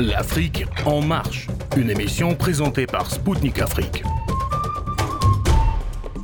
L'Afrique 0.00 0.64
en 0.86 1.02
marche, 1.02 1.46
une 1.76 1.90
émission 1.90 2.34
présentée 2.34 2.86
par 2.86 3.10
Spoutnik 3.10 3.58
Afrique. 3.58 4.02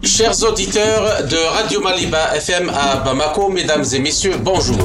Chers 0.02 0.42
auditeurs 0.44 1.26
de 1.26 1.36
Radio 1.36 1.82
Maliba 1.82 2.34
FM 2.36 2.70
à 2.70 2.96
Bamako, 2.96 3.50
mesdames 3.50 3.84
et 3.92 3.98
messieurs, 3.98 4.36
bonjour. 4.40 4.78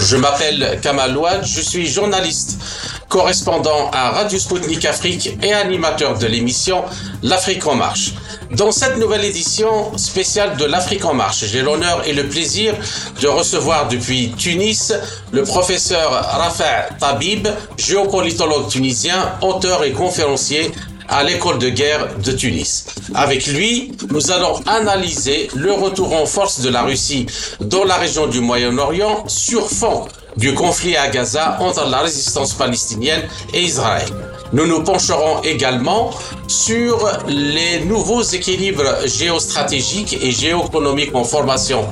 Je 0.00 0.16
m'appelle 0.18 0.78
Kamal 0.80 1.16
Ouad, 1.16 1.44
je 1.44 1.60
suis 1.60 1.84
journaliste, 1.84 2.62
correspondant 3.08 3.90
à 3.92 4.10
Radio 4.10 4.38
Sputnik 4.38 4.84
Afrique 4.84 5.36
et 5.42 5.52
animateur 5.52 6.18
de 6.18 6.26
l'émission 6.26 6.84
L'Afrique 7.22 7.66
en 7.66 7.74
marche. 7.74 8.12
Dans 8.52 8.70
cette 8.70 8.96
nouvelle 8.98 9.24
édition 9.24 9.96
spéciale 9.96 10.56
de 10.56 10.64
l'Afrique 10.64 11.04
en 11.04 11.14
marche, 11.14 11.44
j'ai 11.46 11.62
l'honneur 11.62 12.06
et 12.06 12.12
le 12.12 12.28
plaisir 12.28 12.74
de 13.20 13.28
recevoir 13.28 13.88
depuis 13.88 14.32
Tunis 14.36 14.92
le 15.32 15.42
professeur 15.42 16.10
Rafa 16.10 16.88
Tabib, 16.98 17.48
géopolitologue 17.76 18.68
tunisien, 18.68 19.32
auteur 19.42 19.84
et 19.84 19.92
conférencier 19.92 20.70
à 21.08 21.24
l'école 21.24 21.58
de 21.58 21.70
guerre 21.70 22.08
de 22.18 22.32
Tunis. 22.32 22.86
Avec 23.14 23.46
lui, 23.46 23.92
nous 24.10 24.30
allons 24.30 24.60
analyser 24.66 25.48
le 25.54 25.72
retour 25.72 26.12
en 26.14 26.26
force 26.26 26.60
de 26.60 26.68
la 26.68 26.82
Russie 26.82 27.26
dans 27.60 27.84
la 27.84 27.96
région 27.96 28.26
du 28.26 28.40
Moyen-Orient 28.40 29.24
sur 29.26 29.70
fond 29.70 30.06
du 30.38 30.54
conflit 30.54 30.96
à 30.96 31.08
Gaza 31.08 31.58
entre 31.60 31.88
la 31.90 31.98
résistance 31.98 32.54
palestinienne 32.54 33.22
et 33.52 33.60
Israël. 33.62 34.06
Nous 34.52 34.66
nous 34.66 34.82
pencherons 34.82 35.42
également 35.42 36.10
sur 36.46 37.06
les 37.26 37.84
nouveaux 37.84 38.22
équilibres 38.22 39.06
géostratégiques 39.06 40.16
et 40.22 40.30
géoéconomiques 40.30 41.14
en 41.14 41.24
formation 41.24 41.84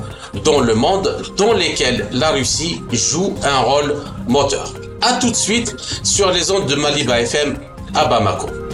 dans 0.45 0.61
le 0.61 0.73
monde 0.73 1.23
dans 1.37 1.53
lesquels 1.53 2.07
la 2.11 2.31
Russie 2.31 2.81
joue 2.91 3.35
un 3.43 3.59
rôle 3.59 3.95
moteur. 4.27 4.73
A 5.01 5.13
tout 5.13 5.29
de 5.29 5.35
suite 5.35 5.75
sur 6.03 6.31
les 6.31 6.49
ondes 6.49 6.67
de 6.67 6.75
Maliba 6.75 7.19
FM 7.21 7.57
à 7.93 8.05
Bamako. 8.05 8.66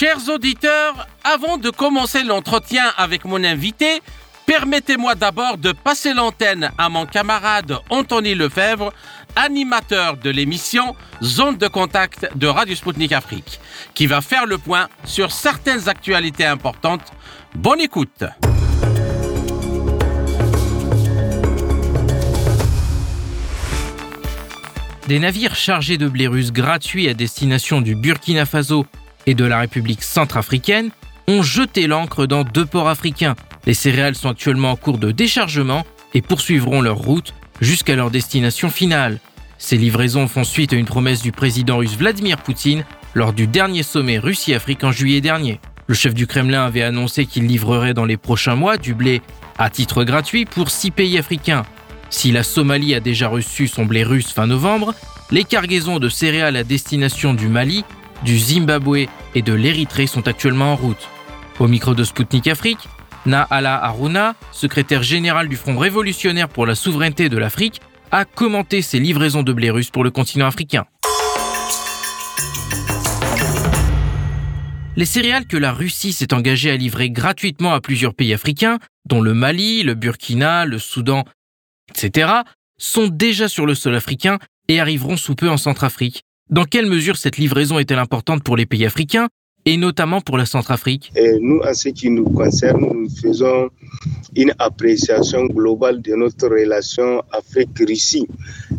Chers 0.00 0.28
auditeurs, 0.28 1.08
avant 1.24 1.58
de 1.58 1.70
commencer 1.70 2.22
l'entretien 2.22 2.84
avec 2.96 3.24
mon 3.24 3.42
invité, 3.42 4.00
permettez-moi 4.46 5.16
d'abord 5.16 5.58
de 5.58 5.72
passer 5.72 6.14
l'antenne 6.14 6.70
à 6.78 6.88
mon 6.88 7.04
camarade 7.04 7.76
Anthony 7.90 8.36
Lefebvre, 8.36 8.92
animateur 9.34 10.16
de 10.16 10.30
l'émission 10.30 10.94
Zone 11.20 11.56
de 11.56 11.66
contact 11.66 12.30
de 12.36 12.46
Radio 12.46 12.76
Sputnik 12.76 13.10
Afrique, 13.10 13.58
qui 13.94 14.06
va 14.06 14.20
faire 14.20 14.46
le 14.46 14.56
point 14.56 14.88
sur 15.02 15.32
certaines 15.32 15.88
actualités 15.88 16.46
importantes. 16.46 17.12
Bonne 17.56 17.80
écoute. 17.80 18.22
Des 25.08 25.18
navires 25.18 25.56
chargés 25.56 25.98
de 25.98 26.06
blé 26.06 26.28
russe 26.28 26.52
gratuits 26.52 27.08
à 27.08 27.14
destination 27.14 27.80
du 27.80 27.96
Burkina 27.96 28.46
Faso 28.46 28.86
et 29.28 29.34
de 29.34 29.44
la 29.44 29.60
République 29.60 30.02
centrafricaine 30.02 30.90
ont 31.28 31.42
jeté 31.42 31.86
l'ancre 31.86 32.26
dans 32.26 32.44
deux 32.44 32.64
ports 32.64 32.88
africains. 32.88 33.36
Les 33.66 33.74
céréales 33.74 34.14
sont 34.14 34.30
actuellement 34.30 34.72
en 34.72 34.76
cours 34.76 34.96
de 34.96 35.12
déchargement 35.12 35.84
et 36.14 36.22
poursuivront 36.22 36.80
leur 36.80 36.96
route 36.96 37.34
jusqu'à 37.60 37.94
leur 37.94 38.10
destination 38.10 38.70
finale. 38.70 39.18
Ces 39.58 39.76
livraisons 39.76 40.28
font 40.28 40.44
suite 40.44 40.72
à 40.72 40.76
une 40.76 40.86
promesse 40.86 41.20
du 41.20 41.30
président 41.30 41.76
russe 41.76 41.98
Vladimir 41.98 42.38
Poutine 42.38 42.84
lors 43.12 43.34
du 43.34 43.46
dernier 43.46 43.82
sommet 43.82 44.18
Russie-Afrique 44.18 44.82
en 44.82 44.92
juillet 44.92 45.20
dernier. 45.20 45.60
Le 45.88 45.94
chef 45.94 46.14
du 46.14 46.26
Kremlin 46.26 46.64
avait 46.64 46.82
annoncé 46.82 47.26
qu'il 47.26 47.46
livrerait 47.46 47.92
dans 47.92 48.06
les 48.06 48.16
prochains 48.16 48.56
mois 48.56 48.78
du 48.78 48.94
blé 48.94 49.20
à 49.58 49.68
titre 49.68 50.04
gratuit 50.04 50.46
pour 50.46 50.70
six 50.70 50.90
pays 50.90 51.18
africains. 51.18 51.64
Si 52.08 52.32
la 52.32 52.42
Somalie 52.42 52.94
a 52.94 53.00
déjà 53.00 53.28
reçu 53.28 53.68
son 53.68 53.84
blé 53.84 54.04
russe 54.04 54.32
fin 54.32 54.46
novembre, 54.46 54.94
les 55.30 55.44
cargaisons 55.44 55.98
de 55.98 56.08
céréales 56.08 56.56
à 56.56 56.64
destination 56.64 57.34
du 57.34 57.48
Mali 57.48 57.84
du 58.24 58.38
Zimbabwe 58.38 59.06
et 59.34 59.42
de 59.42 59.52
l'Érythrée 59.52 60.06
sont 60.06 60.26
actuellement 60.28 60.72
en 60.72 60.76
route. 60.76 61.08
Au 61.58 61.68
micro 61.68 61.94
de 61.94 62.04
Sputnik 62.04 62.46
Afrique, 62.46 62.88
Naala 63.26 63.82
Aruna, 63.82 64.34
secrétaire 64.52 65.02
général 65.02 65.48
du 65.48 65.56
Front 65.56 65.76
révolutionnaire 65.76 66.48
pour 66.48 66.66
la 66.66 66.74
souveraineté 66.74 67.28
de 67.28 67.36
l'Afrique, 67.36 67.80
a 68.10 68.24
commenté 68.24 68.82
ces 68.82 69.00
livraisons 69.00 69.42
de 69.42 69.52
blé 69.52 69.70
russe 69.70 69.90
pour 69.90 70.04
le 70.04 70.10
continent 70.10 70.46
africain. 70.46 70.84
Les 74.96 75.04
céréales 75.04 75.46
que 75.46 75.56
la 75.56 75.72
Russie 75.72 76.12
s'est 76.12 76.34
engagée 76.34 76.72
à 76.72 76.76
livrer 76.76 77.10
gratuitement 77.10 77.72
à 77.72 77.80
plusieurs 77.80 78.14
pays 78.14 78.34
africains, 78.34 78.78
dont 79.04 79.20
le 79.20 79.32
Mali, 79.32 79.84
le 79.84 79.94
Burkina, 79.94 80.64
le 80.64 80.78
Soudan, 80.78 81.24
etc., 81.90 82.30
sont 82.78 83.06
déjà 83.06 83.46
sur 83.48 83.64
le 83.64 83.76
sol 83.76 83.94
africain 83.94 84.38
et 84.66 84.80
arriveront 84.80 85.16
sous 85.16 85.34
peu 85.34 85.48
en 85.48 85.56
Centrafrique. 85.56 86.24
Dans 86.50 86.64
quelle 86.64 86.86
mesure 86.86 87.16
cette 87.18 87.36
livraison 87.36 87.78
est-elle 87.78 87.98
importante 87.98 88.42
pour 88.42 88.56
les 88.56 88.64
pays 88.64 88.86
africains 88.86 89.28
et 89.66 89.76
notamment 89.76 90.22
pour 90.22 90.38
la 90.38 90.46
Centrafrique? 90.46 91.12
Nous, 91.40 91.58
en 91.58 91.74
ce 91.74 91.90
qui 91.90 92.08
nous 92.08 92.24
concerne, 92.24 92.80
nous 92.80 93.10
faisons 93.10 93.68
une 94.34 94.54
appréciation 94.58 95.44
globale 95.44 96.00
de 96.00 96.14
notre 96.14 96.48
relation 96.48 97.22
Afrique-Russie. 97.32 98.26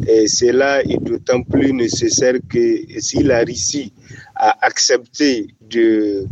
Et 0.07 0.27
cela 0.27 0.81
est 0.81 0.97
d'autant 0.97 1.43
plus 1.43 1.71
nécessaire 1.71 2.35
que 2.49 2.79
si 2.99 3.21
la 3.21 3.43
Russie 3.43 3.93
a 4.35 4.65
accepté 4.65 5.49
de 5.69 6.25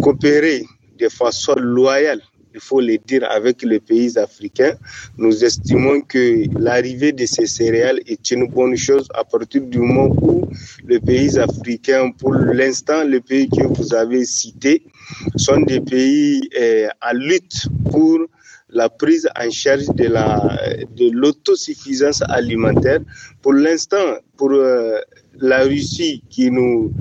coopérer 0.00 0.64
de 0.98 1.08
façon 1.08 1.54
loyale 1.56 2.22
il 2.56 2.62
faut 2.62 2.80
le 2.80 2.96
dire 2.96 3.24
avec 3.30 3.62
les 3.62 3.80
pays 3.80 4.18
africains, 4.18 4.74
nous 5.18 5.44
estimons 5.44 6.00
que 6.00 6.24
l'arrivée 6.58 7.12
de 7.12 7.26
ces 7.26 7.46
céréales 7.46 8.00
est 8.06 8.30
une 8.30 8.46
bonne 8.48 8.76
chose 8.76 9.06
à 9.14 9.24
partir 9.24 9.60
du 9.60 9.78
moment 9.78 10.08
où 10.22 10.48
les 10.88 10.98
pays 10.98 11.38
africains, 11.38 12.10
pour 12.12 12.32
l'instant, 12.32 13.04
les 13.04 13.20
pays 13.20 13.46
que 13.50 13.66
vous 13.66 13.92
avez 13.94 14.24
cités, 14.24 14.82
sont 15.36 15.60
des 15.60 15.80
pays 15.80 16.48
euh, 16.58 16.88
en 17.02 17.12
lutte 17.12 17.68
pour 17.90 18.20
la 18.70 18.88
prise 18.88 19.28
en 19.38 19.50
charge 19.50 19.86
de 19.94 21.10
l'autosuffisance 21.12 22.22
alimentaire. 22.28 23.00
Pour 23.42 23.52
l'instant, 23.52 24.16
pour 24.38 24.50
euh, 24.52 24.98
la 25.40 25.64
Russie 25.64 26.22
qui 26.30 26.50
nous 26.50 26.92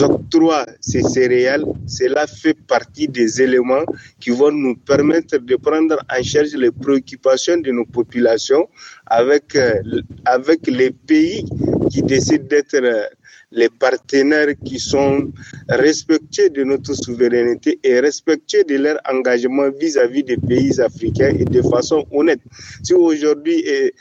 octroie 0.00 0.66
ces 0.80 1.02
céréales, 1.02 1.64
cela 1.86 2.26
fait 2.26 2.56
partie 2.66 3.08
des 3.08 3.40
éléments 3.42 3.84
qui 4.20 4.30
vont 4.30 4.52
nous 4.52 4.76
permettre 4.76 5.38
de 5.38 5.56
prendre 5.56 5.96
en 6.10 6.22
charge 6.22 6.54
les 6.54 6.70
préoccupations 6.70 7.58
de 7.58 7.70
nos 7.70 7.84
populations 7.84 8.68
avec, 9.06 9.56
euh, 9.56 9.80
avec 10.24 10.66
les 10.66 10.90
pays 10.90 11.44
qui 11.90 12.02
décident 12.02 12.46
d'être 12.46 12.74
euh, 12.74 13.04
les 13.52 13.68
partenaires 13.68 14.54
qui 14.64 14.78
sont 14.78 15.30
respectueux 15.68 16.50
de 16.50 16.64
notre 16.64 16.94
souveraineté 16.94 17.78
et 17.84 18.00
respectueux 18.00 18.64
de 18.64 18.76
leur 18.76 18.98
engagement 19.08 19.70
vis-à-vis 19.70 20.24
des 20.24 20.36
pays 20.36 20.80
africains 20.80 21.34
et 21.38 21.44
de 21.44 21.62
façon 21.62 22.04
honnête. 22.10 22.40
Si 22.82 22.94
aujourd'hui 22.94 23.62
eh, 23.66 23.94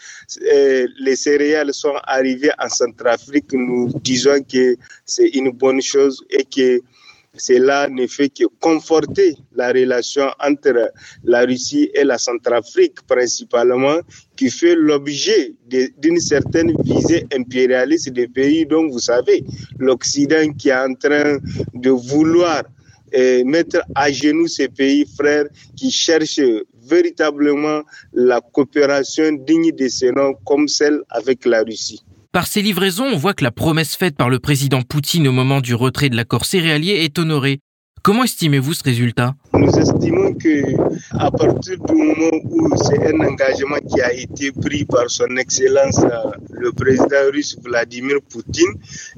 eh, 0.52 0.86
les 1.00 1.16
céréales 1.16 1.74
sont 1.74 1.96
arrivées 2.04 2.52
en 2.58 2.70
Centrafrique, 2.70 3.52
nous 3.54 3.92
disons 4.02 4.42
que 4.42 4.76
c'est 5.06 5.28
une 5.30 5.52
bonne 5.52 5.82
chose 5.82 6.24
et 6.30 6.44
que 6.44 6.82
cela 7.38 7.88
ne 7.90 8.08
fait 8.08 8.30
que 8.30 8.44
conforter 8.60 9.36
la 9.56 9.70
relation 9.70 10.26
entre 10.40 10.92
la 11.24 11.42
Russie 11.46 11.90
et 11.94 12.04
la 12.04 12.18
Centrafrique 12.18 13.02
principalement, 13.08 14.00
qui 14.36 14.50
fait 14.50 14.76
l'objet 14.76 15.54
d'une 15.98 16.20
certaine 16.20 16.74
visée 16.84 17.26
impérialiste 17.34 18.10
des 18.10 18.28
pays 18.28 18.66
dont 18.66 18.88
vous 18.88 19.00
savez, 19.00 19.44
l'Occident 19.80 20.52
qui 20.54 20.70
est 20.70 20.76
en 20.76 20.94
train 20.94 21.38
de 21.74 21.90
vouloir 21.90 22.64
eh, 23.14 23.44
mettre 23.44 23.82
à 23.96 24.12
genoux 24.12 24.48
ces 24.48 24.70
pays 24.70 25.06
frères 25.18 25.46
qui 25.76 25.92
cherchent 25.92 26.40
véritablement 26.84 27.82
la 28.14 28.42
coopération 28.42 29.32
digne 29.34 29.72
de 29.72 29.88
ce 29.88 30.08
nom 30.08 30.34
comme 30.46 30.68
celle 30.68 31.02
avec 31.10 31.46
la 31.46 31.64
Russie. 31.64 32.04
Par 32.34 32.48
ces 32.48 32.62
livraisons, 32.62 33.08
on 33.08 33.18
voit 33.18 33.34
que 33.34 33.44
la 33.44 33.52
promesse 33.52 33.98
faite 33.98 34.16
par 34.16 34.30
le 34.30 34.40
président 34.40 34.84
Poutine 34.84 35.28
au 35.28 35.34
moment 35.34 35.60
du 35.60 35.76
retrait 35.76 36.08
de 36.08 36.16
l'accord 36.16 36.46
céréalier 36.46 37.04
est 37.04 37.20
honorée. 37.20 37.60
Comment 38.04 38.24
estimez-vous 38.24 38.74
ce 38.74 38.84
résultat? 38.86 39.36
Nous 39.54 39.70
estimons 39.78 40.34
que 40.36 40.64
à 41.20 41.30
partir 41.30 41.78
du 41.78 41.94
moment 41.94 42.32
où 42.46 42.70
c'est 42.78 43.06
un 43.14 43.20
engagement 43.20 43.78
qui 43.90 44.00
a 44.02 44.14
été 44.14 44.52
pris 44.52 44.86
par 44.86 45.10
son 45.10 45.36
excellence 45.38 46.00
le 46.52 46.72
président 46.72 47.30
russe 47.34 47.58
Vladimir 47.62 48.18
Poutine 48.30 48.74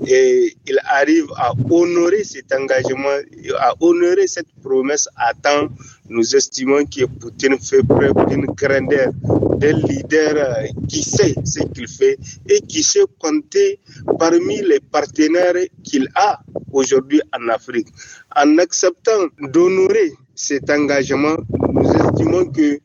et 0.08 0.56
il 0.66 0.80
arrive 0.86 1.28
à 1.38 1.54
honorer 1.70 2.24
cet 2.24 2.52
engagement, 2.54 3.18
à 3.60 3.74
honorer 3.80 4.28
cette 4.28 4.48
promesse 4.64 5.08
à 5.16 5.34
temps, 5.34 5.68
nous 6.10 6.36
estimons 6.36 6.84
que 6.86 7.06
Poutine 7.06 7.58
fait 7.60 7.84
preuve 7.84 8.14
d'une 8.28 8.46
grandeur, 8.48 9.12
d'un 9.58 9.78
leader 9.88 10.58
qui 10.90 11.04
sait 11.04 11.36
ce 11.46 11.64
qu'il 11.74 11.88
fait 11.88 12.18
et 12.50 12.60
qui 12.62 12.82
sait 12.82 13.06
compter 13.20 13.80
parmi 14.20 14.62
les 14.62 14.80
partenaires 14.80 15.54
qu'il 15.84 16.08
a 16.16 16.40
aujourd'hui 16.72 17.22
en 17.38 17.48
Afrique. 17.50 17.88
En 18.36 18.58
acceptant 18.58 19.28
d'honorer 19.40 20.12
cet 20.36 20.70
engagement, 20.70 21.38
nous 21.74 21.90
estimons 21.92 22.46
que 22.46 22.80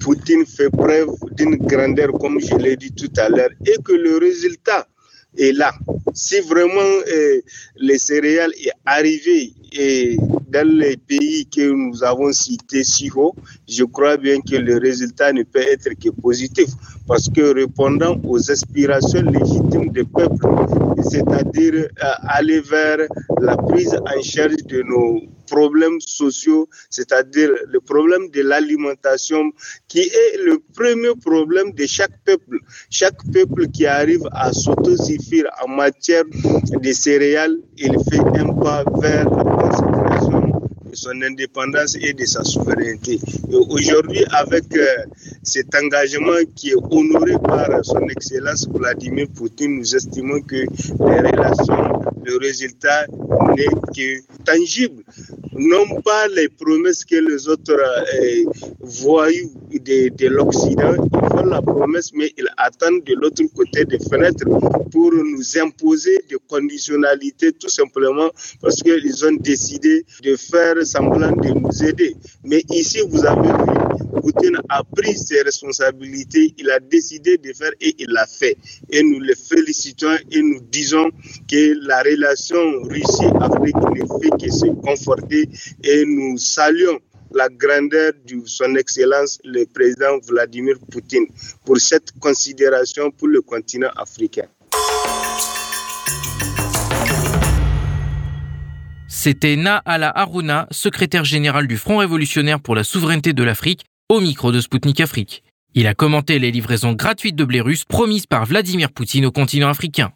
Poutine 0.00 0.44
fait 0.44 0.70
preuve 0.70 1.10
d'une 1.36 1.56
grandeur, 1.56 2.12
comme 2.12 2.40
je 2.40 2.54
l'ai 2.56 2.76
dit 2.76 2.92
tout 2.92 3.12
à 3.16 3.28
l'heure, 3.28 3.50
et 3.66 3.80
que 3.82 3.92
le 3.92 4.18
résultat 4.18 4.86
est 5.36 5.52
là. 5.52 5.72
Si 6.14 6.40
vraiment 6.40 6.80
euh, 7.12 7.40
les 7.76 7.98
céréales 7.98 8.52
est 8.64 8.72
arrivé 8.84 9.52
et 9.72 10.16
dans 10.48 10.66
les 10.66 10.96
pays 10.96 11.46
que 11.46 11.70
nous 11.70 12.02
avons 12.02 12.32
cités 12.32 12.82
si 12.82 13.10
haut, 13.14 13.34
je 13.68 13.84
crois 13.84 14.16
bien 14.16 14.40
que 14.40 14.56
le 14.56 14.78
résultat 14.78 15.32
ne 15.32 15.42
peut 15.42 15.60
être 15.60 15.90
que 16.02 16.08
positif 16.08 16.70
parce 17.06 17.28
que 17.28 17.54
répondant 17.54 18.18
aux 18.24 18.50
aspirations 18.50 19.22
légitimes 19.22 19.92
des 19.92 20.04
peuples, 20.04 20.46
c'est-à-dire 21.08 21.88
euh, 22.02 22.12
aller 22.22 22.60
vers 22.60 23.06
la 23.40 23.56
prise 23.56 23.94
en 23.94 24.22
charge 24.22 24.56
de 24.66 24.82
nos 24.82 25.20
problèmes 25.48 26.00
sociaux, 26.00 26.68
c'est-à-dire 26.90 27.50
le 27.66 27.80
problème 27.80 28.28
de 28.30 28.42
l'alimentation, 28.42 29.50
qui 29.88 30.00
est 30.00 30.36
le 30.44 30.58
premier 30.74 31.14
problème 31.22 31.72
de 31.72 31.86
chaque 31.86 32.16
peuple. 32.24 32.58
Chaque 32.90 33.18
peuple 33.32 33.68
qui 33.68 33.86
arrive 33.86 34.26
à 34.32 34.52
s'autosuffire 34.52 35.46
en 35.64 35.68
matière 35.68 36.24
de 36.24 36.92
céréales, 36.92 37.56
il 37.76 37.96
fait 38.10 38.18
un 38.38 38.52
pas 38.54 38.84
vers 39.00 39.24
la 39.24 39.44
consécration 39.44 40.58
de 40.90 40.96
son 40.96 41.22
indépendance 41.22 41.96
et 42.00 42.12
de 42.12 42.24
sa 42.24 42.42
souveraineté. 42.44 43.18
Aujourd'hui, 43.52 44.24
avec 44.30 44.64
euh, 44.74 44.86
cet 45.42 45.74
engagement 45.74 46.40
qui 46.54 46.70
est 46.70 46.76
honoré 46.90 47.34
par 47.42 47.68
son 47.84 48.00
Excellence 48.08 48.68
Vladimir 48.68 49.26
Poutine, 49.34 49.76
nous 49.78 49.94
estimons 49.96 50.40
que 50.40 50.56
les 50.56 51.20
relations, 51.30 52.00
le 52.24 52.38
résultat 52.38 53.06
n'est 53.56 53.66
que 53.94 54.20
tangible. 54.44 55.02
Non 55.58 56.00
pas 56.02 56.28
les 56.28 56.48
promesses 56.48 57.04
que 57.04 57.16
les 57.16 57.48
autres 57.48 57.72
euh, 57.72 58.44
de, 59.72 60.08
de 60.16 60.26
l'Occident, 60.28 60.94
ils 60.94 61.28
font 61.28 61.46
la 61.46 61.60
promesse, 61.60 62.12
mais 62.14 62.32
ils 62.38 62.48
attendent 62.56 63.02
de 63.04 63.14
l'autre 63.14 63.42
côté 63.56 63.84
des 63.84 63.98
fenêtres 63.98 64.44
pour 64.92 65.12
nous 65.12 65.58
imposer 65.58 66.20
des 66.28 66.36
conditionnalités 66.46 67.52
tout 67.52 67.68
simplement 67.68 68.30
parce 68.60 68.76
qu'ils 68.82 69.26
ont 69.26 69.36
décidé 69.40 70.04
de 70.22 70.36
faire 70.36 70.76
semblant 70.86 71.32
de 71.32 71.48
nous 71.48 71.84
aider. 71.84 72.14
Mais 72.44 72.62
ici, 72.70 73.00
vous 73.08 73.24
avez 73.24 73.48
vu, 73.48 74.07
Poutine 74.20 74.58
a 74.68 74.82
pris 74.84 75.16
ses 75.16 75.42
responsabilités, 75.42 76.54
il 76.58 76.70
a 76.70 76.80
décidé 76.80 77.38
de 77.38 77.52
faire 77.52 77.72
et 77.80 77.94
il 77.98 78.10
l'a 78.10 78.26
fait. 78.26 78.56
Et 78.90 79.02
nous 79.02 79.20
le 79.20 79.34
félicitons 79.34 80.16
et 80.30 80.42
nous 80.42 80.60
disons 80.60 81.10
que 81.50 81.86
la 81.86 82.02
relation 82.02 82.82
Russie-Afrique 82.82 83.76
ne 83.76 84.20
fait 84.20 84.46
que 84.46 84.52
se 84.52 84.66
conforter 84.82 85.48
et 85.84 86.04
nous 86.04 86.38
saluons 86.38 86.98
la 87.34 87.48
grandeur 87.48 88.12
de 88.26 88.40
son 88.46 88.74
Excellence 88.76 89.38
le 89.44 89.64
président 89.66 90.18
Vladimir 90.26 90.76
Poutine 90.90 91.26
pour 91.64 91.78
cette 91.78 92.12
considération 92.18 93.10
pour 93.10 93.28
le 93.28 93.42
continent 93.42 93.90
africain. 93.96 94.46
C'était 99.10 99.56
Naala 99.56 100.12
Haruna, 100.14 100.68
secrétaire 100.70 101.24
général 101.24 101.66
du 101.66 101.76
Front 101.76 101.98
révolutionnaire 101.98 102.60
pour 102.60 102.74
la 102.74 102.84
souveraineté 102.84 103.32
de 103.32 103.42
l'Afrique, 103.42 103.84
au 104.10 104.20
micro 104.20 104.52
de 104.52 104.60
Spoutnik 104.62 105.00
Afrique. 105.00 105.42
Il 105.74 105.86
a 105.86 105.92
commenté 105.92 106.38
les 106.38 106.50
livraisons 106.50 106.94
gratuites 106.94 107.36
de 107.36 107.44
blé 107.44 107.60
russe 107.60 107.84
promises 107.84 108.24
par 108.24 108.46
Vladimir 108.46 108.90
Poutine 108.90 109.26
au 109.26 109.30
continent 109.30 109.68
africain. 109.68 110.12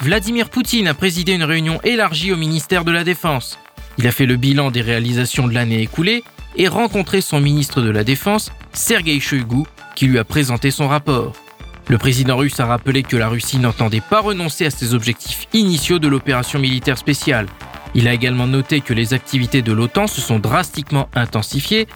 Vladimir 0.00 0.50
Poutine 0.50 0.88
a 0.88 0.94
présidé 0.94 1.34
une 1.34 1.44
réunion 1.44 1.80
élargie 1.84 2.32
au 2.32 2.36
ministère 2.36 2.84
de 2.84 2.90
la 2.90 3.04
Défense. 3.04 3.56
Il 3.98 4.08
a 4.08 4.10
fait 4.10 4.26
le 4.26 4.34
bilan 4.34 4.72
des 4.72 4.82
réalisations 4.82 5.46
de 5.46 5.54
l'année 5.54 5.80
écoulée 5.80 6.24
et 6.56 6.66
rencontré 6.66 7.20
son 7.20 7.40
ministre 7.40 7.82
de 7.82 7.90
la 7.90 8.02
Défense, 8.02 8.50
Sergei 8.72 9.20
Shoigu, 9.20 9.62
qui 9.94 10.06
lui 10.06 10.18
a 10.18 10.24
présenté 10.24 10.72
son 10.72 10.88
rapport. 10.88 11.41
Le 11.88 11.98
président 11.98 12.36
russe 12.36 12.60
a 12.60 12.66
rappelé 12.66 13.02
que 13.02 13.16
la 13.16 13.28
Russie 13.28 13.58
n'entendait 13.58 14.00
pas 14.00 14.20
renoncer 14.20 14.66
à 14.66 14.70
ses 14.70 14.94
objectifs 14.94 15.46
initiaux 15.52 15.98
de 15.98 16.08
l'opération 16.08 16.58
militaire 16.58 16.96
spéciale. 16.96 17.46
Il 17.94 18.08
a 18.08 18.14
également 18.14 18.46
noté 18.46 18.80
que 18.80 18.94
les 18.94 19.12
activités 19.14 19.62
de 19.62 19.72
l'OTAN 19.72 20.06
se 20.06 20.20
sont 20.20 20.38
drastiquement 20.38 21.08
intensifiées 21.14 21.86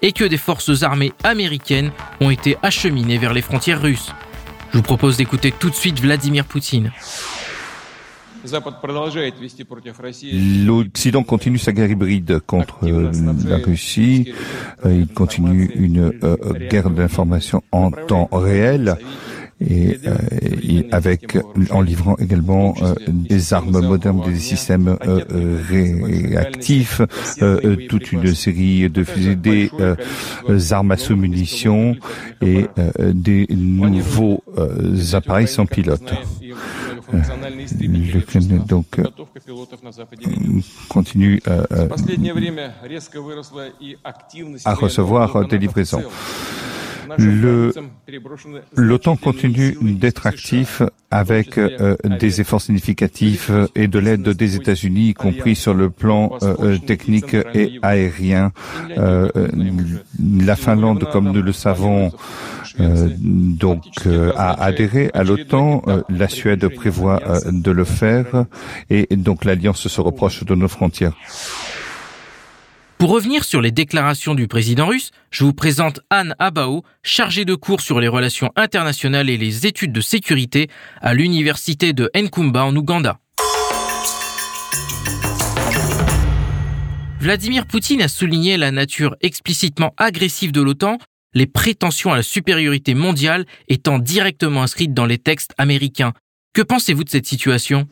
et 0.00 0.12
que 0.12 0.24
des 0.24 0.38
forces 0.38 0.82
armées 0.82 1.12
américaines 1.24 1.90
ont 2.20 2.30
été 2.30 2.56
acheminées 2.62 3.18
vers 3.18 3.34
les 3.34 3.42
frontières 3.42 3.82
russes. 3.82 4.12
Je 4.72 4.78
vous 4.78 4.82
propose 4.82 5.16
d'écouter 5.18 5.52
tout 5.52 5.68
de 5.70 5.74
suite 5.74 6.00
Vladimir 6.00 6.44
Poutine. 6.46 6.90
L'Occident 10.66 11.22
continue 11.22 11.58
sa 11.58 11.72
guerre 11.72 11.90
hybride 11.90 12.40
contre 12.40 12.78
euh, 12.84 13.12
la 13.46 13.58
Russie. 13.58 14.32
Il 14.84 15.06
continue 15.08 15.70
une 15.76 16.12
euh, 16.24 16.36
guerre 16.68 16.90
d'information 16.90 17.62
en 17.70 17.92
temps 17.92 18.28
réel 18.32 18.96
et, 19.68 19.98
avec 20.90 21.38
en 21.70 21.80
livrant 21.80 22.16
également 22.18 22.74
des 23.08 23.52
armes 23.52 23.80
modernes, 23.80 24.22
des 24.24 24.38
systèmes 24.38 24.96
réactifs, 25.68 27.00
toute 27.88 28.12
une 28.12 28.34
série 28.34 28.88
de 28.90 29.04
fusées, 29.04 29.36
des 29.36 29.70
armes 30.72 30.90
à 30.92 30.96
sous-munitions 30.96 31.96
et 32.40 32.66
des 33.12 33.46
nouveaux 33.50 34.42
appareils 35.12 35.48
sans 35.48 35.66
pilote. 35.66 36.12
Le 37.12 38.20
Kremlin 38.20 38.64
donc 38.66 39.00
continue 40.88 41.42
à 44.64 44.74
recevoir 44.74 45.46
des 45.46 45.58
livraisons. 45.58 46.02
L'OTAN 48.76 49.16
continue 49.16 49.76
d'être 49.80 50.26
actif 50.26 50.82
avec 51.10 51.58
euh, 51.58 51.96
des 52.18 52.40
efforts 52.40 52.62
significatifs 52.62 53.50
et 53.74 53.86
de 53.86 53.98
l'aide 53.98 54.28
des 54.30 54.56
États-Unis, 54.56 55.10
y 55.10 55.14
compris 55.14 55.54
sur 55.54 55.74
le 55.74 55.90
plan 55.90 56.32
euh, 56.42 56.78
technique 56.78 57.36
et 57.54 57.78
aérien. 57.82 58.52
Euh, 58.96 59.28
la 60.40 60.56
Finlande, 60.56 61.06
comme 61.12 61.30
nous 61.30 61.42
le 61.42 61.52
savons, 61.52 62.12
donc 62.78 63.84
a 64.36 64.64
adhéré 64.64 65.10
à 65.12 65.22
l'OTAN. 65.22 65.82
la 66.08 66.28
Suède 66.28 66.66
prévoit 66.68 67.20
de 67.46 67.70
le 67.70 67.84
faire 67.84 68.46
et 68.88 69.06
donc 69.14 69.44
l'alliance 69.44 69.86
se 69.86 70.00
reproche 70.00 70.44
de 70.44 70.54
nos 70.54 70.68
frontières. 70.68 71.14
Pour 73.02 73.10
revenir 73.10 73.42
sur 73.42 73.60
les 73.60 73.72
déclarations 73.72 74.36
du 74.36 74.46
président 74.46 74.86
russe, 74.86 75.10
je 75.32 75.42
vous 75.42 75.52
présente 75.52 75.98
Anne 76.08 76.36
Abao, 76.38 76.84
chargée 77.02 77.44
de 77.44 77.56
cours 77.56 77.80
sur 77.80 77.98
les 77.98 78.06
relations 78.06 78.52
internationales 78.54 79.28
et 79.28 79.36
les 79.36 79.66
études 79.66 79.90
de 79.90 80.00
sécurité 80.00 80.70
à 81.00 81.12
l'université 81.12 81.94
de 81.94 82.08
Nkumba 82.14 82.64
en 82.64 82.76
Ouganda. 82.76 83.18
Vladimir 87.18 87.66
Poutine 87.66 88.02
a 88.02 88.06
souligné 88.06 88.56
la 88.56 88.70
nature 88.70 89.16
explicitement 89.20 89.92
agressive 89.96 90.52
de 90.52 90.62
l'OTAN, 90.62 90.98
les 91.34 91.46
prétentions 91.46 92.12
à 92.12 92.16
la 92.16 92.22
supériorité 92.22 92.94
mondiale 92.94 93.46
étant 93.66 93.98
directement 93.98 94.62
inscrites 94.62 94.94
dans 94.94 95.06
les 95.06 95.18
textes 95.18 95.54
américains. 95.58 96.12
Que 96.54 96.60
pensez-vous 96.60 97.04
de 97.04 97.08
cette 97.08 97.24
situation? 97.24 97.86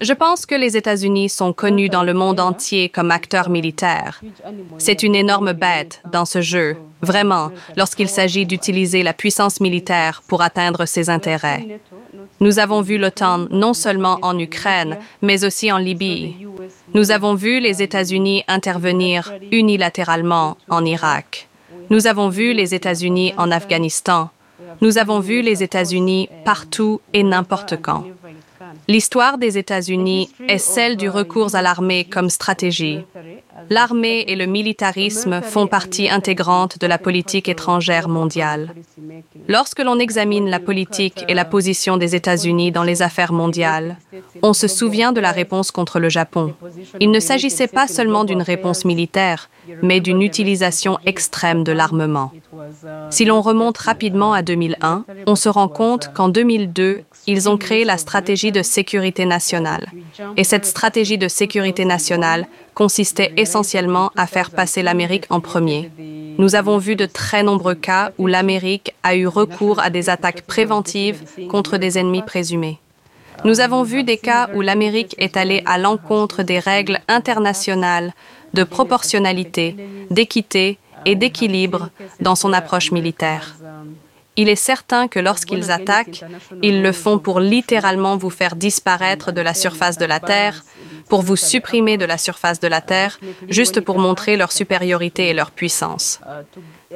Je 0.00 0.12
pense 0.12 0.44
que 0.44 0.56
les 0.56 0.76
États-Unis 0.76 1.28
sont 1.28 1.52
connus 1.52 1.88
dans 1.88 2.02
le 2.02 2.14
monde 2.14 2.40
entier 2.40 2.88
comme 2.88 3.12
acteurs 3.12 3.48
militaires. 3.48 4.20
C'est 4.78 5.04
une 5.04 5.14
énorme 5.14 5.52
bête 5.52 6.02
dans 6.10 6.24
ce 6.24 6.40
jeu, 6.40 6.76
vraiment, 7.00 7.52
lorsqu'il 7.76 8.08
s'agit 8.08 8.44
d'utiliser 8.44 9.04
la 9.04 9.12
puissance 9.12 9.60
militaire 9.60 10.20
pour 10.26 10.42
atteindre 10.42 10.84
ses 10.84 11.08
intérêts. 11.10 11.78
Nous 12.40 12.58
avons 12.58 12.80
vu 12.80 12.98
l'OTAN 12.98 13.46
non 13.52 13.72
seulement 13.72 14.18
en 14.22 14.36
Ukraine, 14.36 14.98
mais 15.22 15.44
aussi 15.44 15.70
en 15.70 15.78
Libye. 15.78 16.34
Nous 16.92 17.12
avons 17.12 17.36
vu 17.36 17.60
les 17.60 17.82
États-Unis 17.82 18.42
intervenir 18.48 19.32
unilatéralement 19.52 20.56
en 20.68 20.84
Irak. 20.84 21.48
Nous 21.88 22.08
avons 22.08 22.30
vu 22.30 22.52
les 22.52 22.74
États-Unis 22.74 23.32
en 23.36 23.52
Afghanistan. 23.52 24.30
Nous 24.80 24.98
avons 24.98 25.20
vu 25.20 25.42
les 25.42 25.62
États-Unis 25.62 26.28
partout 26.44 27.00
et 27.12 27.22
n'importe 27.22 27.80
quand. 27.80 28.04
L'histoire 28.86 29.38
des 29.38 29.56
États-Unis 29.56 30.30
est 30.48 30.58
celle 30.58 30.96
du 30.96 31.08
recours 31.08 31.54
à 31.54 31.62
l'armée 31.62 32.04
comme 32.04 32.28
stratégie. 32.28 33.00
L'armée 33.70 34.24
et 34.28 34.36
le 34.36 34.46
militarisme 34.46 35.40
font 35.40 35.66
partie 35.66 36.10
intégrante 36.10 36.78
de 36.78 36.86
la 36.86 36.98
politique 36.98 37.48
étrangère 37.48 38.08
mondiale. 38.08 38.74
Lorsque 39.48 39.82
l'on 39.82 39.98
examine 39.98 40.50
la 40.50 40.60
politique 40.60 41.24
et 41.28 41.34
la 41.34 41.44
position 41.44 41.96
des 41.96 42.14
États-Unis 42.14 42.72
dans 42.72 42.82
les 42.82 43.00
affaires 43.00 43.32
mondiales, 43.32 43.96
on 44.42 44.52
se 44.52 44.68
souvient 44.68 45.12
de 45.12 45.20
la 45.20 45.32
réponse 45.32 45.70
contre 45.70 45.98
le 45.98 46.08
Japon. 46.08 46.54
Il 47.00 47.10
ne 47.10 47.20
s'agissait 47.20 47.68
pas 47.68 47.88
seulement 47.88 48.24
d'une 48.24 48.42
réponse 48.42 48.84
militaire, 48.84 49.48
mais 49.82 50.00
d'une 50.00 50.20
utilisation 50.20 50.98
extrême 51.06 51.64
de 51.64 51.72
l'armement. 51.72 52.32
Si 53.10 53.24
l'on 53.24 53.40
remonte 53.40 53.78
rapidement 53.78 54.32
à 54.32 54.42
2001, 54.42 55.04
on 55.26 55.36
se 55.36 55.48
rend 55.48 55.68
compte 55.68 56.12
qu'en 56.12 56.28
2002, 56.28 57.02
ils 57.26 57.48
ont 57.48 57.56
créé 57.56 57.84
la 57.84 57.98
stratégie 57.98 58.52
de 58.52 58.62
sécurité 58.78 59.24
nationale. 59.36 59.86
Et 60.36 60.44
cette 60.44 60.66
stratégie 60.74 61.18
de 61.24 61.28
sécurité 61.28 61.84
nationale 61.84 62.46
consistait 62.74 63.32
essentiellement 63.44 64.10
à 64.16 64.26
faire 64.26 64.50
passer 64.50 64.82
l'Amérique 64.82 65.26
en 65.30 65.40
premier. 65.40 65.90
Nous 66.42 66.54
avons 66.60 66.78
vu 66.86 66.96
de 66.96 67.06
très 67.06 67.42
nombreux 67.48 67.78
cas 67.88 68.04
où 68.18 68.26
l'Amérique 68.26 68.94
a 69.02 69.14
eu 69.14 69.26
recours 69.28 69.78
à 69.86 69.90
des 69.90 70.06
attaques 70.10 70.42
préventives 70.42 71.20
contre 71.48 71.76
des 71.78 71.98
ennemis 71.98 72.22
présumés. 72.32 72.78
Nous 73.44 73.60
avons 73.60 73.82
vu 73.82 74.04
des 74.04 74.16
cas 74.16 74.48
où 74.54 74.60
l'Amérique 74.60 75.14
est 75.18 75.36
allée 75.36 75.62
à 75.66 75.76
l'encontre 75.78 76.42
des 76.42 76.58
règles 76.58 76.98
internationales 77.08 78.12
de 78.54 78.64
proportionnalité, 78.64 79.76
d'équité 80.10 80.78
et 81.04 81.14
d'équilibre 81.14 81.90
dans 82.20 82.36
son 82.42 82.52
approche 82.52 82.90
militaire. 82.90 83.56
Il 84.36 84.48
est 84.48 84.56
certain 84.56 85.06
que 85.06 85.20
lorsqu'ils 85.20 85.70
attaquent, 85.70 86.24
ils 86.62 86.82
le 86.82 86.92
font 86.92 87.18
pour 87.18 87.38
littéralement 87.38 88.16
vous 88.16 88.30
faire 88.30 88.56
disparaître 88.56 89.30
de 89.30 89.40
la 89.40 89.54
surface 89.54 89.96
de 89.96 90.04
la 90.04 90.18
Terre, 90.18 90.64
pour 91.08 91.22
vous 91.22 91.36
supprimer 91.36 91.96
de 91.98 92.04
la 92.04 92.18
surface 92.18 92.58
de 92.58 92.66
la 92.66 92.80
Terre, 92.80 93.20
juste 93.48 93.80
pour 93.80 93.98
montrer 93.98 94.36
leur 94.36 94.50
supériorité 94.50 95.28
et 95.28 95.34
leur 95.34 95.50
puissance. 95.50 96.20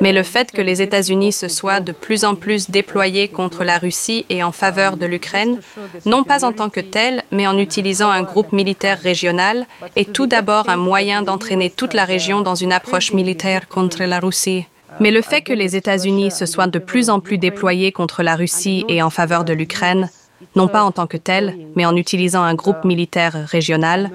Mais 0.00 0.12
le 0.12 0.22
fait 0.22 0.50
que 0.50 0.62
les 0.62 0.82
États-Unis 0.82 1.32
se 1.32 1.48
soient 1.48 1.80
de 1.80 1.92
plus 1.92 2.24
en 2.24 2.34
plus 2.34 2.70
déployés 2.70 3.28
contre 3.28 3.64
la 3.64 3.78
Russie 3.78 4.26
et 4.30 4.42
en 4.42 4.52
faveur 4.52 4.96
de 4.96 5.06
l'Ukraine, 5.06 5.60
non 6.06 6.24
pas 6.24 6.44
en 6.44 6.52
tant 6.52 6.70
que 6.70 6.80
tel, 6.80 7.22
mais 7.30 7.46
en 7.46 7.58
utilisant 7.58 8.10
un 8.10 8.22
groupe 8.22 8.52
militaire 8.52 9.00
régional, 9.00 9.66
est 9.96 10.12
tout 10.12 10.26
d'abord 10.26 10.68
un 10.68 10.76
moyen 10.76 11.22
d'entraîner 11.22 11.70
toute 11.70 11.94
la 11.94 12.04
région 12.04 12.40
dans 12.40 12.54
une 12.54 12.72
approche 12.72 13.12
militaire 13.12 13.68
contre 13.68 14.02
la 14.04 14.20
Russie. 14.20 14.66
Mais 15.00 15.10
le 15.10 15.22
fait 15.22 15.42
que 15.42 15.52
les 15.52 15.76
États-Unis 15.76 16.30
se 16.30 16.46
soient 16.46 16.66
de 16.66 16.78
plus 16.78 17.10
en 17.10 17.20
plus 17.20 17.38
déployés 17.38 17.92
contre 17.92 18.22
la 18.22 18.36
Russie 18.36 18.84
et 18.88 19.02
en 19.02 19.10
faveur 19.10 19.44
de 19.44 19.52
l'Ukraine, 19.52 20.10
non 20.56 20.68
pas 20.68 20.82
en 20.82 20.92
tant 20.92 21.06
que 21.06 21.16
tel, 21.16 21.56
mais 21.74 21.86
en 21.86 21.96
utilisant 21.96 22.42
un 22.42 22.54
groupe 22.54 22.84
militaire 22.84 23.46
régional, 23.46 24.10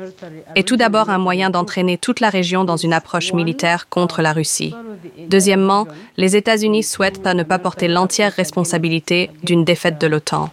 est 0.55 0.67
tout 0.67 0.77
d'abord 0.77 1.09
un 1.09 1.17
moyen 1.17 1.49
d'entraîner 1.49 1.97
toute 1.97 2.19
la 2.19 2.29
région 2.29 2.63
dans 2.63 2.77
une 2.77 2.93
approche 2.93 3.33
militaire 3.33 3.89
contre 3.89 4.21
la 4.21 4.33
Russie. 4.33 4.73
Deuxièmement, 5.27 5.87
les 6.17 6.35
États-Unis 6.35 6.83
souhaitent 6.83 7.25
à 7.27 7.33
ne 7.33 7.43
pas 7.43 7.59
porter 7.59 7.87
l'entière 7.87 8.33
responsabilité 8.33 9.31
d'une 9.43 9.65
défaite 9.65 9.99
de 9.99 10.07
l'OTAN. 10.07 10.49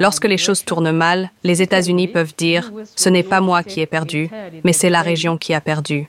Lorsque 0.00 0.26
les 0.26 0.38
choses 0.38 0.64
tournent 0.64 0.92
mal, 0.92 1.30
les 1.42 1.60
États-Unis 1.62 2.06
peuvent 2.08 2.34
dire⁇ 2.36 2.70
Ce 2.94 3.08
n'est 3.08 3.24
pas 3.24 3.40
moi 3.40 3.64
qui 3.64 3.80
ai 3.80 3.86
perdu, 3.86 4.30
mais 4.62 4.72
c'est 4.72 4.90
la 4.90 5.02
région 5.02 5.36
qui 5.36 5.54
a 5.54 5.60
perdu⁇ 5.60 6.02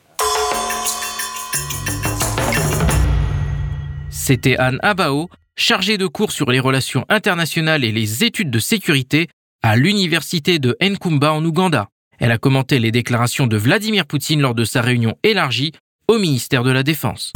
C'était 4.30 4.58
Anne 4.58 4.78
Abao, 4.84 5.28
chargée 5.56 5.98
de 5.98 6.06
cours 6.06 6.32
sur 6.32 6.52
les 6.52 6.60
relations 6.60 7.04
internationales 7.10 7.84
et 7.84 7.92
les 7.92 8.24
études 8.24 8.52
de 8.52 8.60
sécurité 8.60 9.28
à 9.64 9.76
l'université 9.76 10.60
de 10.60 10.78
Nkumba 10.80 11.34
en 11.34 11.44
Ouganda. 11.44 11.88
Elle 12.20 12.32
a 12.32 12.38
commenté 12.38 12.78
les 12.78 12.92
déclarations 12.92 13.48
de 13.48 13.58
Vladimir 13.58 14.06
Poutine 14.06 14.40
lors 14.40 14.54
de 14.54 14.66
sa 14.66 14.84
réunion 14.84 15.16
élargie 15.24 15.72
au 16.08 16.20
ministère 16.20 16.62
de 16.62 16.70
la 16.70 16.84
Défense. 16.84 17.34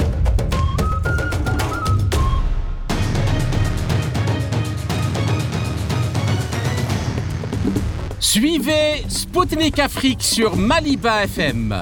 Suivez 8.20 9.04
Spoutnik 9.08 9.80
Afrique 9.80 10.22
sur 10.22 10.56
Maliba 10.56 11.24
FM. 11.24 11.82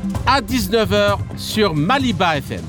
à 0.25 0.41
19h 0.41 1.17
sur 1.37 1.73
Maliba 1.73 2.37
FM. 2.37 2.61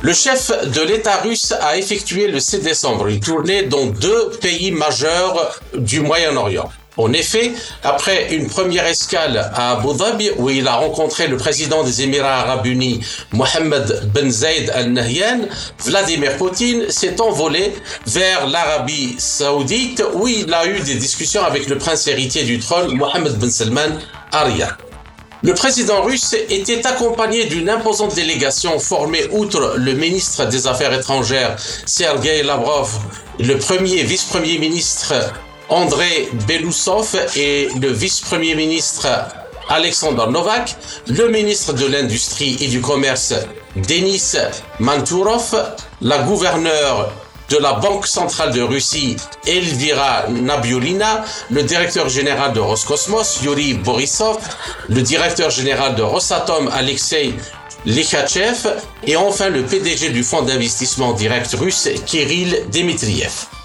Le 0.00 0.12
chef 0.12 0.50
de 0.72 0.80
l'État 0.80 1.16
russe 1.16 1.52
a 1.60 1.76
effectué 1.76 2.28
le 2.28 2.40
7 2.40 2.62
décembre 2.62 3.08
une 3.08 3.20
tournée 3.20 3.64
dans 3.64 3.86
deux 3.86 4.30
pays 4.40 4.70
majeurs 4.70 5.60
du 5.76 6.00
Moyen-Orient. 6.00 6.70
En 6.98 7.12
effet, 7.12 7.52
après 7.84 8.34
une 8.34 8.48
première 8.48 8.84
escale 8.84 9.52
à 9.54 9.72
Abu 9.78 9.96
Dhabi 9.96 10.30
où 10.36 10.50
il 10.50 10.66
a 10.66 10.74
rencontré 10.74 11.28
le 11.28 11.36
président 11.36 11.84
des 11.84 12.02
Émirats 12.02 12.40
arabes 12.40 12.66
unis, 12.66 12.98
Mohammed 13.32 14.10
Ben 14.12 14.28
Zayed 14.28 14.68
Al 14.70 14.90
Nahyan, 14.90 15.42
Vladimir 15.84 16.36
Poutine 16.36 16.90
s'est 16.90 17.20
envolé 17.20 17.72
vers 18.04 18.48
l'Arabie 18.48 19.14
saoudite 19.16 20.02
où 20.14 20.26
il 20.26 20.52
a 20.52 20.66
eu 20.66 20.80
des 20.80 20.96
discussions 20.96 21.44
avec 21.44 21.68
le 21.68 21.78
prince 21.78 22.08
héritier 22.08 22.42
du 22.42 22.58
trône, 22.58 22.92
Mohammed 22.96 23.38
Ben 23.38 23.50
Salman 23.50 24.00
Arya. 24.32 24.76
Le 25.44 25.54
président 25.54 26.02
russe 26.02 26.34
était 26.50 26.84
accompagné 26.84 27.44
d'une 27.44 27.70
imposante 27.70 28.16
délégation 28.16 28.80
formée 28.80 29.24
outre 29.30 29.74
le 29.76 29.92
ministre 29.92 30.46
des 30.46 30.66
Affaires 30.66 30.92
étrangères 30.92 31.54
Sergei 31.86 32.42
Lavrov, 32.42 32.90
le 33.38 33.56
premier 33.56 34.02
vice-premier 34.02 34.58
ministre 34.58 35.14
André 35.68 36.30
Belousov 36.46 37.14
et 37.36 37.68
le 37.80 37.90
vice-premier 37.90 38.54
ministre 38.54 39.06
Alexander 39.68 40.24
Novak, 40.30 40.76
le 41.08 41.28
ministre 41.28 41.74
de 41.74 41.86
l'Industrie 41.86 42.56
et 42.60 42.68
du 42.68 42.80
Commerce 42.80 43.34
Denis 43.76 44.32
Manturov, 44.78 45.54
la 46.00 46.18
gouverneure 46.18 47.12
de 47.50 47.58
la 47.58 47.74
Banque 47.74 48.06
centrale 48.06 48.52
de 48.54 48.62
Russie, 48.62 49.16
Elvira 49.46 50.24
Nabiulina, 50.30 51.24
le 51.50 51.62
directeur 51.62 52.08
général 52.08 52.54
de 52.54 52.60
Roscosmos, 52.60 53.40
Yuri 53.42 53.74
Borisov, 53.74 54.38
le 54.88 55.02
directeur 55.02 55.50
général 55.50 55.94
de 55.96 56.02
Rosatom, 56.02 56.70
Alexei 56.72 57.34
Likhachev, 57.84 58.68
et 59.06 59.16
enfin 59.16 59.50
le 59.50 59.62
PDG 59.62 60.10
du 60.10 60.24
fonds 60.24 60.42
d'investissement 60.42 61.12
direct 61.12 61.54
russe, 61.54 61.88
Kirill 62.06 62.64
Dmitriev. 62.72 63.57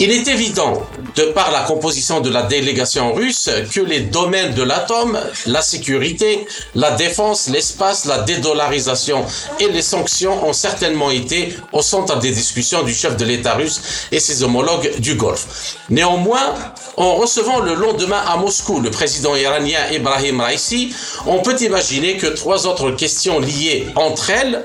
Il 0.00 0.12
est 0.12 0.28
évident, 0.28 0.86
de 1.16 1.24
par 1.24 1.50
la 1.50 1.62
composition 1.62 2.20
de 2.20 2.30
la 2.30 2.44
délégation 2.44 3.12
russe, 3.14 3.50
que 3.74 3.80
les 3.80 3.98
domaines 3.98 4.54
de 4.54 4.62
l'atome, 4.62 5.18
la 5.46 5.60
sécurité, 5.60 6.46
la 6.76 6.92
défense, 6.92 7.48
l'espace, 7.48 8.04
la 8.04 8.18
dédollarisation 8.18 9.24
et 9.58 9.66
les 9.68 9.82
sanctions 9.82 10.46
ont 10.46 10.52
certainement 10.52 11.10
été 11.10 11.52
au 11.72 11.82
centre 11.82 12.16
des 12.20 12.30
discussions 12.30 12.84
du 12.84 12.94
chef 12.94 13.16
de 13.16 13.24
l'État 13.24 13.54
russe 13.54 13.80
et 14.12 14.20
ses 14.20 14.44
homologues 14.44 15.00
du 15.00 15.16
Golfe. 15.16 15.76
Néanmoins, 15.90 16.54
en 16.96 17.16
recevant 17.16 17.58
le 17.58 17.74
lendemain 17.74 18.22
à 18.24 18.36
Moscou 18.36 18.78
le 18.78 18.92
président 18.92 19.34
iranien 19.34 19.80
Ibrahim 19.90 20.40
Raisi, 20.40 20.94
on 21.26 21.40
peut 21.40 21.56
imaginer 21.60 22.18
que 22.18 22.28
trois 22.28 22.68
autres 22.68 22.92
questions 22.92 23.40
liées 23.40 23.88
entre 23.96 24.30
elles 24.30 24.64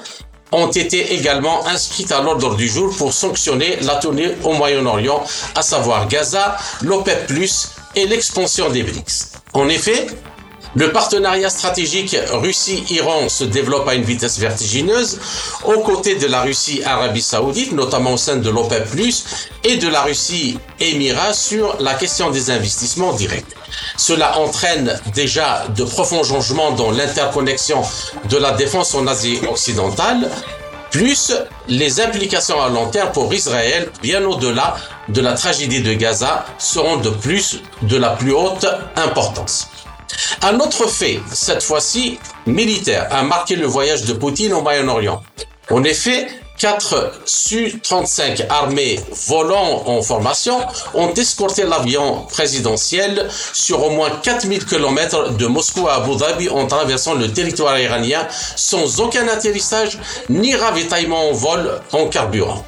ont 0.54 0.70
été 0.70 1.14
également 1.14 1.66
inscrites 1.68 2.12
à 2.12 2.22
l'ordre 2.22 2.56
du 2.56 2.68
jour 2.68 2.96
pour 2.98 3.12
sanctionner 3.14 3.78
la 3.82 3.96
tournée 3.96 4.30
au 4.44 4.54
Moyen-Orient, 4.54 5.24
à 5.56 5.62
savoir 5.62 6.08
Gaza, 6.08 6.58
l'OPEP+, 6.82 7.32
et 7.96 8.08
l'expansion 8.08 8.70
des 8.70 8.84
BRICS. 8.84 9.34
En 9.54 9.70
effet, 9.70 10.08
le 10.76 10.92
partenariat 10.92 11.50
stratégique 11.50 12.18
Russie-Iran 12.32 13.30
se 13.30 13.44
développe 13.44 13.88
à 13.88 13.94
une 13.94 14.04
vitesse 14.04 14.40
vertigineuse 14.40 15.20
aux 15.66 15.80
côtés 15.82 16.16
de 16.16 16.26
la 16.26 16.42
Russie-Arabie 16.42 17.22
saoudite, 17.22 17.74
notamment 17.74 18.14
au 18.14 18.18
sein 18.18 18.38
de 18.38 18.50
l'OPEP+, 18.50 18.88
et 19.64 19.78
de 19.78 19.88
la 19.88 20.02
Russie-Émirats 20.02 21.34
sur 21.34 21.78
la 21.80 21.94
question 21.94 22.32
des 22.32 22.50
investissements 22.50 23.14
directs. 23.14 23.46
Cela 23.98 24.40
entraîne 24.40 25.00
déjà 25.14 25.66
de 25.76 25.84
profonds 25.84 26.24
changements 26.24 26.72
dans 26.72 26.92
l'interconnexion 26.92 27.84
de 28.30 28.38
la 28.38 28.52
défense 28.52 28.96
en 28.96 29.06
Asie 29.06 29.40
occidentale, 29.48 30.30
plus 30.90 31.34
les 31.68 32.02
implications 32.02 32.62
à 32.62 32.70
long 32.70 32.88
terme 32.88 33.12
pour 33.12 33.34
Israël, 33.34 33.92
bien 34.02 34.24
au-delà 34.24 34.76
de 35.10 35.22
la 35.22 35.34
tragédie 35.34 35.82
de 35.82 35.94
Gaza, 35.94 36.46
seront 36.60 36.98
de 36.98 37.10
plus 37.10 37.62
de 37.84 37.98
la 37.98 38.10
plus 38.12 38.34
haute 38.34 38.68
importance. 38.96 39.68
Un 40.42 40.60
autre 40.60 40.88
fait, 40.88 41.20
cette 41.32 41.64
fois-ci 41.64 42.20
militaire, 42.46 43.08
a 43.12 43.24
marqué 43.24 43.56
le 43.56 43.66
voyage 43.66 44.04
de 44.04 44.14
Poutine 44.14 44.54
au 44.54 44.62
Moyen-Orient. 44.62 45.24
En 45.72 45.84
effet, 45.84 46.28
quatre 46.58 47.12
Su-35 47.26 48.48
armées 48.50 49.00
volant 49.28 49.84
en 49.86 50.02
formation 50.02 50.60
ont 50.94 51.14
escorté 51.14 51.64
l'avion 51.64 52.26
présidentiel 52.32 53.28
sur 53.54 53.84
au 53.84 53.90
moins 53.90 54.10
4000 54.10 54.66
km 54.66 55.34
de 55.34 55.46
Moscou 55.48 55.88
à 55.88 55.96
Abu 55.96 56.16
Dhabi 56.16 56.50
en 56.50 56.68
traversant 56.68 57.16
le 57.16 57.32
territoire 57.32 57.80
iranien 57.80 58.28
sans 58.56 59.00
aucun 59.00 59.28
atterrissage 59.28 60.00
ni 60.30 60.56
ravitaillement 60.56 61.30
en 61.30 61.34
vol 61.34 61.82
en 61.92 62.08
carburant. 62.08 62.64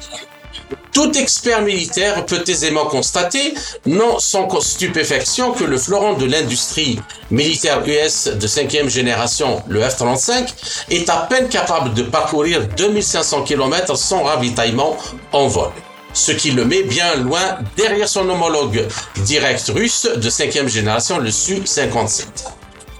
Tout 0.92 1.12
expert 1.18 1.62
militaire 1.62 2.24
peut 2.24 2.42
aisément 2.46 2.86
constater, 2.86 3.54
non 3.84 4.18
sans 4.18 4.48
stupéfaction, 4.60 5.52
que 5.52 5.64
le 5.64 5.76
fleuron 5.76 6.14
de 6.14 6.24
l'industrie 6.24 6.98
militaire 7.30 7.82
US 7.86 8.28
de 8.28 8.46
cinquième 8.46 8.88
génération, 8.88 9.62
le 9.68 9.80
F-35, 9.82 10.54
est 10.90 11.08
à 11.10 11.26
peine 11.28 11.48
capable 11.48 11.92
de 11.92 12.02
parcourir 12.02 12.66
2500 12.76 13.42
km 13.42 13.96
sans 13.96 14.22
ravitaillement 14.22 14.96
en 15.32 15.48
vol 15.48 15.70
ce 16.16 16.32
qui 16.32 16.50
le 16.50 16.64
met 16.64 16.82
bien 16.82 17.14
loin 17.16 17.58
derrière 17.76 18.08
son 18.08 18.26
homologue 18.30 18.86
direct 19.18 19.70
russe 19.74 20.08
de 20.16 20.30
cinquième 20.30 20.66
génération, 20.66 21.18
le 21.18 21.30
Su-57. 21.30 22.24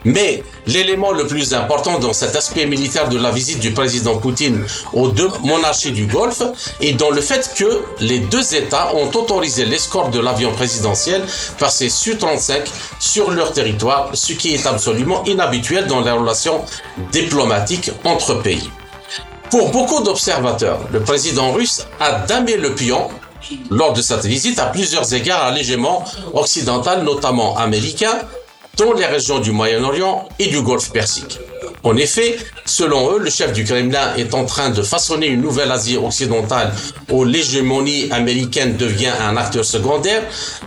Mais 0.07 0.45
l'élément 0.69 1.11
le 1.11 1.27
plus 1.27 1.53
important 1.53 1.99
dans 1.99 2.13
cet 2.13 2.37
aspect 2.37 2.65
militaire 2.65 3.09
de 3.09 3.19
la 3.19 3.33
visite 3.33 3.59
du 3.59 3.73
président 3.73 4.19
Poutine 4.19 4.65
aux 4.93 5.09
deux 5.09 5.29
monarchies 5.43 5.91
du 5.91 6.07
Golfe 6.07 6.45
est 6.81 6.93
dans 6.93 7.11
le 7.11 7.21
fait 7.21 7.51
que 7.59 7.83
les 7.99 8.21
deux 8.21 8.55
États 8.55 8.95
ont 8.95 9.11
autorisé 9.11 9.65
l'escorte 9.65 10.13
de 10.13 10.21
l'avion 10.21 10.53
présidentiel 10.53 11.25
par 11.59 11.73
ces 11.73 11.89
Su-35 11.89 12.67
sur 13.01 13.33
leur 13.33 13.53
territoire, 13.53 14.11
ce 14.15 14.33
qui 14.33 14.55
est 14.55 14.65
absolument 14.69 15.25
inhabituel 15.25 15.89
dans 15.89 16.03
les 16.03 16.13
relations 16.13 16.65
diplomatiques 17.11 17.91
entre 18.05 18.35
pays. 18.35 18.71
Pour 19.51 19.71
beaucoup 19.71 20.05
d'observateurs, 20.05 20.79
le 20.93 21.01
président 21.01 21.51
russe 21.51 21.85
a 21.99 22.21
damé 22.27 22.57
le 22.57 22.77
pion 22.77 23.09
lors 23.71 23.93
de 23.93 24.03
cette 24.03 24.25
visite 24.25 24.61
à 24.61 24.67
plusieurs 24.67 25.13
égards 25.15 25.43
allégément 25.43 26.05
occidental, 26.33 27.03
notamment 27.03 27.57
américain, 27.57 28.21
dans 28.77 28.93
les 28.93 29.07
régions 29.07 29.39
du 29.39 29.53
Moyen-Orient 29.53 30.29
et 30.39 30.47
du 30.49 30.61
Golfe 30.63 30.91
Persique. 30.91 31.39
En 31.83 31.97
effet, 31.97 32.37
selon 32.65 33.13
eux, 33.13 33.19
le 33.21 33.31
chef 33.31 33.53
du 33.53 33.65
Kremlin 33.65 34.17
est 34.17 34.35
en 34.35 34.45
train 34.45 34.71
de 34.71 34.83
façonner 34.83 35.29
une 35.29 35.41
nouvelle 35.41 35.71
Asie 35.71 35.97
occidentale 35.97 36.73
où 37.13 37.25
l'hégémonie 37.25 38.09
américaine 38.11 38.77
devient 38.77 39.13
un 39.21 39.37
acteur 39.37 39.65
secondaire, 39.65 40.23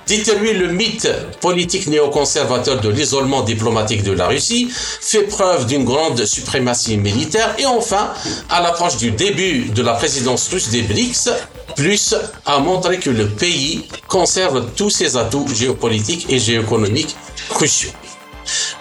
détruit 0.07 0.53
le 0.53 0.69
mythe 0.69 1.09
politique 1.41 1.87
néoconservateur 1.87 2.79
de 2.79 2.89
l'isolement 2.89 3.41
diplomatique 3.41 4.03
de 4.03 4.13
la 4.13 4.27
Russie, 4.27 4.69
fait 4.71 5.23
preuve 5.23 5.65
d'une 5.65 5.83
grande 5.83 6.23
suprématie 6.25 6.95
militaire 6.95 7.53
et 7.59 7.65
enfin, 7.65 8.13
à 8.49 8.61
l'approche 8.61 8.95
du 8.95 9.11
début 9.11 9.65
de 9.65 9.81
la 9.81 9.95
présidence 9.95 10.47
russe 10.47 10.69
des 10.69 10.83
BRICS, 10.83 11.31
plus 11.75 12.15
a 12.45 12.59
montré 12.59 12.99
que 12.99 13.09
le 13.09 13.27
pays 13.27 13.85
conserve 14.07 14.67
tous 14.75 14.89
ses 14.89 15.17
atouts 15.17 15.47
géopolitiques 15.53 16.27
et 16.29 16.39
géoéconomiques 16.39 17.15
cruciaux. 17.49 17.91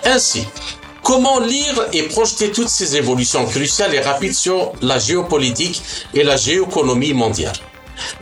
Ainsi, 0.05 0.47
comment 1.03 1.41
lire 1.41 1.87
et 1.93 2.05
projeter 2.05 2.51
toutes 2.51 2.69
ces 2.69 2.97
évolutions 2.97 3.45
cruciales 3.47 3.95
et 3.95 4.01
rapides 4.01 4.35
sur 4.35 4.73
la 4.83 4.99
géopolitique 4.99 5.83
et 6.15 6.25
la 6.25 6.37
géoéconomie 6.37 7.15
mondiale? 7.15 7.57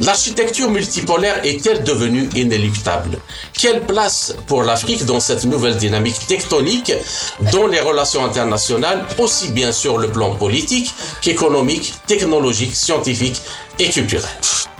L'architecture 0.00 0.70
multipolaire 0.70 1.44
est-elle 1.44 1.84
devenue 1.84 2.28
inéluctable? 2.34 3.18
Quelle 3.52 3.82
place 3.82 4.34
pour 4.46 4.62
l'Afrique 4.62 5.04
dans 5.04 5.20
cette 5.20 5.44
nouvelle 5.44 5.76
dynamique 5.76 6.26
tectonique 6.26 6.92
dont 7.52 7.66
les 7.66 7.80
relations 7.80 8.24
internationales, 8.24 9.04
aussi 9.18 9.48
bien 9.48 9.72
sur 9.72 9.98
le 9.98 10.08
plan 10.08 10.34
politique 10.34 10.92
qu'économique, 11.20 11.94
technologique, 12.06 12.74
scientifique 12.74 13.40
et 13.78 13.90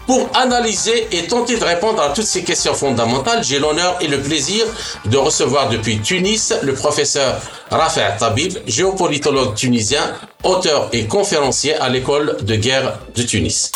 pour 0.07 0.31
analyser 0.35 1.09
et 1.13 1.27
tenter 1.27 1.59
de 1.59 1.65
répondre 1.65 2.01
à 2.01 2.11
toutes 2.11 2.25
ces 2.25 2.45
questions 2.45 2.73
fondamentales, 2.73 3.43
j'ai 3.45 3.59
l'honneur 3.59 3.99
et 4.01 4.07
le 4.07 4.21
plaisir 4.21 4.65
de 5.05 5.17
recevoir 5.17 5.69
depuis 5.69 6.01
Tunis 6.01 6.55
le 6.63 6.73
professeur 6.73 7.41
Rafa 7.71 8.13
Tabib, 8.13 8.55
géopolitologue 8.67 9.55
tunisien, 9.55 10.15
auteur 10.45 10.89
et 10.93 11.07
conférencier 11.07 11.75
à 11.75 11.89
l'école 11.89 12.39
de 12.43 12.55
guerre 12.55 13.01
de 13.15 13.23
Tunis. 13.23 13.73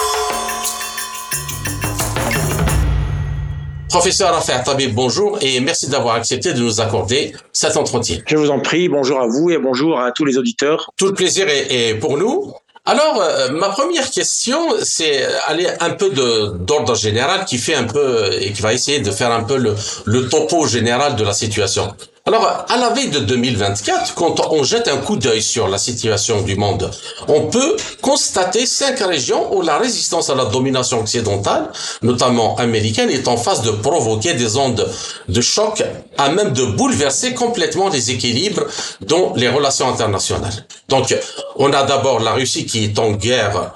Professeur 3.88 4.32
Rafa 4.32 4.60
Tabib, 4.60 4.94
bonjour 4.94 5.36
et 5.42 5.58
merci 5.60 5.88
d'avoir 5.90 6.14
accepté 6.14 6.52
de 6.52 6.60
nous 6.60 6.80
accorder 6.80 7.34
cet 7.52 7.76
entretien. 7.76 8.18
Je 8.24 8.36
vous 8.36 8.50
en 8.50 8.60
prie, 8.60 8.88
bonjour 8.88 9.20
à 9.20 9.26
vous 9.26 9.50
et 9.50 9.58
bonjour 9.58 9.98
à 9.98 10.12
tous 10.12 10.24
les 10.24 10.38
auditeurs. 10.38 10.92
Tout 10.96 11.08
le 11.08 11.14
plaisir 11.14 11.46
est, 11.48 11.94
pour 11.96 12.16
nous. 12.16 12.54
Alors, 12.90 13.22
euh, 13.22 13.50
ma 13.50 13.68
première 13.68 14.10
question, 14.10 14.58
c'est 14.82 15.24
aller 15.46 15.68
un 15.78 15.90
peu 15.90 16.10
d'ordre 16.10 16.96
général 16.96 17.44
qui 17.44 17.56
fait 17.56 17.76
un 17.76 17.84
peu 17.84 18.32
et 18.32 18.52
qui 18.52 18.62
va 18.62 18.72
essayer 18.72 18.98
de 18.98 19.12
faire 19.12 19.30
un 19.30 19.44
peu 19.44 19.58
le, 19.58 19.76
le 20.06 20.28
topo 20.28 20.66
général 20.66 21.14
de 21.14 21.22
la 21.22 21.32
situation. 21.32 21.94
Alors, 22.26 22.66
à 22.68 22.76
la 22.76 22.90
veille 22.90 23.08
de 23.08 23.20
2024, 23.20 24.14
quand 24.14 24.52
on 24.52 24.62
jette 24.62 24.88
un 24.88 24.98
coup 24.98 25.16
d'œil 25.16 25.40
sur 25.40 25.68
la 25.68 25.78
situation 25.78 26.42
du 26.42 26.54
monde, 26.54 26.90
on 27.28 27.46
peut 27.46 27.76
constater 28.02 28.66
cinq 28.66 28.98
régions 29.00 29.56
où 29.56 29.62
la 29.62 29.78
résistance 29.78 30.28
à 30.28 30.34
la 30.34 30.44
domination 30.44 31.00
occidentale, 31.00 31.70
notamment 32.02 32.56
américaine, 32.56 33.08
est 33.08 33.26
en 33.26 33.38
phase 33.38 33.62
de 33.62 33.70
provoquer 33.70 34.34
des 34.34 34.58
ondes 34.58 34.86
de 35.28 35.40
choc 35.40 35.82
à 36.18 36.28
même 36.28 36.52
de 36.52 36.66
bouleverser 36.66 37.32
complètement 37.32 37.88
les 37.88 38.10
équilibres 38.10 38.66
dans 39.00 39.32
les 39.34 39.48
relations 39.48 39.88
internationales. 39.88 40.66
Donc, 40.90 41.16
on 41.56 41.72
a 41.72 41.84
d'abord 41.84 42.20
la 42.20 42.32
Russie 42.32 42.66
qui 42.66 42.84
est 42.84 42.98
en 42.98 43.12
guerre 43.12 43.72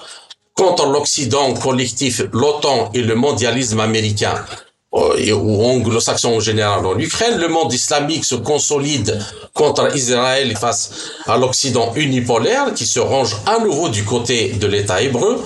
contre 0.53 0.85
l'Occident 0.85 1.53
collectif, 1.55 2.21
l'OTAN 2.31 2.91
et 2.93 3.01
le 3.01 3.15
mondialisme 3.15 3.79
américain 3.79 4.35
ou 4.95 5.63
anglo-saxons 5.65 6.35
en 6.35 6.39
général 6.39 6.85
en 6.85 6.97
Ukraine, 6.97 7.37
le 7.37 7.49
monde 7.49 7.73
islamique 7.73 8.23
se 8.23 8.35
consolide 8.35 9.19
contre 9.53 9.95
Israël 9.95 10.55
face 10.55 10.91
à 11.25 11.37
l'Occident 11.37 11.93
unipolaire 11.95 12.73
qui 12.73 12.85
se 12.85 12.99
range 12.99 13.35
à 13.45 13.59
nouveau 13.59 13.89
du 13.89 14.05
côté 14.05 14.53
de 14.53 14.67
l'État 14.67 15.01
hébreu. 15.01 15.43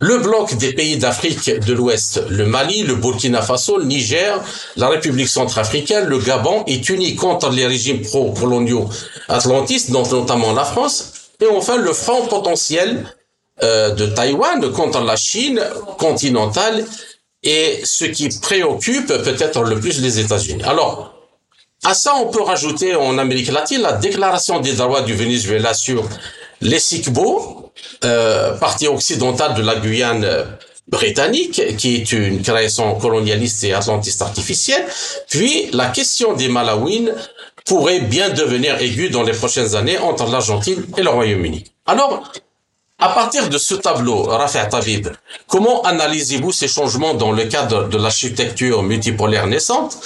Le 0.00 0.18
bloc 0.18 0.56
des 0.56 0.72
pays 0.72 0.96
d'Afrique 0.96 1.50
de 1.60 1.72
l'Ouest, 1.72 2.22
le 2.28 2.46
Mali, 2.46 2.82
le 2.82 2.94
Burkina 2.94 3.42
Faso, 3.42 3.78
le 3.78 3.84
Niger, 3.84 4.40
la 4.76 4.88
République 4.88 5.28
centrafricaine, 5.28 6.04
le 6.04 6.18
Gabon 6.18 6.64
est 6.66 6.88
uni 6.88 7.16
contre 7.16 7.50
les 7.50 7.66
régimes 7.66 8.02
pro-coloniaux 8.02 8.88
atlantistes, 9.28 9.90
dont 9.90 10.06
notamment 10.06 10.52
la 10.52 10.64
France. 10.64 11.12
Et 11.40 11.46
enfin, 11.46 11.76
le 11.76 11.92
front 11.92 12.26
potentiel 12.26 13.12
euh, 13.64 13.90
de 13.90 14.06
Taïwan 14.06 14.70
contre 14.70 15.00
la 15.02 15.16
Chine 15.16 15.60
continentale 15.98 16.84
et 17.42 17.80
ce 17.84 18.04
qui 18.04 18.28
préoccupe 18.40 19.06
peut-être 19.06 19.62
le 19.62 19.78
plus 19.78 20.00
les 20.00 20.20
États-Unis. 20.20 20.62
Alors, 20.64 21.14
à 21.84 21.94
ça, 21.94 22.16
on 22.16 22.26
peut 22.26 22.42
rajouter 22.42 22.96
en 22.96 23.18
Amérique 23.18 23.52
latine 23.52 23.82
la 23.82 23.92
déclaration 23.92 24.60
des 24.60 24.72
droits 24.72 25.02
du 25.02 25.14
Venezuela 25.14 25.74
sur 25.74 26.08
les 26.60 26.80
euh, 28.04 28.52
partie 28.54 28.88
occidentale 28.88 29.54
de 29.54 29.62
la 29.62 29.76
Guyane 29.76 30.26
britannique, 30.88 31.76
qui 31.76 31.96
est 31.96 32.12
une 32.12 32.42
création 32.42 32.94
colonialiste 32.96 33.62
et 33.64 33.74
atlantiste 33.74 34.22
artificielle. 34.22 34.84
Puis, 35.28 35.68
la 35.72 35.88
question 35.88 36.32
des 36.32 36.48
Malawines 36.48 37.14
pourrait 37.64 38.00
bien 38.00 38.30
devenir 38.30 38.80
aiguë 38.80 39.10
dans 39.10 39.22
les 39.22 39.32
prochaines 39.32 39.76
années 39.76 39.98
entre 39.98 40.26
l'Argentine 40.30 40.84
et 40.96 41.02
le 41.02 41.10
Royaume-Uni. 41.10 41.64
Alors, 41.86 42.32
à 42.98 43.10
partir 43.10 43.48
de 43.48 43.58
ce 43.58 43.74
tableau, 43.74 44.22
Rafa 44.22 44.66
Tabib, 44.66 45.08
comment 45.46 45.82
analysez-vous 45.82 46.50
ces 46.50 46.66
changements 46.66 47.14
dans 47.14 47.30
le 47.30 47.44
cadre 47.44 47.88
de 47.88 47.96
l'architecture 47.96 48.82
multipolaire 48.82 49.46
naissante? 49.46 49.98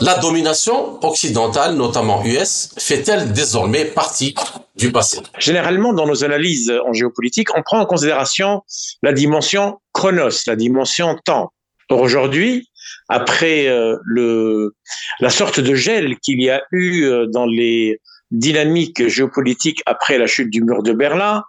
La 0.00 0.16
domination 0.18 1.04
occidentale, 1.04 1.74
notamment 1.74 2.24
US, 2.24 2.70
fait-elle 2.78 3.32
désormais 3.32 3.84
partie 3.84 4.36
du 4.76 4.92
passé? 4.92 5.18
Généralement, 5.38 5.92
dans 5.92 6.06
nos 6.06 6.22
analyses 6.22 6.72
en 6.86 6.92
géopolitique, 6.92 7.48
on 7.56 7.62
prend 7.62 7.80
en 7.80 7.86
considération 7.86 8.62
la 9.02 9.12
dimension 9.12 9.80
chronos, 9.92 10.44
la 10.46 10.54
dimension 10.54 11.18
temps. 11.24 11.52
Or, 11.90 12.02
aujourd'hui, 12.02 12.68
après 13.08 13.66
euh, 13.66 13.96
le, 14.04 14.76
la 15.18 15.30
sorte 15.30 15.58
de 15.58 15.74
gel 15.74 16.16
qu'il 16.20 16.40
y 16.40 16.50
a 16.50 16.62
eu 16.70 17.02
euh, 17.02 17.26
dans 17.26 17.46
les 17.46 18.00
dynamiques 18.30 19.08
géopolitiques 19.08 19.82
après 19.86 20.18
la 20.18 20.28
chute 20.28 20.50
du 20.50 20.62
mur 20.62 20.84
de 20.84 20.92
Berlin, 20.92 21.42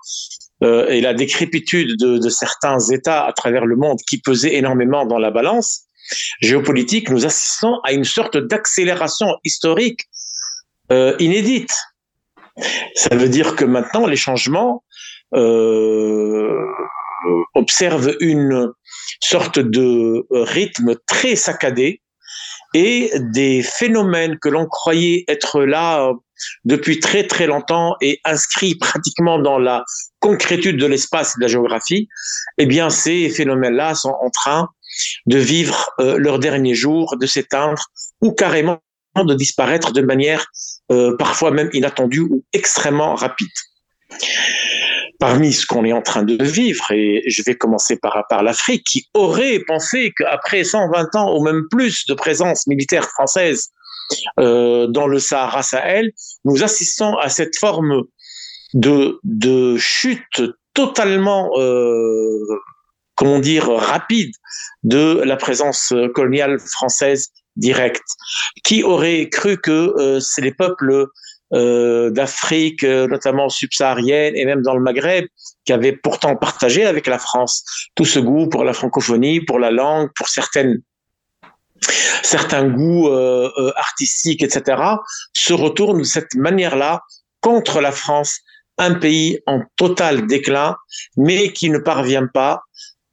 euh, 0.63 0.87
et 0.87 0.99
la 1.01 1.13
décrépitude 1.13 1.97
de, 1.97 2.17
de, 2.17 2.29
certains 2.29 2.79
États 2.91 3.25
à 3.25 3.33
travers 3.33 3.65
le 3.65 3.75
monde 3.75 3.99
qui 4.07 4.19
pesaient 4.19 4.55
énormément 4.55 5.05
dans 5.05 5.17
la 5.17 5.31
balance 5.31 5.83
géopolitique, 6.41 7.09
nous 7.09 7.25
assistons 7.25 7.79
à 7.85 7.93
une 7.93 8.03
sorte 8.03 8.37
d'accélération 8.37 9.27
historique 9.43 10.01
euh, 10.91 11.15
inédite. 11.19 11.73
Ça 12.95 13.15
veut 13.15 13.29
dire 13.29 13.55
que 13.55 13.63
maintenant, 13.63 14.05
les 14.05 14.17
changements 14.17 14.83
euh, 15.33 16.51
observe 17.53 18.15
une 18.19 18.71
sorte 19.21 19.59
de 19.59 20.25
rythme 20.31 20.95
très 21.07 21.35
saccadé 21.35 22.01
et 22.73 23.11
des 23.15 23.61
phénomènes 23.61 24.37
que 24.39 24.49
l'on 24.49 24.65
croyait 24.65 25.25
être 25.27 25.63
là 25.63 26.11
depuis 26.65 26.99
très 26.99 27.25
très 27.25 27.47
longtemps 27.47 27.95
et 28.01 28.19
inscrits 28.25 28.75
pratiquement 28.79 29.39
dans 29.39 29.59
la 29.59 29.83
concrétude 30.19 30.77
de 30.77 30.85
l'espace 30.85 31.35
et 31.35 31.39
de 31.39 31.43
la 31.43 31.47
géographie, 31.47 32.07
eh 32.57 32.65
bien 32.65 32.89
ces 32.89 33.29
phénomènes-là 33.29 33.95
sont 33.95 34.15
en 34.21 34.29
train 34.29 34.69
de 35.25 35.37
vivre 35.37 35.89
euh, 35.99 36.17
leurs 36.17 36.39
derniers 36.39 36.75
jours, 36.75 37.15
de 37.17 37.25
s'éteindre 37.25 37.83
ou 38.21 38.31
carrément 38.31 38.79
de 39.15 39.33
disparaître 39.33 39.91
de 39.91 40.01
manière 40.01 40.45
euh, 40.91 41.15
parfois 41.17 41.51
même 41.51 41.69
inattendue 41.73 42.21
ou 42.21 42.43
extrêmement 42.53 43.15
rapide. 43.15 43.49
Parmi 45.19 45.51
ce 45.51 45.65
qu'on 45.65 45.83
est 45.83 45.91
en 45.91 46.01
train 46.01 46.23
de 46.23 46.41
vivre, 46.41 46.91
et 46.91 47.23
je 47.27 47.43
vais 47.45 47.55
commencer 47.55 47.97
par 47.97 48.41
l'Afrique, 48.41 48.85
qui 48.85 49.09
aurait 49.13 49.59
pensé 49.67 50.13
qu'après 50.17 50.63
120 50.63 51.15
ans 51.15 51.35
ou 51.35 51.43
même 51.43 51.63
plus 51.69 52.05
de 52.07 52.13
présence 52.13 52.67
militaire 52.67 53.03
française 53.03 53.69
euh, 54.39 54.87
dans 54.87 55.07
le 55.07 55.19
Sahara 55.19 55.63
Sahel, 55.63 56.11
nous 56.45 56.63
assistons 56.63 57.17
à 57.17 57.29
cette 57.29 57.57
forme 57.57 58.03
de, 58.73 59.77
chute 59.77 60.41
totalement, 60.73 61.51
euh, 61.57 62.39
comment 63.15 63.39
dire, 63.39 63.69
rapide 63.69 64.31
de 64.83 65.21
la 65.23 65.35
présence 65.35 65.93
coloniale 66.13 66.59
française 66.59 67.29
directe. 67.55 68.07
Qui 68.63 68.83
aurait 68.83 69.29
cru 69.29 69.57
que 69.57 69.93
euh, 69.97 70.19
c'est 70.19 70.41
les 70.41 70.53
peuples 70.53 71.07
d'Afrique, 71.51 72.83
notamment 72.83 73.49
subsaharienne 73.49 74.35
et 74.35 74.45
même 74.45 74.61
dans 74.61 74.75
le 74.75 74.81
Maghreb, 74.81 75.25
qui 75.65 75.73
avaient 75.73 75.93
pourtant 75.93 76.35
partagé 76.35 76.85
avec 76.85 77.07
la 77.07 77.17
France 77.17 77.63
tout 77.95 78.05
ce 78.05 78.19
goût 78.19 78.47
pour 78.47 78.63
la 78.63 78.71
francophonie, 78.71 79.41
pour 79.41 79.57
la 79.57 79.71
langue, 79.71 80.09
pour 80.15 80.27
certaines 80.27 80.83
certains 82.23 82.67
goûts 82.67 83.07
euh, 83.07 83.51
euh, 83.57 83.71
artistiques, 83.75 84.43
etc., 84.43 84.81
se 85.35 85.53
retournent 85.53 85.99
de 85.99 86.03
cette 86.03 86.35
manière-là 86.35 87.01
contre 87.41 87.81
la 87.81 87.91
France, 87.91 88.39
un 88.77 88.93
pays 88.93 89.39
en 89.45 89.61
total 89.75 90.27
déclin, 90.27 90.75
mais 91.17 91.51
qui 91.51 91.69
ne 91.69 91.79
parvient 91.79 92.27
pas 92.27 92.61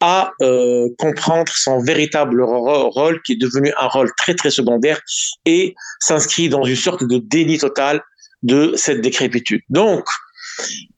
à 0.01 0.33
euh, 0.43 0.89
comprendre 0.99 1.51
son 1.55 1.81
véritable 1.81 2.43
rôle, 2.43 3.23
qui 3.23 3.33
est 3.33 3.41
devenu 3.41 3.73
un 3.79 3.87
rôle 3.87 4.13
très 4.17 4.35
très 4.35 4.51
secondaire, 4.51 5.01
et 5.45 5.75
s'inscrit 6.01 6.49
dans 6.49 6.65
une 6.65 6.77
sorte 6.77 7.05
de 7.05 7.19
déni 7.19 7.59
total 7.59 8.03
de 8.43 8.75
cette 8.77 9.01
décrépitude. 9.01 9.63
Donc, 9.71 10.05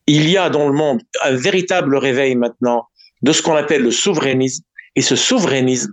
il 0.07 0.29
y 0.29 0.37
a 0.37 0.51
dans 0.51 0.67
le 0.67 0.75
monde 0.75 1.01
un 1.23 1.35
véritable 1.35 1.97
réveil 1.97 2.35
maintenant 2.35 2.89
de 3.23 3.33
ce 3.33 3.43
qu'on 3.43 3.57
appelle 3.57 3.83
le 3.83 3.91
souverainisme, 3.91 4.65
et 4.97 5.03
ce 5.03 5.17
souverainisme 5.17 5.93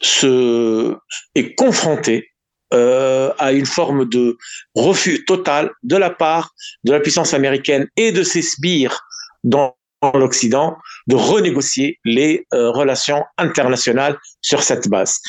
se, 0.00 0.96
est 1.34 1.54
confronté 1.54 2.28
euh, 2.72 3.32
à 3.38 3.52
une 3.52 3.66
forme 3.66 4.08
de 4.08 4.36
refus 4.74 5.24
total 5.26 5.70
de 5.82 5.96
la 5.96 6.10
part 6.10 6.54
de 6.82 6.92
la 6.92 7.00
puissance 7.00 7.34
américaine 7.34 7.86
et 7.96 8.10
de 8.10 8.22
ses 8.22 8.42
sbires 8.42 9.00
dans 9.44 9.76
l'Occident 10.14 10.76
de 11.06 11.14
renégocier 11.14 11.98
les 12.04 12.46
euh, 12.52 12.70
relations 12.70 13.22
internationales 13.38 14.18
sur 14.40 14.62
cette 14.62 14.88
base. 14.88 15.20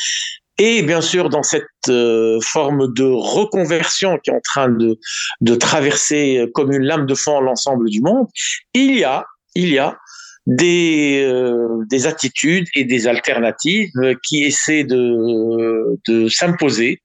Et 0.58 0.82
bien 0.82 1.02
sûr, 1.02 1.30
dans 1.30 1.44
cette 1.44 1.66
euh, 1.90 2.40
forme 2.42 2.94
de 2.94 3.04
reconversion 3.04 4.18
qui 4.24 4.32
est 4.32 4.34
en 4.34 4.42
train 4.42 4.70
de, 4.70 4.98
de 5.42 5.56
traverser 5.56 6.50
comme 6.54 6.72
une 6.72 6.84
lame 6.84 7.06
de 7.06 7.16
fond 7.16 7.42
l'ensemble 7.42 7.90
du 7.90 8.02
monde, 8.02 8.28
il 8.74 8.98
y 8.98 9.04
a, 9.04 9.26
il 9.54 9.70
y 9.70 9.78
a 9.78 9.98
des, 10.46 11.24
euh, 11.26 11.84
des 11.90 12.08
attitudes 12.08 12.68
et 12.76 12.84
des 12.84 13.08
alternatives 13.08 13.92
qui 14.24 14.44
essaient 14.44 14.84
de, 14.84 15.98
de 16.08 16.28
s'imposer 16.30 17.02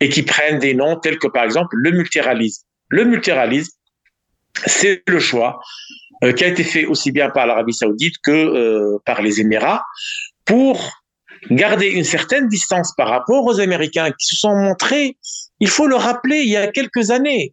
et 0.00 0.08
qui 0.08 0.22
prennent 0.22 0.58
des 0.58 0.74
noms 0.74 0.96
tels 0.96 1.18
que 1.18 1.28
par 1.28 1.44
exemple 1.44 1.76
le 1.76 1.92
multiralisme. 1.92 2.64
Le 2.88 3.04
multiralisme, 3.04 3.72
c'est 4.66 5.02
le 5.06 5.18
choix 5.18 5.60
euh, 6.24 6.32
qui 6.32 6.44
a 6.44 6.48
été 6.48 6.64
fait 6.64 6.86
aussi 6.86 7.12
bien 7.12 7.30
par 7.30 7.46
l'Arabie 7.46 7.74
saoudite 7.74 8.14
que 8.22 8.30
euh, 8.30 8.98
par 9.04 9.22
les 9.22 9.40
Émirats 9.40 9.84
pour 10.44 11.02
garder 11.50 11.88
une 11.88 12.04
certaine 12.04 12.48
distance 12.48 12.92
par 12.96 13.08
rapport 13.08 13.44
aux 13.44 13.60
Américains 13.60 14.10
qui 14.10 14.26
se 14.26 14.36
sont 14.36 14.56
montrés, 14.56 15.16
il 15.60 15.68
faut 15.68 15.86
le 15.86 15.96
rappeler, 15.96 16.38
il 16.38 16.48
y 16.48 16.56
a 16.56 16.68
quelques 16.68 17.10
années, 17.10 17.52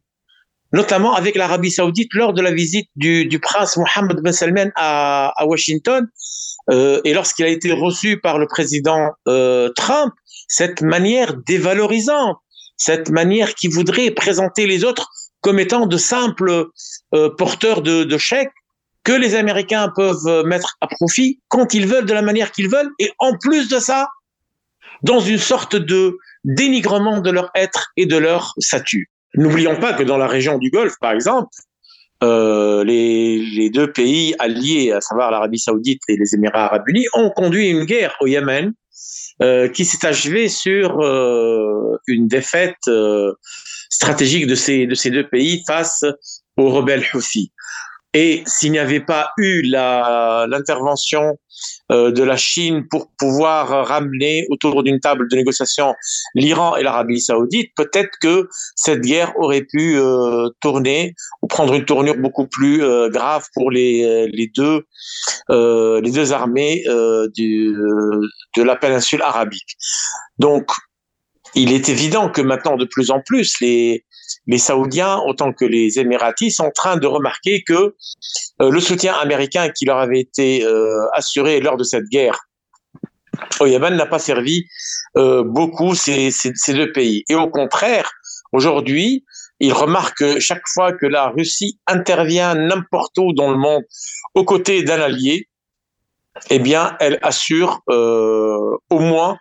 notamment 0.74 1.14
avec 1.14 1.36
l'Arabie 1.36 1.72
saoudite 1.72 2.14
lors 2.14 2.34
de 2.34 2.42
la 2.42 2.52
visite 2.52 2.90
du, 2.96 3.40
prince 3.40 3.78
Mohammed 3.78 4.20
Ben 4.22 4.34
Salman 4.34 4.72
à, 4.76 5.34
Washington, 5.46 6.08
euh, 6.72 7.00
et 7.04 7.14
lorsqu'il 7.14 7.46
a 7.46 7.50
été 7.50 7.72
reçu 7.72 8.20
par 8.20 8.40
le 8.40 8.48
président 8.48 9.12
euh, 9.28 9.70
Trump, 9.76 10.14
cette 10.48 10.82
manière 10.82 11.36
dévalorisante, 11.46 12.38
cette 12.78 13.10
manière 13.10 13.54
qui 13.54 13.68
voudrait 13.68 14.12
présenter 14.12 14.66
les 14.66 14.84
autres 14.84 15.10
comme 15.42 15.60
étant 15.60 15.86
de 15.86 15.98
simples 15.98 16.68
euh, 17.14 17.30
porteurs 17.38 17.82
de, 17.82 18.04
de 18.04 18.18
chèques 18.18 18.52
que 19.04 19.12
les 19.12 19.36
Américains 19.36 19.92
peuvent 19.96 20.46
mettre 20.46 20.78
à 20.80 20.88
profit 20.88 21.42
quand 21.50 21.74
ils 21.74 21.86
veulent, 21.86 22.06
de 22.06 22.14
la 22.14 22.22
manière 22.22 22.52
qu'ils 22.52 22.70
veulent, 22.70 22.90
et 23.00 23.12
en 23.20 23.38
plus 23.38 23.68
de 23.68 23.78
ça, 23.78 24.08
dans 25.04 25.20
une 25.20 25.38
sorte 25.38 25.76
de 25.76 26.18
dénigrement 26.46 27.20
de 27.20 27.30
leur 27.30 27.52
être 27.54 27.92
et 27.98 28.06
de 28.06 28.16
leur 28.16 28.54
statut. 28.60 29.10
N'oublions 29.36 29.76
pas 29.80 29.94
que 29.94 30.04
dans 30.04 30.18
la 30.18 30.28
région 30.28 30.58
du 30.58 30.70
Golfe, 30.70 30.96
par 31.00 31.12
exemple, 31.12 31.50
euh, 32.24 32.84
les, 32.84 33.40
les, 33.40 33.70
deux 33.70 33.92
pays 33.92 34.34
alliés, 34.40 34.92
à 34.92 35.02
savoir 35.02 35.32
l'Arabie 35.32 35.60
saoudite 35.60 36.02
et 36.08 36.16
les 36.16 36.36
Émirats 36.36 36.66
arabes 36.66 36.88
unis, 36.88 37.06
ont 37.14 37.30
conduit 37.32 37.70
une 37.70 37.84
guerre 37.84 38.16
au 38.22 38.28
Yémen 38.28 38.74
euh, 39.42 39.68
qui 39.68 39.84
s'est 39.84 40.06
achevée 40.06 40.48
sur 40.48 41.02
euh, 41.02 41.98
une 42.08 42.28
défaite 42.28 42.90
stratégique 43.90 44.48
de 44.48 44.56
ces, 44.56 44.88
de 44.88 44.96
ces 44.96 45.10
deux 45.10 45.28
pays 45.28 45.64
face 45.68 46.06
aux 46.56 46.70
rebelles 46.70 47.04
Houthis. 47.14 47.52
Et 48.14 48.44
s'il 48.46 48.72
n'y 48.72 48.80
avait 48.80 49.00
pas 49.00 49.32
eu 49.38 49.64
l'intervention 49.64 51.38
euh, 51.92 52.12
de 52.12 52.22
la 52.24 52.38
Chine 52.38 52.86
pour 52.90 53.10
pouvoir 53.18 53.88
ramener 53.88 54.46
autour 54.50 54.84
d'une 54.84 55.00
table 55.00 55.28
de 55.30 55.36
négociation 55.36 55.96
l'Iran 56.36 56.76
et 56.76 56.84
l'Arabie 56.84 57.20
saoudite, 57.20 57.72
peut-être 57.76 58.12
que 58.22 58.48
cette 58.76 59.02
guerre 59.02 59.34
aurait 59.38 59.64
pu 59.64 59.98
euh, 59.98 60.50
tourner 60.62 61.16
ou 61.42 61.48
prendre 61.48 61.74
une 61.74 61.86
tournure 61.86 62.18
beaucoup 62.18 62.46
plus 62.48 62.84
euh, 62.84 63.10
grave 63.10 63.46
pour 63.56 63.72
les, 63.72 64.28
les, 64.32 64.52
deux, 64.56 64.84
les 65.50 66.12
deux 66.12 66.34
armées 66.34 66.84
du, 67.36 67.76
de 68.56 68.64
la 68.64 68.76
péninsule 68.76 69.22
arabique. 69.22 69.76
Donc, 70.38 70.70
il 71.56 71.72
est 71.72 71.90
évident 71.90 72.30
que 72.30 72.42
maintenant, 72.42 72.76
de 72.78 72.86
plus 72.86 73.12
en 73.12 73.22
plus, 73.22 73.60
les, 73.62 74.06
les 74.48 74.58
Saoudiens, 74.58 75.20
autant 75.26 75.54
que 75.54 75.66
les 75.66 76.00
Émiratis, 76.00 76.52
sont 76.52 76.66
en 76.66 76.72
train 76.72 76.98
de 76.98 77.08
remarquer 77.08 77.64
que 77.64 77.96
euh, 78.62 78.70
le 78.70 78.80
soutien 78.80 79.14
américain 79.14 79.70
qui 79.70 79.86
leur 79.86 79.98
avait 79.98 80.20
été 80.20 80.64
euh, 80.64 81.06
assuré 81.14 81.60
lors 81.60 81.78
de 81.78 81.84
cette 81.84 82.06
guerre 82.10 82.40
au 83.60 83.66
Yémen 83.66 83.96
n'a 83.96 84.06
pas 84.06 84.20
servi 84.20 84.66
euh, 85.18 85.44
beaucoup 85.44 85.96
ces, 85.96 86.32
ces, 86.32 86.74
deux 86.74 86.92
pays. 86.92 87.24
Et 87.30 87.36
au 87.36 87.50
contraire, 87.50 88.12
aujourd'hui, 88.52 89.26
ils 89.60 89.74
remarquent 89.74 90.18
que 90.18 90.40
chaque 90.40 90.68
fois 90.68 90.94
que 90.94 91.06
la 91.06 91.30
Russie 91.30 91.80
intervient 91.88 92.54
n'importe 92.54 93.18
où 93.18 93.34
dans 93.34 93.50
le 93.50 93.58
monde 93.58 93.84
aux 94.36 94.46
côtés 94.46 94.84
d'un 94.84 95.02
allié, 95.02 95.50
eh 96.50 96.60
bien, 96.60 96.96
elle 97.00 97.20
assure 97.22 97.82
au 97.88 99.00
moins 99.00 99.38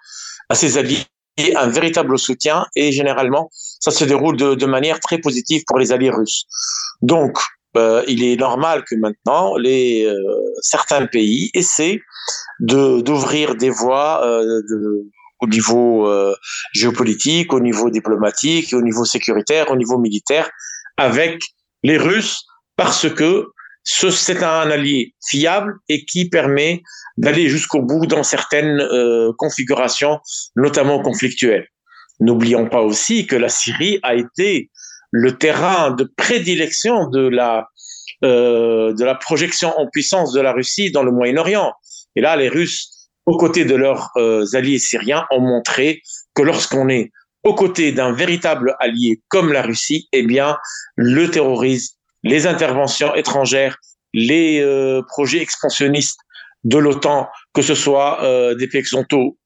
à 0.48 0.54
ses 0.54 0.78
alliés 0.78 1.04
un 1.38 1.68
véritable 1.68 2.18
soutien 2.18 2.66
et 2.76 2.92
généralement 2.92 3.50
ça 3.80 3.90
se 3.90 4.04
déroule 4.04 4.36
de, 4.36 4.66
manière 4.66 5.00
très 5.00 5.18
positive 5.18 5.62
pour 5.66 5.78
les 5.78 5.92
alliés 5.92 6.10
russes. 6.10 6.44
Donc 7.00 7.38
euh, 7.76 8.02
il 8.06 8.22
est 8.22 8.36
normal 8.36 8.84
que 8.84 8.94
maintenant 8.96 9.56
les 9.56 10.04
euh, 10.04 10.16
certains 10.60 11.06
pays 11.06 11.50
essaient 11.54 12.00
de 12.60 13.00
d'ouvrir 13.00 13.54
des 13.54 13.70
voies 13.70 14.24
euh, 14.24 14.60
au 15.40 15.48
niveau 15.48 16.08
géopolitique, 16.72 17.52
au 17.52 17.58
niveau 17.58 17.90
diplomatique, 17.90 18.72
au 18.72 18.82
niveau 18.82 19.04
sécuritaire, 19.04 19.72
au 19.72 19.76
niveau 19.76 19.98
militaire 19.98 20.48
avec 20.96 21.42
les 21.82 21.98
Russes 21.98 22.44
parce 22.76 23.12
que 23.12 23.46
c'est 23.84 24.42
un 24.42 24.70
allié 24.70 25.14
fiable 25.28 25.74
et 25.88 26.04
qui 26.04 26.28
permet 26.28 26.82
d'aller 27.16 27.48
jusqu'au 27.48 27.82
bout 27.82 28.06
dans 28.06 28.22
certaines 28.22 28.80
euh, 28.80 29.32
configurations, 29.38 30.18
notamment 30.56 31.02
conflictuelles. 31.02 31.66
N'oublions 32.20 32.68
pas 32.68 32.80
aussi 32.80 33.26
que 33.26 33.36
la 33.36 33.48
Syrie 33.48 33.98
a 34.02 34.14
été 34.14 34.70
le 35.10 35.36
terrain 35.36 35.90
de 35.90 36.10
prédilection 36.16 37.08
de 37.08 37.28
la 37.28 37.66
euh, 38.24 38.94
de 38.94 39.04
la 39.04 39.16
projection 39.16 39.76
en 39.76 39.88
puissance 39.88 40.32
de 40.32 40.40
la 40.40 40.52
Russie 40.52 40.92
dans 40.92 41.02
le 41.02 41.10
Moyen-Orient. 41.10 41.72
Et 42.14 42.20
là, 42.20 42.36
les 42.36 42.48
Russes, 42.48 43.08
aux 43.26 43.36
côtés 43.36 43.64
de 43.64 43.74
leurs 43.74 44.10
euh, 44.16 44.44
alliés 44.52 44.78
syriens, 44.78 45.26
ont 45.32 45.40
montré 45.40 46.02
que 46.34 46.42
lorsqu'on 46.42 46.88
est 46.88 47.10
aux 47.42 47.54
côtés 47.54 47.90
d'un 47.90 48.12
véritable 48.12 48.76
allié 48.78 49.20
comme 49.26 49.52
la 49.52 49.62
Russie, 49.62 50.08
eh 50.12 50.22
bien, 50.22 50.56
le 50.94 51.28
terrorisme 51.32 51.96
les 52.22 52.46
interventions 52.46 53.14
étrangères, 53.14 53.78
les 54.12 54.60
euh, 54.60 55.02
projets 55.08 55.40
expansionnistes 55.40 56.18
de 56.64 56.78
l'OTAN, 56.78 57.28
que 57.54 57.62
ce 57.62 57.74
soit 57.74 58.22
euh, 58.22 58.54
des 58.54 58.68
pays 58.68 58.80
occidentaux 58.80 59.36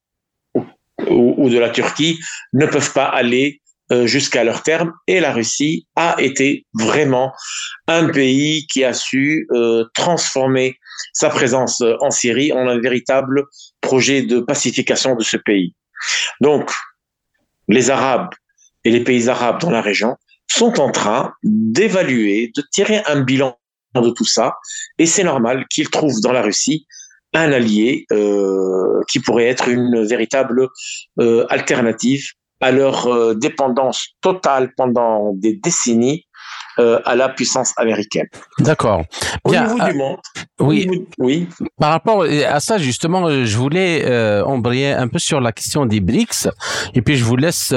ou, 1.08 1.48
de 1.50 1.58
la 1.58 1.70
Turquie, 1.70 2.18
ne 2.52 2.66
peuvent 2.66 2.92
pas 2.92 3.04
aller 3.04 3.60
euh, 3.92 4.06
jusqu'à 4.06 4.44
leur 4.44 4.62
terme. 4.62 4.92
Et 5.06 5.20
la 5.20 5.32
Russie 5.32 5.86
a 5.94 6.16
été 6.18 6.66
vraiment 6.74 7.32
un 7.86 8.08
pays 8.08 8.66
qui 8.66 8.84
a 8.84 8.92
su 8.92 9.46
euh, 9.52 9.84
transformer 9.94 10.78
sa 11.12 11.28
présence 11.28 11.82
en 12.00 12.10
Syrie 12.10 12.52
en 12.52 12.66
un 12.66 12.80
véritable 12.80 13.44
projet 13.80 14.22
de 14.22 14.40
pacification 14.40 15.14
de 15.14 15.22
ce 15.22 15.36
pays. 15.36 15.74
Donc, 16.40 16.70
les 17.68 17.90
Arabes 17.90 18.34
et 18.84 18.90
les 18.90 19.02
pays 19.02 19.28
arabes 19.28 19.60
dans 19.60 19.70
la 19.70 19.82
région 19.82 20.16
sont 20.56 20.80
en 20.80 20.90
train 20.90 21.32
d'évaluer, 21.42 22.50
de 22.56 22.62
tirer 22.72 23.02
un 23.06 23.20
bilan 23.20 23.56
de 23.94 24.10
tout 24.10 24.24
ça, 24.24 24.54
et 24.98 25.06
c'est 25.06 25.24
normal 25.24 25.66
qu'ils 25.70 25.90
trouvent 25.90 26.20
dans 26.22 26.32
la 26.32 26.42
Russie 26.42 26.86
un 27.34 27.52
allié 27.52 28.06
euh, 28.12 29.00
qui 29.08 29.20
pourrait 29.20 29.46
être 29.46 29.68
une 29.68 30.04
véritable 30.04 30.68
euh, 31.20 31.46
alternative 31.50 32.22
à 32.60 32.72
leur 32.72 33.06
euh, 33.06 33.34
dépendance 33.34 34.08
totale 34.22 34.72
pendant 34.76 35.32
des 35.34 35.56
décennies 35.56 36.24
à 36.78 37.16
la 37.16 37.30
puissance 37.30 37.72
américaine. 37.78 38.26
D'accord. 38.58 39.02
Au 39.44 39.50
niveau 39.50 39.82
du 39.82 39.94
monde. 39.94 40.18
Oui. 40.60 41.06
oui. 41.18 41.48
Par 41.78 41.90
rapport 41.90 42.24
à 42.24 42.60
ça, 42.60 42.76
justement, 42.76 43.30
je 43.30 43.56
voulais 43.56 44.04
euh, 44.04 44.44
embrayer 44.44 44.92
un 44.92 45.08
peu 45.08 45.18
sur 45.18 45.40
la 45.40 45.52
question 45.52 45.86
des 45.86 46.00
BRICS, 46.00 46.48
et 46.92 47.00
puis 47.00 47.16
je 47.16 47.24
vous 47.24 47.36
laisse 47.36 47.72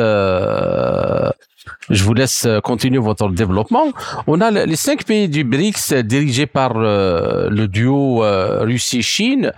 je 1.89 2.03
vous 2.03 2.13
laisse 2.13 2.45
euh, 2.45 2.60
continuer 2.60 2.99
votre 2.99 3.29
développement. 3.29 3.88
On 4.27 4.41
a 4.41 4.51
les 4.51 4.75
cinq 4.75 5.05
pays 5.05 5.27
du 5.27 5.43
BRICS 5.43 5.93
dirigés 6.03 6.45
par 6.45 6.73
euh, 6.75 7.49
le 7.49 7.67
duo 7.67 8.23
euh, 8.23 8.63
Russie-Chine 8.63 9.51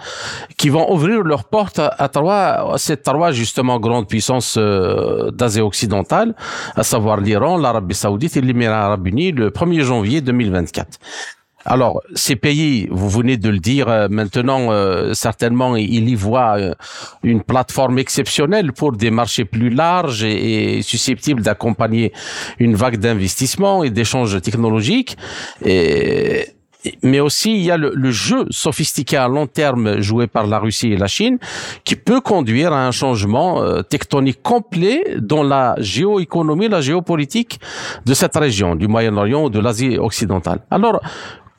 qui 0.57 0.69
vont 0.69 0.91
ouvrir 0.91 1.23
leurs 1.23 1.45
portes 1.45 1.79
à, 1.79 2.09
trois, 2.09 2.75
ces 2.77 2.97
trois 2.97 3.31
justement 3.31 3.79
grandes 3.79 4.07
puissances 4.07 4.57
d'Asie 4.57 5.61
occidentale, 5.61 6.35
à 6.75 6.83
savoir 6.83 7.17
l'Iran, 7.19 7.57
l'Arabie 7.57 7.95
saoudite 7.95 8.37
et 8.37 8.41
l'Émirat 8.41 8.85
arabe 8.85 9.07
unis 9.07 9.31
le 9.31 9.49
1er 9.49 9.81
janvier 9.81 10.21
2024. 10.21 10.99
Alors, 11.65 12.01
ces 12.15 12.35
pays, 12.35 12.87
vous 12.91 13.09
venez 13.09 13.37
de 13.37 13.49
le 13.49 13.59
dire 13.59 13.87
euh, 13.87 14.07
maintenant, 14.09 14.71
euh, 14.71 15.13
certainement, 15.13 15.75
ils 15.75 16.09
y 16.09 16.15
voient 16.15 16.57
euh, 16.57 16.73
une 17.23 17.41
plateforme 17.41 17.99
exceptionnelle 17.99 18.73
pour 18.73 18.93
des 18.93 19.11
marchés 19.11 19.45
plus 19.45 19.69
larges 19.69 20.23
et, 20.23 20.81
susceptibles 20.81 21.41
d'accompagner 21.41 22.11
une 22.59 22.75
vague 22.75 22.97
d'investissement 22.97 23.83
et 23.83 23.89
d'échanges 23.89 24.41
technologiques. 24.41 25.17
Mais 27.03 27.19
aussi, 27.19 27.53
il 27.53 27.61
y 27.61 27.69
a 27.69 27.77
le, 27.77 27.91
le, 27.93 28.09
jeu 28.09 28.45
sophistiqué 28.49 29.15
à 29.15 29.27
long 29.27 29.45
terme 29.45 30.01
joué 30.01 30.25
par 30.25 30.47
la 30.47 30.57
Russie 30.57 30.91
et 30.91 30.97
la 30.97 31.05
Chine 31.05 31.37
qui 31.83 31.95
peut 31.95 32.21
conduire 32.21 32.73
à 32.73 32.87
un 32.87 32.91
changement 32.91 33.61
tectonique 33.83 34.41
complet 34.41 35.03
dans 35.19 35.43
la 35.43 35.75
géoéconomie, 35.77 36.69
la 36.69 36.81
géopolitique 36.81 37.59
de 38.07 38.15
cette 38.15 38.35
région, 38.35 38.75
du 38.75 38.87
Moyen-Orient 38.87 39.43
ou 39.43 39.49
de 39.51 39.59
l'Asie 39.59 39.99
occidentale. 39.99 40.61
Alors, 40.71 41.01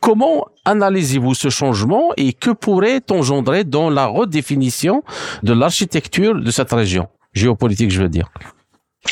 Comment 0.03 0.47
analysez-vous 0.65 1.35
ce 1.35 1.49
changement 1.49 2.11
et 2.17 2.33
que 2.33 2.51
pourrait 2.51 3.03
engendrer 3.09 3.63
dans 3.63 3.89
la 3.89 4.07
redéfinition 4.07 5.05
de 5.45 5.53
l'architecture 5.53 6.35
de 6.35 6.51
cette 6.51 6.73
région? 6.73 7.07
Géopolitique, 7.35 7.93
je 7.93 8.03
veux 8.03 8.09
dire 8.09 8.29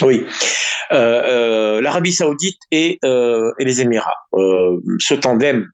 Oui, 0.02 0.26
euh, 0.90 0.96
euh, 0.96 1.80
l'Arabie 1.80 2.12
saoudite 2.12 2.58
et, 2.72 2.98
euh, 3.04 3.52
et, 3.60 3.64
les 3.64 3.80
Émirats. 3.80 4.16
ce 4.32 5.14
tandem 5.14 5.68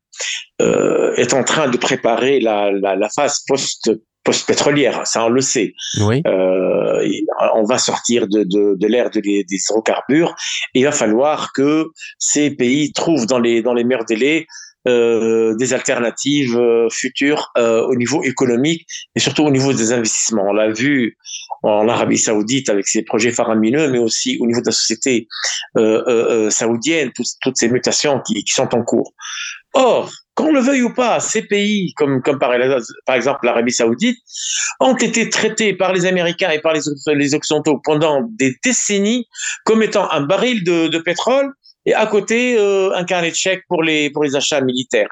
est 0.59 1.33
en 1.33 1.45
train 1.45 1.69
de 1.69 1.79
préparer 1.79 2.39
la, 2.41 2.71
la, 2.71 2.95
la 2.95 3.09
phase 3.09 3.43
post 3.49 3.91
post-pétrolière, 4.27 5.07
ça 5.07 5.25
on 5.25 5.29
le 5.29 5.41
sait. 5.41 5.73
Oui. 6.01 6.21
Euh, 6.27 7.09
on 7.55 7.63
va 7.63 7.79
sortir 7.79 8.27
de, 8.27 8.43
de, 8.43 8.77
de 8.77 8.87
l'ère 8.87 9.09
des 9.11 9.45
hydrocarbures 9.49 10.35
et 10.75 10.81
il 10.81 10.85
va 10.85 10.93
falloir 10.93 11.53
que 11.55 11.87
ces 12.19 12.51
pays 12.51 12.93
trouvent 12.93 13.27
dans 13.27 13.39
les, 13.39 13.63
dans 13.63 13.73
les 13.73 13.85
meilleurs 13.85 14.05
délais 14.05 14.47
euh, 14.87 15.57
des 15.57 15.75
alternatives 15.75 16.57
euh, 16.57 16.89
futures 16.91 17.51
euh, 17.59 17.85
au 17.87 17.97
niveau 17.97 18.23
économique 18.23 18.87
et 19.17 19.21
surtout 19.21 19.43
au 19.43 19.51
niveau 19.51 19.73
des 19.73 19.93
investissements. 19.93 20.45
On 20.47 20.53
l'a 20.53 20.71
vu 20.71 21.19
en 21.65 21.89
Arabie 21.89 22.19
Saoudite 22.19 22.69
avec 22.69 22.87
ses 22.87 23.03
projets 23.03 23.33
faramineux, 23.33 23.91
mais 23.91 23.99
aussi 23.99 24.39
au 24.41 24.47
niveau 24.47 24.61
de 24.61 24.67
la 24.67 24.73
société 24.73 25.27
saoudienne, 26.51 27.11
toutes, 27.43 27.57
ces 27.57 27.69
mutations 27.69 28.21
qui, 28.21 28.45
sont 28.47 28.73
en 28.77 28.85
cours. 28.85 29.13
Or, 29.75 30.13
qu'on 30.35 30.53
le 30.53 30.61
veuille 30.61 30.83
ou 30.83 30.95
pas, 30.95 31.19
ces 31.19 31.43
pays, 31.43 31.93
comme, 31.97 32.23
par, 32.23 32.55
exemple 32.55 33.41
l'Arabie 33.43 33.73
Saoudite, 33.73 34.19
ont 34.79 34.97
été 34.97 35.29
traités 35.31 35.75
par 35.75 35.93
les 35.93 36.07
Américains 36.07 36.51
et 36.51 36.61
par 36.61 36.75
les, 36.75 37.35
Occidentaux 37.35 37.81
pendant 37.83 38.23
des 38.39 38.55
décennies 38.63 39.27
comme 39.65 39.83
étant 39.83 40.09
un 40.13 40.21
baril 40.21 40.63
de 40.63 40.99
pétrole 40.99 41.53
et 41.87 41.95
à 41.95 42.07
côté 42.07 42.59
euh, 42.59 42.95
un 42.95 43.05
carnet 43.05 43.31
de 43.31 43.37
chèques 43.37 43.65
pour 43.69 43.83
les 43.83 44.11
pour 44.11 44.25
les 44.25 44.37
achats 44.37 44.61
militaires. 44.61 45.09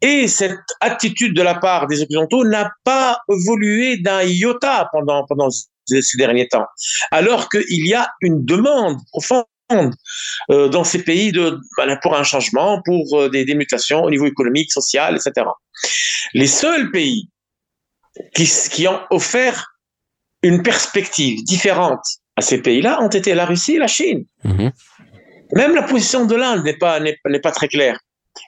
Et 0.00 0.26
cette 0.26 0.58
attitude 0.80 1.34
de 1.34 1.42
la 1.42 1.54
part 1.54 1.86
des 1.86 2.02
Occidentaux 2.02 2.44
n'a 2.44 2.72
pas 2.84 3.20
évolué 3.30 3.98
d'un 3.98 4.22
iota 4.22 4.88
pendant 4.92 5.24
pendant 5.26 5.48
ces 5.50 6.16
derniers 6.18 6.48
temps, 6.48 6.66
alors 7.10 7.48
qu'il 7.48 7.86
y 7.86 7.94
a 7.94 8.08
une 8.20 8.44
demande 8.44 8.98
profonde 9.12 9.44
euh, 10.50 10.68
dans 10.68 10.84
ces 10.84 11.02
pays 11.02 11.32
ben, 11.32 11.98
pour 12.02 12.16
un 12.16 12.24
changement, 12.24 12.82
pour 12.84 13.20
euh, 13.20 13.28
des, 13.28 13.44
des, 13.44 13.54
mutations 13.54 14.02
au 14.02 14.10
niveau 14.10 14.26
économique, 14.26 14.72
social, 14.72 15.16
etc. 15.16 15.46
Les 16.34 16.46
seuls 16.46 16.90
pays 16.90 17.30
qui, 18.34 18.46
qui 18.70 18.86
ont 18.88 19.00
offert 19.10 19.72
une 20.42 20.62
perspective 20.62 21.42
différente 21.44 22.04
à 22.36 22.42
ces 22.42 22.58
pays-là 22.58 23.02
ont 23.02 23.08
été 23.08 23.34
la 23.34 23.46
Russie 23.46 23.76
et 23.76 23.78
la 23.78 23.86
Chine. 23.86 24.24
Mmh. 24.44 24.68
Même 25.52 25.74
la 25.74 25.82
position 25.82 26.24
de 26.24 26.34
l'Inde 26.34 26.64
n'est 26.64 26.76
pas, 26.76 27.00
n'est, 27.00 27.40
pas 27.42 27.50
très 27.50 27.68
claire. 27.68 27.98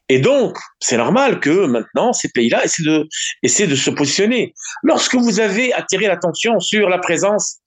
Et 0.09 0.19
donc, 0.19 0.57
c'est 0.81 0.97
normal 0.97 1.41
que 1.41 1.67
maintenant, 1.67 2.13
ces 2.13 2.31
pays-là 2.31 2.65
essaient 2.65 2.83
de, 2.83 3.07
essaient 3.43 3.67
de 3.67 3.75
se 3.75 3.91
positionner. 3.91 4.55
Lorsque 4.83 5.15
vous 5.15 5.41
avez 5.41 5.73
attiré 5.75 6.07
l'attention 6.07 6.59
sur 6.61 6.89
la 6.89 6.99
présence 6.99 7.59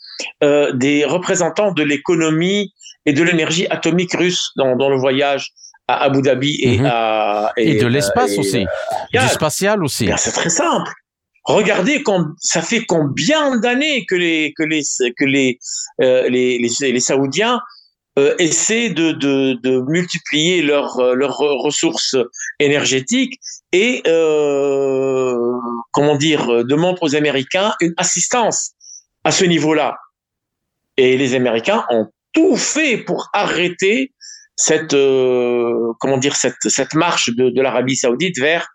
euh, 0.44 0.72
des 0.74 1.06
représentants 1.06 1.72
de 1.72 1.84
l'économie 1.84 2.74
et 3.06 3.14
de 3.14 3.24
l'énergie 3.24 3.68
atomique 3.70 4.14
russe 4.14 4.50
dans, 4.56 4.76
dans 4.76 4.90
le 4.90 4.98
voyage 4.98 5.52
à 5.88 6.04
Abu 6.04 6.22
Dhabi 6.22 6.60
et 6.62 6.80
mhm. 6.80 6.86
à... 6.86 7.52
Et, 7.56 7.76
de 7.76 7.88
l'espace 7.88 8.38
aussi, 8.38 8.66
du 9.14 9.28
spatial 9.30 9.84
aussi. 9.84 10.10
C'est 10.18 10.32
très 10.32 10.50
simple. 10.50 10.92
Regardez, 11.46 12.04
ça 12.40 12.62
fait 12.62 12.84
combien 12.86 13.58
d'années 13.58 14.06
que 14.06 14.16
les 14.16 14.54
que 14.58 14.64
les 14.64 14.82
que 15.18 15.24
les, 15.24 15.58
euh, 16.02 16.28
les, 16.28 16.60
les, 16.60 16.92
les 16.92 17.00
Saoudiens 17.00 17.62
euh, 18.18 18.36
essaient 18.40 18.90
de, 18.90 19.12
de, 19.12 19.54
de, 19.62 19.82
multiplier 19.88 20.62
leurs 20.62 21.00
euh, 21.00 21.16
ressources 21.20 22.16
énergétiques 22.60 23.40
et 23.72 24.02
euh, 24.08 25.36
comment 25.92 26.16
dire 26.16 26.66
demandent 26.66 26.98
aux 27.02 27.16
Américains 27.16 27.74
une 27.80 27.94
assistance 27.98 28.72
à 29.24 29.32
ce 29.32 29.46
niveau-là. 29.46 29.98
Et 30.98 31.18
les 31.18 31.36
Américains 31.36 31.86
ont 31.90 32.08
tout 32.34 32.56
fait 32.56 32.98
pour 32.98 33.30
arrêter 33.34 34.14
cette 34.56 34.94
euh, 34.94 35.94
comment 36.00 36.18
dire 36.18 36.36
cette 36.36 36.56
cette 36.68 36.96
marche 36.96 37.30
de, 37.30 37.50
de 37.50 37.62
l'Arabie 37.62 37.96
Saoudite 37.96 38.40
vers 38.40 38.68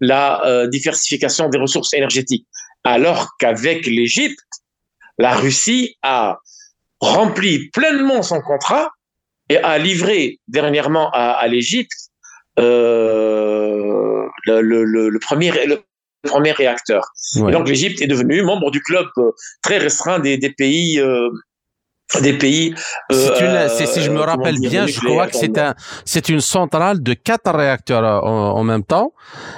la 0.00 0.44
euh, 0.44 0.68
diversification 0.68 1.48
des 1.48 1.58
ressources 1.58 1.94
énergétiques, 1.94 2.46
alors 2.84 3.28
qu'avec 3.38 3.86
l'Égypte, 3.86 4.40
la 5.18 5.34
Russie 5.34 5.96
a 6.02 6.38
rempli 7.02 7.68
pleinement 7.70 8.22
son 8.22 8.40
contrat 8.40 8.90
et 9.48 9.58
a 9.58 9.76
livré 9.76 10.38
dernièrement 10.48 11.10
à, 11.10 11.32
à 11.32 11.48
l'Égypte 11.48 11.92
euh, 12.58 14.24
le, 14.46 14.60
le, 14.60 15.08
le, 15.08 15.18
premier 15.18 15.50
le 15.66 15.82
premier 16.22 16.52
réacteur. 16.52 17.02
Et 17.36 17.50
donc 17.50 17.68
l'Égypte 17.68 18.00
est 18.00 18.06
devenue 18.06 18.42
membre 18.42 18.70
du 18.70 18.80
club 18.80 19.06
euh, 19.18 19.30
très 19.62 19.78
restreint 19.78 20.20
des, 20.20 20.38
des 20.38 20.50
pays 20.50 21.00
euh, 21.00 21.28
des 22.20 22.34
pays. 22.34 22.74
Euh, 23.10 23.68
une, 23.68 23.86
si 23.86 24.02
je 24.02 24.10
me 24.10 24.20
rappelle 24.20 24.60
bien, 24.60 24.86
je 24.86 25.00
crois 25.00 25.26
que 25.26 25.34
c'est 25.36 25.56
un, 25.58 25.74
c'est 26.04 26.28
une 26.28 26.42
centrale 26.42 27.02
de 27.02 27.14
quatre 27.14 27.50
réacteurs 27.50 28.04
en, 28.24 28.50
en 28.52 28.64
même 28.64 28.84
temps 28.84 29.12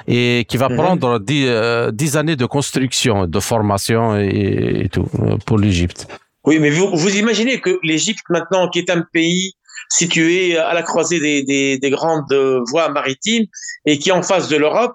et 0.06 0.46
qui 0.48 0.56
va 0.56 0.68
mhm. 0.68 0.76
prendre 0.76 1.18
dix, 1.18 1.46
dix, 1.92 2.16
années 2.16 2.36
de 2.36 2.46
construction, 2.46 3.26
de 3.26 3.40
formation 3.40 4.16
et, 4.16 4.84
et 4.84 4.88
tout 4.88 5.06
pour 5.44 5.58
l'Égypte. 5.58 6.06
Oui, 6.44 6.58
mais 6.58 6.70
vous, 6.70 6.90
vous 6.94 7.16
imaginez 7.16 7.60
que 7.60 7.78
l'Égypte 7.82 8.24
maintenant, 8.28 8.68
qui 8.68 8.78
est 8.78 8.90
un 8.90 9.02
pays 9.12 9.52
situé 9.90 10.56
à 10.56 10.74
la 10.74 10.82
croisée 10.82 11.20
des, 11.20 11.42
des, 11.42 11.78
des 11.78 11.90
grandes 11.90 12.32
voies 12.70 12.88
maritimes 12.88 13.46
et 13.86 13.98
qui 13.98 14.08
est 14.10 14.12
en 14.12 14.22
face 14.22 14.48
de 14.48 14.56
l'Europe, 14.56 14.94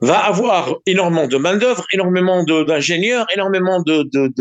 va 0.00 0.18
avoir 0.18 0.76
énormément 0.86 1.26
de 1.26 1.36
main-d'œuvre, 1.36 1.84
énormément 1.92 2.42
d'ingénieurs, 2.44 3.26
énormément 3.34 3.82
de, 3.82 4.08
de, 4.12 4.32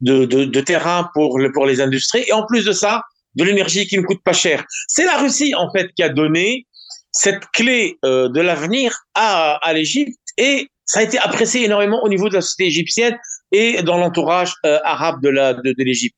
de, 0.00 0.24
de, 0.24 0.44
de 0.44 0.60
terrain 0.60 1.08
pour, 1.14 1.38
le, 1.38 1.52
pour 1.52 1.66
les 1.66 1.80
industries, 1.80 2.24
et 2.26 2.32
en 2.32 2.44
plus 2.46 2.64
de 2.64 2.72
ça, 2.72 3.02
de 3.36 3.44
l'énergie 3.44 3.86
qui 3.86 3.96
ne 3.96 4.02
coûte 4.02 4.22
pas 4.24 4.32
cher. 4.32 4.64
C'est 4.88 5.04
la 5.04 5.18
Russie, 5.18 5.54
en 5.54 5.70
fait, 5.72 5.88
qui 5.94 6.02
a 6.02 6.08
donné 6.08 6.66
cette 7.12 7.46
clé 7.52 7.98
euh, 8.04 8.28
de 8.28 8.40
l'avenir 8.40 8.96
à, 9.14 9.54
à 9.62 9.72
l'Égypte 9.72 10.18
et 10.36 10.68
ça 10.84 11.00
a 11.00 11.02
été 11.02 11.18
apprécié 11.18 11.64
énormément 11.64 12.02
au 12.02 12.08
niveau 12.08 12.28
de 12.28 12.34
la 12.34 12.40
société 12.40 12.66
égyptienne 12.66 13.16
et 13.52 13.82
dans 13.82 13.98
l'entourage 13.98 14.54
euh, 14.66 14.78
arabe 14.84 15.22
de 15.22 15.84
l'Égypte. 15.84 16.16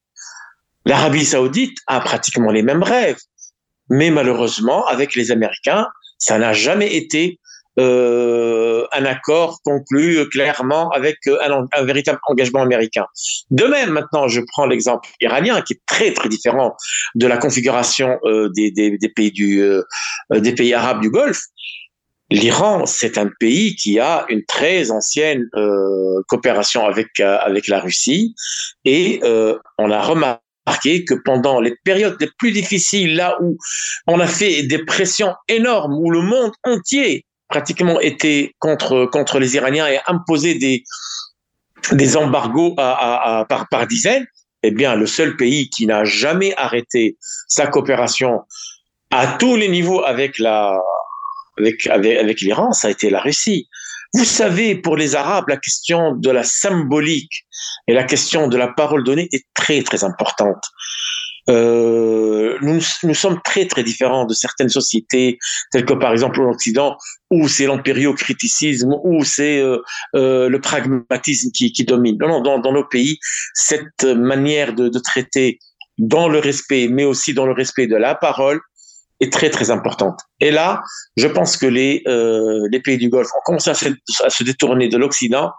L'Arabie 0.87 1.25
saoudite 1.25 1.79
a 1.87 2.01
pratiquement 2.01 2.51
les 2.51 2.63
mêmes 2.63 2.83
rêves, 2.83 3.21
mais 3.91 4.11
malheureusement, 4.11 4.87
avec 4.87 5.15
les 5.15 5.31
Américains, 5.31 5.87
ça 6.19 6.39
n'a 6.39 6.53
jamais 6.53 6.95
été 6.95 7.39
euh, 7.79 8.87
un 8.93 9.05
accord 9.05 9.61
conclu 9.65 10.29
clairement 10.29 10.91
avec 10.91 11.17
euh, 11.27 11.67
un, 11.73 11.85
véritable 11.85 12.21
engagement 12.29 12.63
américain. 12.63 13.07
De 13.51 13.65
même, 13.65 13.91
maintenant, 13.91 14.29
je 14.29 14.41
prends 14.53 14.67
l'exemple 14.67 15.09
iranien, 15.21 15.61
qui 15.63 15.75
est 15.75 15.81
très 15.87 16.13
très 16.13 16.29
différent 16.29 16.77
de 17.17 17.27
la 17.27 17.37
configuration 17.37 18.19
euh, 18.25 18.49
euh, 18.49 20.41
des 20.41 20.55
pays 20.55 20.75
arabes 20.75 21.01
du 21.01 21.11
Golfe. 21.11 21.43
L'Iran, 22.31 22.87
c'est 22.87 23.19
un 23.19 23.31
pays 23.39 23.77
qui 23.77 23.99
a 24.01 24.25
une 24.29 24.45
très 24.47 24.91
ancienne 24.91 25.47
euh, 25.57 26.23
coopération 26.27 26.87
avec 26.87 27.21
avec 27.21 27.69
la 27.69 27.81
Russie. 27.81 28.35
Et 28.85 29.21
on 29.79 29.91
a 29.91 30.01
remarqué 30.03 31.05
que 31.05 31.15
pendant 31.25 31.61
les 31.61 31.75
périodes 31.85 32.17
les 32.21 32.31
plus 32.39 32.53
difficiles, 32.53 33.17
là 33.17 33.37
où 33.43 33.59
on 34.07 34.21
a 34.21 34.27
fait 34.27 34.63
des 34.63 34.85
pressions 34.85 35.35
énormes, 35.49 35.95
où 35.95 36.11
le 36.11 36.23
monde 36.23 36.53
entier 36.65 37.27
pratiquement 37.49 38.01
était 38.01 38.55
contre 38.59 39.07
contre 39.07 39.39
les 39.39 39.57
Iraniens 39.57 39.87
et 39.87 40.01
imposé 40.07 40.55
des 40.55 40.83
des 41.93 42.17
embargos 42.17 42.75
à, 42.79 42.93
à, 42.93 43.41
à, 43.41 43.45
par 43.45 43.69
par 43.69 43.87
dizaines, 43.87 44.27
eh 44.63 44.71
bien 44.71 44.97
le 44.97 45.07
seul 45.07 45.37
pays 45.37 45.69
qui 45.69 45.87
n'a 45.87 46.05
jamais 46.05 46.55
arrêté 46.57 47.17
sa 47.49 47.67
coopération 47.67 48.41
à 49.11 49.27
tous 49.39 49.57
les 49.57 49.69
niveaux 49.69 50.03
avec 50.03 50.39
la 50.39 50.81
avec 51.59 51.87
avec, 51.87 52.19
avec 52.19 52.41
l'Iran, 52.41 52.73
ça 52.73 52.89
a 52.89 52.91
été 52.91 53.11
la 53.11 53.21
Russie. 53.21 53.69
Vous 54.13 54.25
savez, 54.25 54.77
pour 54.77 54.97
les 54.97 55.17
Arabes, 55.17 55.49
la 55.49 55.57
question 55.57 56.15
de 56.15 56.31
la 56.31 56.45
symbolique 56.45 57.47
et 57.89 57.95
la 57.95 58.05
question 58.05 58.47
de 58.47 58.57
la 58.57 58.69
parole 58.69 59.03
donnée 59.03 59.29
est 59.33 59.45
très 59.55 59.83
très 59.83 60.05
importante. 60.05 60.63
Euh, 61.51 62.57
nous, 62.63 62.81
nous 63.03 63.15
sommes 63.15 63.39
très 63.45 63.67
très 63.67 63.83
différents 63.83 64.25
de 64.25 64.33
certaines 64.33 64.71
sociétés, 64.71 65.39
telles 65.73 65.85
que 65.85 65.93
par 65.93 66.13
exemple 66.13 66.41
l'Occident, 66.41 66.97
où 67.31 67.49
c'est 67.49 67.67
l'empériocriticisme, 67.67 68.95
où 69.03 69.25
c'est 69.25 69.59
euh, 69.59 69.79
euh, 70.15 70.49
le 70.49 70.61
pragmatisme 70.61 71.51
qui, 71.53 71.73
qui 71.73 71.85
domine. 71.85 72.17
Non, 72.19 72.29
non, 72.29 72.41
dans, 72.41 72.59
dans 72.61 72.73
nos 72.73 72.85
pays, 72.85 73.19
cette 73.53 74.05
manière 74.05 74.73
de, 74.73 74.89
de 74.89 74.99
traiter 74.99 75.59
dans 75.99 76.29
le 76.29 76.39
respect, 76.39 76.89
mais 76.89 77.05
aussi 77.05 77.35
dans 77.35 77.47
le 77.47 77.53
respect 77.53 77.89
de 77.89 77.97
la 77.97 78.15
parole, 78.15 78.61
est 79.21 79.33
très 79.33 79.51
très 79.51 79.71
importante. 79.71 80.21
Et 80.41 80.51
là, 80.51 80.83
je 81.17 81.27
pense 81.27 81.57
que 81.57 81.67
les 81.67 82.03
euh, 82.07 82.67
les 82.71 82.81
pays 82.81 82.99
du 82.99 83.09
Golfe 83.09 83.31
ont 83.37 83.43
commencé 83.45 83.71
à 83.71 83.75
se, 83.75 84.45
détourner 84.45 84.89
de 84.89 84.97
l'Occident 84.97 85.53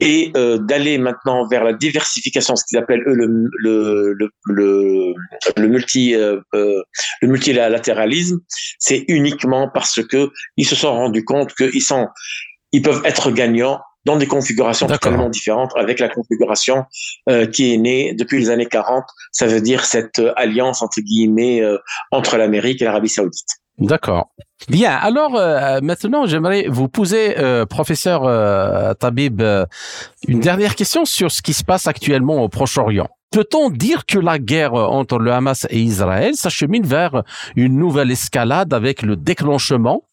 et 0.00 0.30
euh, 0.36 0.58
d'aller 0.58 0.98
maintenant 0.98 1.48
vers 1.48 1.64
la 1.64 1.72
diversification, 1.72 2.54
ce 2.54 2.64
qu'ils 2.68 2.78
appellent 2.78 3.02
eux 3.06 3.14
le 3.14 3.48
le 3.58 4.14
le 4.14 4.30
le, 4.46 5.14
le 5.56 5.68
multi 5.68 6.14
euh, 6.14 6.40
euh 6.54 6.82
le 7.22 7.28
multilatéralisme. 7.28 8.38
C'est 8.78 9.04
uniquement 9.08 9.68
parce 9.72 10.00
que 10.06 10.30
ils 10.56 10.66
se 10.66 10.76
sont 10.76 10.92
rendus 10.92 11.24
compte 11.24 11.54
qu'ils 11.54 11.82
sont 11.82 12.08
ils 12.72 12.82
peuvent 12.82 13.02
être 13.04 13.30
gagnants 13.30 13.80
dans 14.06 14.16
des 14.16 14.26
configurations 14.26 14.86
totalement 14.86 15.28
différentes 15.28 15.72
avec 15.76 15.98
la 15.98 16.08
configuration 16.08 16.84
euh, 17.28 17.44
qui 17.44 17.74
est 17.74 17.76
née 17.76 18.14
depuis 18.14 18.38
les 18.38 18.50
années 18.50 18.66
40. 18.66 19.04
Ça 19.32 19.46
veut 19.46 19.60
dire 19.60 19.84
cette 19.84 20.20
euh, 20.20 20.32
alliance 20.36 20.80
entre 20.80 21.00
guillemets 21.00 21.60
euh, 21.60 21.76
entre 22.12 22.36
l'Amérique 22.36 22.80
et 22.80 22.84
l'Arabie 22.84 23.08
saoudite. 23.08 23.48
D'accord. 23.78 24.30
Bien. 24.68 24.92
Alors 24.92 25.36
euh, 25.36 25.80
maintenant, 25.82 26.24
j'aimerais 26.26 26.66
vous 26.68 26.88
poser, 26.88 27.38
euh, 27.38 27.66
professeur 27.66 28.24
euh, 28.24 28.94
Tabib, 28.94 29.42
une 30.28 30.40
dernière 30.40 30.76
question 30.76 31.04
sur 31.04 31.30
ce 31.30 31.42
qui 31.42 31.52
se 31.52 31.64
passe 31.64 31.86
actuellement 31.86 32.42
au 32.42 32.48
Proche-Orient. 32.48 33.08
Peut-on 33.32 33.70
dire 33.70 34.06
que 34.06 34.18
la 34.18 34.38
guerre 34.38 34.72
entre 34.72 35.18
le 35.18 35.32
Hamas 35.32 35.66
et 35.68 35.80
Israël 35.80 36.34
s'achemine 36.36 36.86
vers 36.86 37.22
une 37.56 37.76
nouvelle 37.76 38.12
escalade 38.12 38.72
avec 38.72 39.02
le 39.02 39.16
déclenchement 39.16 40.04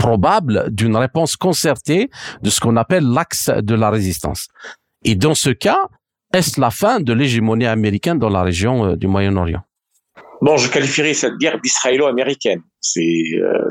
probable 0.00 0.64
d'une 0.70 0.96
réponse 0.96 1.36
concertée 1.36 2.08
de 2.42 2.50
ce 2.50 2.58
qu'on 2.58 2.76
appelle 2.76 3.04
l'axe 3.04 3.50
de 3.50 3.74
la 3.74 3.90
résistance. 3.90 4.48
Et 5.04 5.14
dans 5.14 5.34
ce 5.34 5.50
cas, 5.50 5.78
est-ce 6.34 6.60
la 6.60 6.70
fin 6.70 7.00
de 7.00 7.12
l'hégémonie 7.12 7.66
américaine 7.66 8.18
dans 8.18 8.30
la 8.30 8.42
région 8.42 8.74
euh, 8.86 8.96
du 8.96 9.06
Moyen-Orient? 9.06 9.62
Bon, 10.40 10.56
je 10.56 10.70
qualifierais 10.70 11.12
cette 11.12 11.36
guerre 11.36 11.60
d'israélo-américaine. 11.60 12.62
C'est 12.80 13.02
euh, 13.34 13.68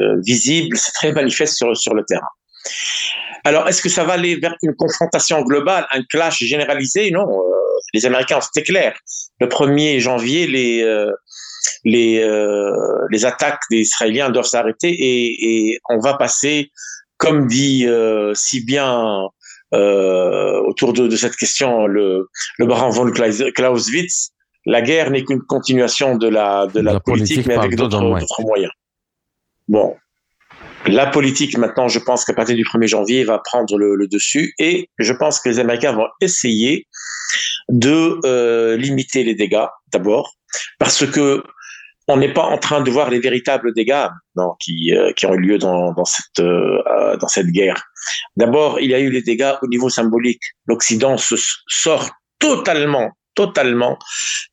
euh, 0.00 0.16
visible, 0.24 0.76
c'est 0.76 0.92
très 0.92 1.12
manifeste 1.12 1.54
sur 1.74 1.94
le 1.94 2.02
terrain. 2.04 2.32
Alors, 3.44 3.68
est-ce 3.68 3.82
que 3.82 3.90
ça 3.90 4.04
va 4.04 4.14
aller 4.14 4.36
vers 4.36 4.54
une 4.62 4.74
confrontation 4.74 5.42
globale, 5.42 5.86
un 5.90 6.02
clash 6.04 6.38
généralisé? 6.38 7.10
Non, 7.10 7.26
les 7.92 8.06
Américains, 8.06 8.40
c'était 8.40 8.64
clair. 8.64 8.96
Le 9.38 9.46
1er 9.48 10.00
janvier, 10.00 10.46
les 10.46 10.82
les, 11.86 12.20
euh, 12.20 12.72
les 13.10 13.24
attaques 13.24 13.62
des 13.70 13.78
Israéliens 13.78 14.30
doivent 14.30 14.46
s'arrêter 14.46 14.90
et, 14.90 15.70
et, 15.70 15.78
on 15.88 16.00
va 16.00 16.14
passer, 16.14 16.70
comme 17.16 17.46
dit 17.46 17.86
euh, 17.86 18.34
si 18.34 18.64
bien 18.64 19.22
euh, 19.72 20.60
autour 20.66 20.92
de, 20.92 21.06
de, 21.06 21.16
cette 21.16 21.36
question 21.36 21.86
le, 21.86 22.28
le 22.58 22.66
baron 22.66 22.90
von 22.90 23.10
Clausewitz, 23.12 24.32
la 24.64 24.82
guerre 24.82 25.12
n'est 25.12 25.22
qu'une 25.22 25.42
continuation 25.42 26.16
de 26.16 26.26
la, 26.26 26.66
de 26.66 26.80
la, 26.80 26.94
la 26.94 27.00
politique, 27.00 27.36
politique, 27.36 27.46
mais 27.46 27.54
avec 27.54 27.76
d'autres 27.76 28.42
moyens. 28.42 28.72
Bon, 29.68 29.94
la 30.86 31.06
politique, 31.06 31.56
maintenant, 31.56 31.86
je 31.86 32.00
pense 32.00 32.24
qu'à 32.24 32.34
partir 32.34 32.56
du 32.56 32.64
1er 32.64 32.88
janvier, 32.88 33.22
va 33.22 33.38
prendre 33.38 33.78
le, 33.78 33.94
le, 33.94 34.08
dessus 34.08 34.54
et 34.58 34.90
je 34.98 35.12
pense 35.12 35.38
que 35.38 35.48
les 35.48 35.60
Américains 35.60 35.92
vont 35.92 36.08
essayer 36.20 36.88
de 37.68 38.18
euh, 38.24 38.76
limiter 38.76 39.22
les 39.22 39.34
dégâts 39.34 39.66
d'abord, 39.92 40.36
parce 40.78 41.06
que 41.06 41.42
on 42.08 42.16
n'est 42.16 42.32
pas 42.32 42.44
en 42.44 42.58
train 42.58 42.80
de 42.80 42.90
voir 42.90 43.10
les 43.10 43.18
véritables 43.18 43.74
dégâts 43.74 44.08
non, 44.36 44.52
qui, 44.60 44.94
euh, 44.94 45.12
qui 45.12 45.26
ont 45.26 45.34
eu 45.34 45.40
lieu 45.40 45.58
dans, 45.58 45.92
dans, 45.92 46.04
cette, 46.04 46.40
euh, 46.40 47.16
dans 47.16 47.28
cette 47.28 47.48
guerre. 47.48 47.82
D'abord, 48.36 48.80
il 48.80 48.90
y 48.90 48.94
a 48.94 49.00
eu 49.00 49.10
les 49.10 49.22
dégâts 49.22 49.54
au 49.62 49.66
niveau 49.66 49.88
symbolique. 49.88 50.42
L'Occident 50.66 51.16
se 51.16 51.34
sort 51.66 52.10
totalement, 52.38 53.10
totalement, 53.34 53.98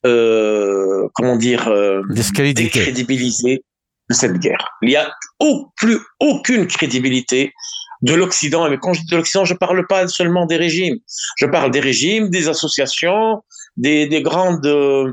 euh, 0.06 1.08
comment 1.13 1.36
dire, 1.36 1.68
euh, 1.68 2.02
décrédibilisé 2.10 3.63
de 4.10 4.16
cette 4.16 4.39
guerre. 4.39 4.68
Il 4.82 4.89
n'y 4.89 4.96
a 4.96 5.12
au, 5.39 5.72
plus 5.78 6.00
aucune 6.20 6.68
crédibilité 6.68 7.54
de 8.02 8.13
l'Occident. 8.13 8.70
Mais 8.70 8.78
quand 8.78 8.94
je 8.94 9.02
dis 9.02 9.08
de 9.08 9.18
l'Occident, 9.18 9.46
je 9.46 9.54
parle 9.54 9.86
pas 9.88 10.08
seulement 10.08 10.46
des 10.46 10.58
régimes. 10.58 10.98
Je 11.38 11.46
parle 11.46 11.72
des 11.72 11.80
régimes, 11.80 12.30
des 12.30 12.50
associations, 12.50 13.42
des, 13.78 14.08
des 14.08 14.22
grandes, 14.22 14.66
euh, 14.66 15.12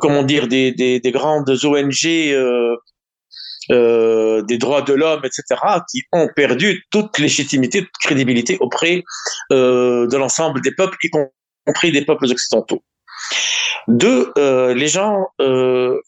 comment 0.00 0.22
dire, 0.22 0.48
des, 0.48 0.72
des, 0.72 1.00
des 1.00 1.10
grandes 1.10 1.48
ONG 1.64 2.06
euh, 2.06 2.76
euh, 3.70 4.42
des 4.42 4.58
droits 4.58 4.82
de 4.82 4.92
l'homme, 4.92 5.22
etc., 5.24 5.60
qui 5.90 6.02
ont 6.12 6.28
perdu 6.34 6.84
toute 6.90 7.18
légitimité, 7.18 7.82
toute 7.82 7.96
crédibilité 8.00 8.56
auprès 8.60 9.02
euh, 9.52 10.06
de 10.06 10.16
l'ensemble 10.16 10.60
des 10.60 10.72
peuples, 10.72 10.96
y 11.02 11.10
compris 11.66 11.90
des 11.90 12.04
peuples 12.04 12.26
occidentaux. 12.26 12.84
Deux, 13.88 14.32
euh, 14.38 14.74
les 14.74 14.88
gens 14.88 15.26
euh, 15.40 16.00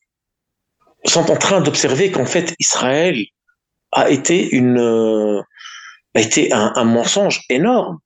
sont 1.05 1.31
en 1.31 1.37
train 1.37 1.61
d'observer 1.61 2.13
qu'en 2.13 2.27
fait 2.27 2.55
Israël 2.59 3.25
a 3.93 4.11
été 4.11 4.49
une 4.55 4.79
euh, 4.79 5.41
a 6.15 6.21
été 6.21 6.53
un, 6.53 6.73
un, 6.77 6.85
mensonge 6.85 7.41
énorme, 7.49 7.99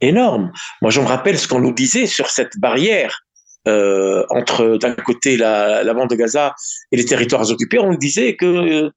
énorme. 0.00 0.52
Moi, 0.82 0.90
je 0.90 1.00
me 1.00 1.06
rappelle 1.06 1.38
ce 1.38 1.48
qu'on 1.48 1.60
nous 1.60 1.72
disait 1.72 2.06
sur 2.06 2.30
cette 2.30 2.58
barrière 2.58 3.20
euh, 3.66 4.24
entre 4.30 4.78
d'un 4.78 4.94
côté 4.94 5.36
la, 5.36 5.82
la, 5.82 5.94
bande 5.94 6.10
de 6.10 6.14
Gaza 6.14 6.54
et 6.92 6.96
les 6.96 7.04
territoires 7.04 7.50
occupés. 7.50 7.78
On 7.78 7.90
nous 7.90 7.98
disait 7.98 8.36
que 8.36 8.90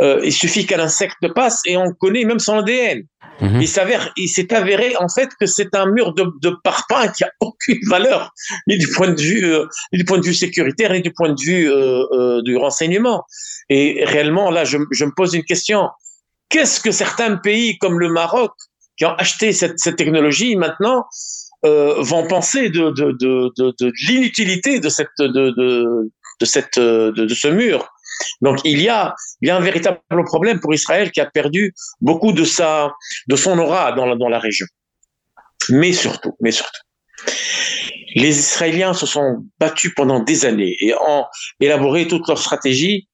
euh, 0.00 0.20
il 0.24 0.32
suffit 0.32 0.66
qu'un 0.66 0.80
insecte 0.80 1.28
passe 1.34 1.60
et 1.66 1.76
on 1.76 1.92
connaît 1.92 2.24
même 2.24 2.38
son 2.38 2.58
ADN. 2.58 3.02
Mmh. 3.40 3.60
Il 3.60 3.68
s'avère, 3.68 4.12
il 4.16 4.28
s'est 4.28 4.52
avéré 4.52 4.94
en 4.96 5.08
fait 5.08 5.30
que 5.38 5.46
c'est 5.46 5.74
un 5.74 5.86
mur 5.86 6.14
de, 6.14 6.26
de 6.42 6.54
parpaing 6.62 7.08
qui 7.08 7.24
a 7.24 7.30
aucune 7.40 7.78
valeur, 7.88 8.32
ni 8.66 8.76
du 8.76 8.88
point 8.88 9.08
de 9.08 9.20
vue, 9.20 9.44
euh, 9.44 9.66
ni 9.92 9.98
du 9.98 10.04
point 10.04 10.18
de 10.18 10.26
vue 10.26 10.34
sécuritaire, 10.34 10.92
ni 10.92 11.00
du 11.00 11.12
point 11.12 11.30
de 11.30 11.40
vue 11.40 11.70
euh, 11.70 12.04
euh, 12.12 12.42
du 12.42 12.56
renseignement. 12.56 13.24
Et 13.70 14.04
réellement, 14.04 14.50
là, 14.50 14.64
je, 14.64 14.78
je 14.90 15.04
me 15.04 15.12
pose 15.16 15.34
une 15.34 15.44
question. 15.44 15.88
Qu'est-ce 16.50 16.80
que 16.80 16.90
certains 16.90 17.36
pays 17.36 17.78
comme 17.78 17.98
le 17.98 18.10
Maroc, 18.10 18.52
qui 19.00 19.06
ont 19.06 19.14
acheté 19.14 19.54
cette, 19.54 19.96
technologie 19.96 20.56
maintenant, 20.56 21.06
euh, 21.64 21.94
vont 22.02 22.26
penser 22.26 22.68
de, 22.68 22.92
l'inutilité 24.06 24.78
de 24.78 24.90
cette, 24.90 25.08
de 25.18 26.04
ce 26.44 27.48
mur 27.48 27.88
donc 28.40 28.60
il 28.64 28.80
y 28.80 28.88
a, 28.88 29.14
il 29.40 29.48
y 29.48 29.50
a 29.50 29.56
un 29.56 29.60
véritable 29.60 30.00
problème 30.26 30.60
pour 30.60 30.74
Israël 30.74 31.10
qui 31.10 31.20
a 31.20 31.26
perdu 31.26 31.72
beaucoup 32.00 32.32
de 32.32 32.44
sa, 32.44 32.92
de 33.28 33.36
son 33.36 33.58
aura 33.58 33.92
dans 33.92 34.06
la, 34.06 34.16
dans 34.16 34.28
la 34.28 34.38
région. 34.38 34.66
Mais 35.70 35.92
surtout, 35.92 36.36
mais 36.40 36.50
surtout, 36.50 36.80
les 38.14 38.38
Israéliens 38.38 38.94
se 38.94 39.06
sont 39.06 39.44
battus 39.58 39.92
pendant 39.94 40.20
des 40.20 40.44
années 40.44 40.76
et 40.80 40.94
ont 40.94 41.24
élaboré 41.60 42.08
toute 42.08 42.26
leur 42.28 42.38
stratégie 42.38 43.08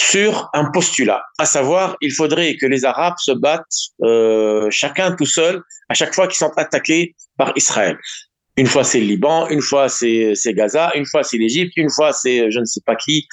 sur 0.00 0.48
un 0.54 0.64
postulat, 0.70 1.22
à 1.38 1.44
savoir, 1.44 1.96
il 2.00 2.12
faudrait 2.12 2.56
que 2.56 2.64
les 2.64 2.84
Arabes 2.84 3.18
se 3.18 3.32
battent 3.32 3.80
euh, 4.02 4.68
chacun 4.70 5.14
tout 5.14 5.26
seul 5.26 5.62
à 5.88 5.94
chaque 5.94 6.14
fois 6.14 6.26
qu'ils 6.26 6.38
sont 6.38 6.52
attaqués 6.56 7.14
par 7.36 7.52
Israël. 7.54 7.98
Une 8.56 8.66
fois 8.66 8.82
c'est 8.82 9.00
le 9.00 9.06
Liban, 9.06 9.46
une 9.48 9.60
fois 9.60 9.88
c'est 9.88 10.34
Gaza, 10.46 10.90
une 10.94 11.06
fois 11.06 11.22
c'est 11.22 11.36
l'Égypte, 11.36 11.74
une 11.76 11.90
fois 11.90 12.12
c'est 12.12 12.50
je 12.50 12.58
ne 12.60 12.64
sais 12.64 12.80
pas 12.84 12.96
qui, 12.96 13.28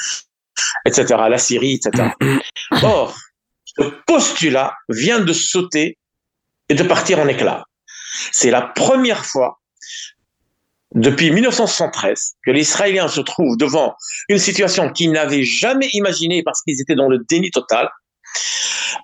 etc. 0.85 1.05
La 1.29 1.37
Syrie, 1.37 1.79
etc. 1.79 2.09
Or, 2.83 3.17
ce 3.63 3.83
postulat 4.05 4.73
vient 4.89 5.21
de 5.21 5.33
sauter 5.33 5.97
et 6.69 6.75
de 6.75 6.83
partir 6.83 7.19
en 7.19 7.27
éclat. 7.27 7.63
C'est 8.31 8.51
la 8.51 8.61
première 8.61 9.25
fois 9.25 9.59
depuis 10.95 11.31
1973 11.31 12.35
que 12.45 12.51
les 12.51 12.61
Israéliens 12.61 13.07
se 13.07 13.21
trouvent 13.21 13.57
devant 13.57 13.95
une 14.29 14.37
situation 14.37 14.91
qu'ils 14.91 15.11
n'avaient 15.11 15.43
jamais 15.43 15.89
imaginée 15.93 16.43
parce 16.43 16.61
qu'ils 16.61 16.81
étaient 16.81 16.95
dans 16.95 17.09
le 17.09 17.19
déni 17.29 17.51
total, 17.51 17.89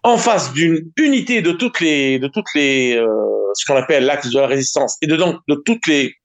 en 0.03 0.17
face 0.17 0.53
d'une 0.53 0.91
unité 0.97 1.41
de 1.41 1.51
toutes 1.51 1.79
les, 1.79 2.19
de 2.19 2.27
toutes 2.27 2.53
les, 2.55 2.95
euh, 2.95 3.07
ce 3.53 3.65
qu'on 3.65 3.75
appelle 3.75 4.05
l'axe 4.05 4.29
de 4.29 4.39
la 4.39 4.47
résistance 4.47 4.97
et 5.01 5.07
de 5.07 5.15
donc 5.15 5.37
de 5.47 5.55
toutes 5.65 5.87
les 5.87 6.15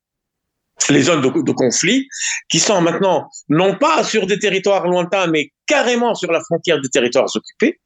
les 0.90 1.02
zones 1.02 1.20
de, 1.20 1.42
de, 1.42 1.52
conflit 1.52 2.08
qui 2.48 2.60
sont 2.60 2.80
maintenant 2.80 3.28
non 3.48 3.76
pas 3.76 4.04
sur 4.04 4.26
des 4.26 4.38
territoires 4.38 4.86
lointains 4.86 5.26
mais 5.26 5.52
carrément 5.66 6.14
sur 6.14 6.30
la 6.30 6.40
frontière 6.40 6.80
des 6.80 6.88
territoires 6.88 7.26
occupés, 7.34 7.80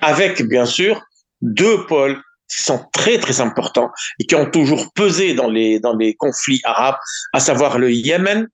avec 0.00 0.42
bien 0.42 0.66
sûr 0.66 1.00
deux 1.40 1.86
pôles 1.86 2.20
qui 2.54 2.62
sont 2.62 2.84
très 2.92 3.18
très 3.18 3.40
importants 3.40 3.90
et 4.18 4.26
qui 4.26 4.34
ont 4.34 4.50
toujours 4.50 4.92
pesé 4.92 5.34
dans 5.34 5.48
les 5.48 5.80
dans 5.80 5.96
les 5.96 6.14
conflits 6.14 6.60
arabes, 6.64 6.96
à 7.32 7.40
savoir 7.40 7.78
le 7.78 7.90
Yémen, 7.92 8.48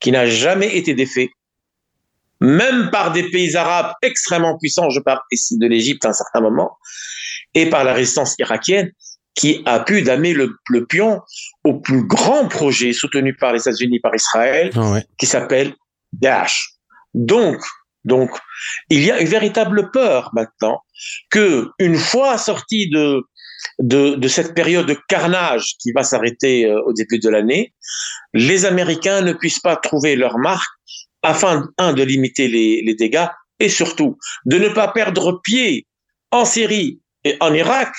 qui 0.00 0.12
n'a 0.12 0.26
jamais 0.26 0.76
été 0.76 0.94
défait, 0.94 1.30
même 2.40 2.90
par 2.90 3.12
des 3.12 3.30
pays 3.30 3.56
arabes 3.56 3.92
extrêmement 4.02 4.58
puissants, 4.58 4.90
je 4.90 5.00
parle 5.00 5.20
ici 5.30 5.56
de 5.58 5.66
l'Égypte 5.66 6.04
à 6.04 6.10
un 6.10 6.12
certain 6.12 6.40
moment, 6.40 6.76
et 7.54 7.70
par 7.70 7.84
la 7.84 7.94
résistance 7.94 8.34
irakienne, 8.38 8.90
qui 9.34 9.62
a 9.66 9.80
pu 9.80 10.02
damer 10.02 10.32
le, 10.32 10.56
le 10.68 10.86
pion 10.86 11.20
au 11.64 11.74
plus 11.74 12.06
grand 12.06 12.46
projet 12.48 12.92
soutenu 12.92 13.34
par 13.34 13.52
les 13.52 13.60
États-Unis, 13.60 14.00
par 14.00 14.14
Israël, 14.14 14.70
Ah 14.76 15.00
qui 15.18 15.26
s'appelle 15.26 15.74
Daesh. 16.12 16.74
Donc, 17.14 17.56
donc, 18.04 18.30
il 18.90 19.02
y 19.02 19.10
a 19.10 19.20
une 19.20 19.28
véritable 19.28 19.90
peur 19.90 20.30
maintenant 20.34 20.82
que, 21.30 21.70
une 21.78 21.96
fois 21.96 22.36
sorti 22.38 22.90
de, 22.90 23.22
cette 24.28 24.54
période 24.54 24.86
de 24.86 24.96
carnage 25.08 25.74
qui 25.80 25.92
va 25.92 26.02
s'arrêter 26.02 26.66
euh, 26.66 26.82
au 26.84 26.92
début 26.92 27.18
de 27.18 27.28
l'année, 27.30 27.72
les 28.34 28.66
Américains 28.66 29.22
ne 29.22 29.32
puissent 29.32 29.60
pas 29.60 29.76
trouver 29.76 30.16
leur 30.16 30.38
marque 30.38 30.70
afin, 31.22 31.68
un, 31.78 31.94
de 31.94 32.02
limiter 32.02 32.48
les, 32.48 32.94
dégâts 32.94 33.26
et 33.58 33.70
surtout 33.70 34.18
de 34.44 34.58
ne 34.58 34.68
pas 34.68 34.88
perdre 34.88 35.40
pied 35.42 35.86
en 36.30 36.44
Syrie 36.44 37.00
et 37.24 37.36
en 37.40 37.54
Irak 37.54 37.94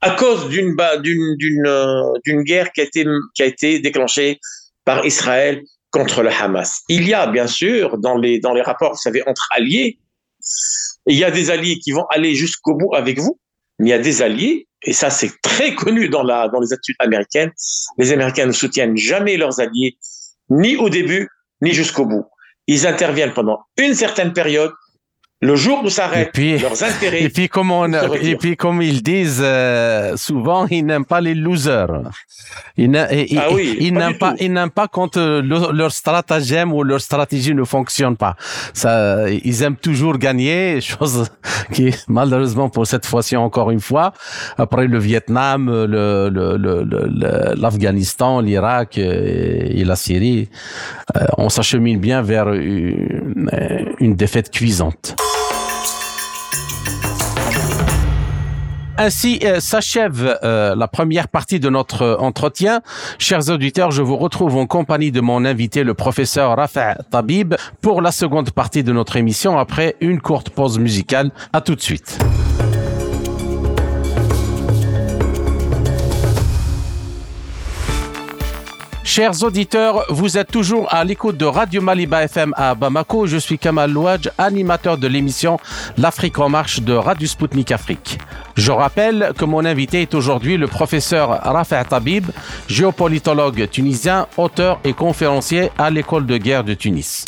à 0.00 0.12
cause 0.12 0.48
d'une 0.48 0.76
euh, 0.80 2.12
d'une 2.24 2.42
guerre 2.42 2.70
qui 2.72 2.80
a 2.80 3.44
été 3.44 3.78
déclenchée 3.80 4.38
par 4.84 5.04
Israël 5.04 5.62
contre 5.90 6.22
le 6.22 6.30
Hamas. 6.30 6.82
Il 6.88 7.06
y 7.08 7.14
a 7.14 7.26
bien 7.26 7.46
sûr 7.46 7.98
dans 7.98 8.16
les 8.16 8.38
dans 8.40 8.52
les 8.52 8.62
rapports, 8.62 8.92
vous 8.92 9.00
savez, 9.00 9.22
entre 9.26 9.46
alliés, 9.52 9.98
il 11.06 11.16
y 11.16 11.24
a 11.24 11.30
des 11.30 11.50
alliés 11.50 11.78
qui 11.78 11.92
vont 11.92 12.06
aller 12.10 12.34
jusqu'au 12.34 12.74
bout 12.74 12.94
avec 12.94 13.18
vous, 13.18 13.38
mais 13.78 13.88
il 13.88 13.90
y 13.90 13.94
a 13.94 13.98
des 13.98 14.22
alliés 14.22 14.68
et 14.82 14.92
ça 14.92 15.10
c'est 15.10 15.32
très 15.42 15.74
connu 15.74 16.08
dans 16.08 16.22
la 16.22 16.48
dans 16.48 16.60
les 16.60 16.72
études 16.72 16.96
américaines. 16.98 17.52
Les 17.98 18.12
Américains 18.12 18.46
ne 18.46 18.52
soutiennent 18.52 18.96
jamais 18.96 19.36
leurs 19.36 19.60
alliés 19.60 19.96
ni 20.50 20.76
au 20.76 20.88
début 20.88 21.28
ni 21.62 21.72
jusqu'au 21.72 22.04
bout. 22.04 22.24
Ils 22.66 22.86
interviennent 22.86 23.32
pendant 23.32 23.60
une 23.78 23.94
certaine 23.94 24.32
période 24.32 24.72
le 25.42 25.54
jour 25.54 25.82
où 25.84 25.90
s'arrêtent 25.90 26.36
leurs 26.38 26.82
intérêts. 26.82 27.24
Et 27.24 27.28
puis, 27.28 27.48
comme 27.50 27.70
on, 27.70 27.92
et 28.14 28.36
puis, 28.36 28.56
comme 28.56 28.80
ils 28.80 29.02
disent 29.02 29.42
euh, 29.44 30.16
souvent, 30.16 30.66
ils 30.68 30.84
n'aiment 30.84 31.04
pas 31.04 31.20
les 31.20 31.34
losers. 31.34 32.10
Ils, 32.78 32.86
ils, 33.28 33.38
ah 33.38 33.48
oui, 33.52 33.92
n'aiment 33.92 34.16
pas, 34.16 34.34
ils 34.40 34.50
n'aiment 34.50 34.70
pas 34.70 34.88
quand 34.88 35.18
euh, 35.18 35.42
le, 35.42 35.72
leur 35.72 35.92
stratagème 35.92 36.72
ou 36.72 36.82
leur 36.82 37.02
stratégie 37.02 37.54
ne 37.54 37.64
fonctionne 37.64 38.16
pas. 38.16 38.34
Ça, 38.72 39.28
ils 39.28 39.62
aiment 39.62 39.76
toujours 39.76 40.16
gagner, 40.16 40.80
chose 40.80 41.28
qui 41.70 41.94
malheureusement 42.08 42.70
pour 42.70 42.86
cette 42.86 43.04
fois-ci 43.04 43.36
encore 43.36 43.70
une 43.70 43.80
fois, 43.80 44.14
après 44.56 44.86
le 44.86 44.98
Vietnam, 44.98 45.66
le, 45.66 47.54
l'Afghanistan, 47.56 48.40
l'Irak 48.40 48.96
et, 48.96 49.80
et, 49.80 49.84
la 49.84 49.96
Syrie, 49.96 50.48
euh, 51.14 51.26
on 51.36 51.50
s'achemine 51.50 51.98
bien 51.98 52.22
vers 52.22 52.50
une, 52.52 53.50
une 54.00 54.14
défaite 54.14 54.50
cuisante. 54.50 55.14
Ainsi 58.98 59.40
euh, 59.44 59.60
s'achève 59.60 60.38
euh, 60.42 60.74
la 60.74 60.88
première 60.88 61.28
partie 61.28 61.60
de 61.60 61.68
notre 61.68 62.16
entretien. 62.18 62.80
Chers 63.18 63.50
auditeurs, 63.50 63.90
je 63.90 64.02
vous 64.02 64.16
retrouve 64.16 64.56
en 64.56 64.66
compagnie 64.66 65.12
de 65.12 65.20
mon 65.20 65.44
invité, 65.44 65.84
le 65.84 65.92
professeur 65.92 66.56
Rafa 66.56 66.94
Tabib, 67.10 67.54
pour 67.82 68.00
la 68.00 68.10
seconde 68.10 68.50
partie 68.50 68.82
de 68.82 68.92
notre 68.92 69.16
émission 69.16 69.58
après 69.58 69.96
une 70.00 70.20
courte 70.20 70.48
pause 70.50 70.78
musicale. 70.78 71.30
À 71.52 71.60
tout 71.60 71.74
de 71.74 71.82
suite. 71.82 72.18
Chers 79.06 79.44
auditeurs, 79.44 80.04
vous 80.08 80.36
êtes 80.36 80.50
toujours 80.50 80.92
à 80.92 81.04
l'écoute 81.04 81.36
de 81.36 81.44
Radio 81.44 81.80
Maliba 81.80 82.24
FM 82.24 82.52
à 82.56 82.74
Bamako. 82.74 83.28
Je 83.28 83.36
suis 83.36 83.56
Kamal 83.56 83.92
Louadj, 83.92 84.28
animateur 84.36 84.98
de 84.98 85.06
l'émission 85.06 85.58
L'Afrique 85.96 86.40
en 86.40 86.48
marche 86.48 86.80
de 86.80 86.92
Radio 86.92 87.28
Sputnik 87.28 87.70
Afrique. 87.70 88.18
Je 88.56 88.72
rappelle 88.72 89.32
que 89.38 89.44
mon 89.44 89.64
invité 89.64 90.02
est 90.02 90.12
aujourd'hui 90.12 90.56
le 90.56 90.66
professeur 90.66 91.28
Rafa 91.28 91.84
Tabib, 91.84 92.26
géopolitologue 92.66 93.70
tunisien, 93.70 94.26
auteur 94.36 94.80
et 94.82 94.92
conférencier 94.92 95.70
à 95.78 95.88
l'école 95.88 96.26
de 96.26 96.36
guerre 96.36 96.64
de 96.64 96.74
Tunis. 96.74 97.26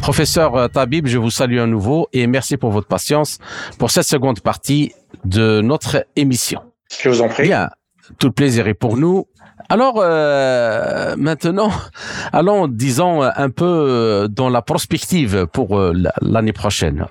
Professeur 0.00 0.68
Tabib, 0.70 1.06
je 1.06 1.18
vous 1.18 1.30
salue 1.30 1.60
à 1.60 1.66
nouveau 1.66 2.08
et 2.12 2.26
merci 2.26 2.56
pour 2.56 2.72
votre 2.72 2.88
patience 2.88 3.38
pour 3.78 3.92
cette 3.92 4.06
seconde 4.06 4.40
partie 4.40 4.92
de 5.24 5.60
notre 5.60 6.04
émission. 6.16 6.60
Je 7.00 7.08
vous 7.08 7.22
en 7.22 7.28
prie. 7.28 7.44
Bien 7.44 7.70
tout 8.18 8.28
le 8.28 8.32
plaisir 8.32 8.68
est 8.68 8.74
pour 8.74 8.96
nous. 8.96 9.26
Alors 9.68 9.96
euh, 9.98 11.14
maintenant, 11.16 11.70
allons 12.32 12.68
disons 12.68 13.22
un 13.22 13.50
peu 13.50 14.28
dans 14.30 14.48
la 14.48 14.62
prospective 14.62 15.46
pour 15.52 15.78
euh, 15.78 15.92
l'année 16.20 16.52
prochaine. 16.52 17.06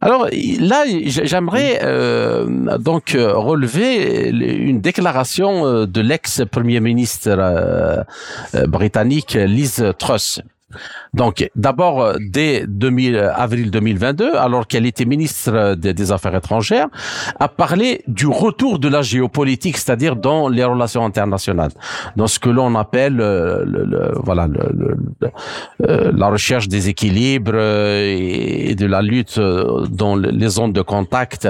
Alors 0.00 0.28
là, 0.60 0.84
j'aimerais 1.06 1.80
euh, 1.82 2.76
donc 2.78 3.16
relever 3.16 4.28
une 4.28 4.80
déclaration 4.80 5.86
de 5.86 6.00
l'ex-premier 6.00 6.80
ministre 6.80 7.30
euh, 7.30 8.04
britannique 8.66 9.32
Liz 9.32 9.82
Truss 9.98 10.42
donc, 11.14 11.48
d'abord, 11.54 12.14
dès 12.18 12.66
2000, 12.66 13.16
avril 13.34 13.70
2022, 13.70 14.34
alors 14.34 14.66
qu'elle 14.66 14.84
était 14.84 15.04
ministre 15.04 15.74
des, 15.74 15.94
des, 15.94 16.12
Affaires 16.12 16.34
étrangères, 16.34 16.88
a 17.38 17.48
parlé 17.48 18.02
du 18.08 18.26
retour 18.26 18.78
de 18.78 18.88
la 18.88 19.02
géopolitique, 19.02 19.76
c'est-à-dire 19.76 20.16
dans 20.16 20.48
les 20.48 20.64
relations 20.64 21.04
internationales, 21.04 21.70
dans 22.16 22.26
ce 22.26 22.38
que 22.38 22.48
l'on 22.48 22.74
appelle, 22.74 23.20
euh, 23.20 23.64
le, 23.64 23.84
le, 23.84 24.12
voilà, 24.22 24.48
le, 24.48 24.96
euh, 25.88 26.12
la 26.14 26.28
recherche 26.28 26.68
des 26.68 26.88
équilibres 26.88 27.56
et 27.56 28.74
de 28.74 28.86
la 28.86 29.02
lutte 29.02 29.38
dans 29.38 30.16
les 30.16 30.48
zones 30.48 30.72
de 30.72 30.82
contact 30.82 31.48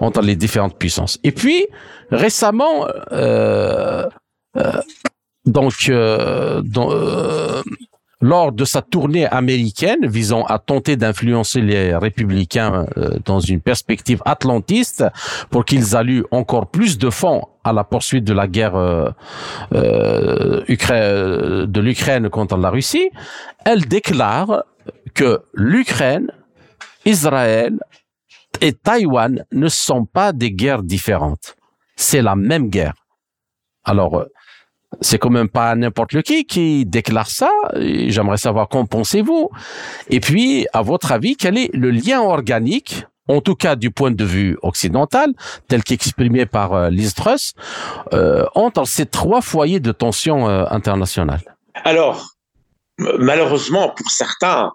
entre 0.00 0.22
les 0.22 0.34
différentes 0.34 0.76
puissances. 0.76 1.18
Et 1.22 1.30
puis, 1.30 1.66
récemment, 2.10 2.86
euh, 3.12 4.08
donc, 5.46 5.90
dans, 6.64 6.90
lors 8.20 8.52
de 8.52 8.64
sa 8.64 8.80
tournée 8.80 9.26
américaine 9.26 10.06
visant 10.06 10.44
à 10.44 10.58
tenter 10.58 10.96
d'influencer 10.96 11.60
les 11.60 11.94
républicains 11.94 12.86
euh, 12.96 13.18
dans 13.24 13.40
une 13.40 13.60
perspective 13.60 14.22
atlantiste 14.24 15.04
pour 15.50 15.64
qu'ils 15.64 15.94
alluent 15.96 16.24
encore 16.30 16.70
plus 16.70 16.96
de 16.96 17.10
fonds 17.10 17.46
à 17.62 17.72
la 17.72 17.84
poursuite 17.84 18.24
de 18.24 18.32
la 18.32 18.46
guerre 18.46 18.76
euh, 18.76 19.10
euh, 19.74 20.64
de 21.66 21.80
l'Ukraine 21.80 22.30
contre 22.30 22.56
la 22.56 22.70
Russie, 22.70 23.10
elle 23.64 23.86
déclare 23.86 24.64
que 25.14 25.42
l'Ukraine, 25.52 26.30
Israël 27.04 27.78
et 28.60 28.72
Taïwan 28.72 29.44
ne 29.52 29.68
sont 29.68 30.06
pas 30.06 30.32
des 30.32 30.52
guerres 30.52 30.82
différentes. 30.82 31.56
C'est 31.96 32.22
la 32.22 32.36
même 32.36 32.70
guerre. 32.70 32.94
Alors, 33.84 34.24
c'est 35.00 35.18
quand 35.18 35.30
même 35.30 35.48
pas 35.48 35.74
n'importe 35.74 36.12
lequel 36.12 36.44
qui 36.44 36.84
déclare 36.86 37.30
ça. 37.30 37.50
J'aimerais 37.74 38.36
savoir 38.36 38.68
qu'en 38.68 38.86
pensez-vous. 38.86 39.50
Et 40.10 40.20
puis, 40.20 40.66
à 40.72 40.82
votre 40.82 41.12
avis, 41.12 41.36
quel 41.36 41.58
est 41.58 41.70
le 41.74 41.90
lien 41.90 42.20
organique, 42.20 43.04
en 43.28 43.40
tout 43.40 43.54
cas 43.54 43.76
du 43.76 43.90
point 43.90 44.10
de 44.10 44.24
vue 44.24 44.56
occidental, 44.62 45.32
tel 45.68 45.82
qu'exprimé 45.82 46.46
par 46.46 46.74
euh, 46.74 46.90
Truss, 47.14 47.54
euh, 48.12 48.44
entre 48.54 48.86
ces 48.86 49.06
trois 49.06 49.40
foyers 49.40 49.80
de 49.80 49.92
tension 49.92 50.48
euh, 50.48 50.64
internationale? 50.70 51.40
Alors, 51.84 52.34
malheureusement 52.98 53.90
pour 53.90 54.10
certains, 54.10 54.70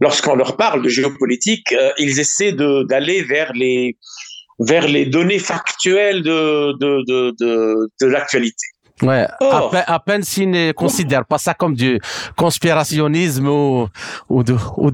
lorsqu'on 0.00 0.36
leur 0.36 0.56
parle 0.56 0.82
de 0.82 0.88
géopolitique, 0.88 1.72
euh, 1.72 1.90
ils 1.98 2.20
essaient 2.20 2.52
d'aller 2.52 3.22
vers 3.22 3.52
les 3.52 5.06
données 5.06 5.38
factuelles 5.38 6.22
de 6.22 8.06
l'actualité. 8.06 8.66
Ouais, 9.02 9.26
à, 9.40 9.68
peine, 9.70 9.84
à, 9.86 10.00
peine 10.00 10.22
s'ils 10.22 10.50
ne 10.50 10.72
considèrent 10.72 11.26
pas 11.26 11.36
ça 11.36 11.52
comme 11.52 11.74
du 11.74 12.00
conspirationnisme 12.34 13.46
ou 13.46 13.88
ou 14.30 14.42
de 14.42 14.54
ou 14.78 14.90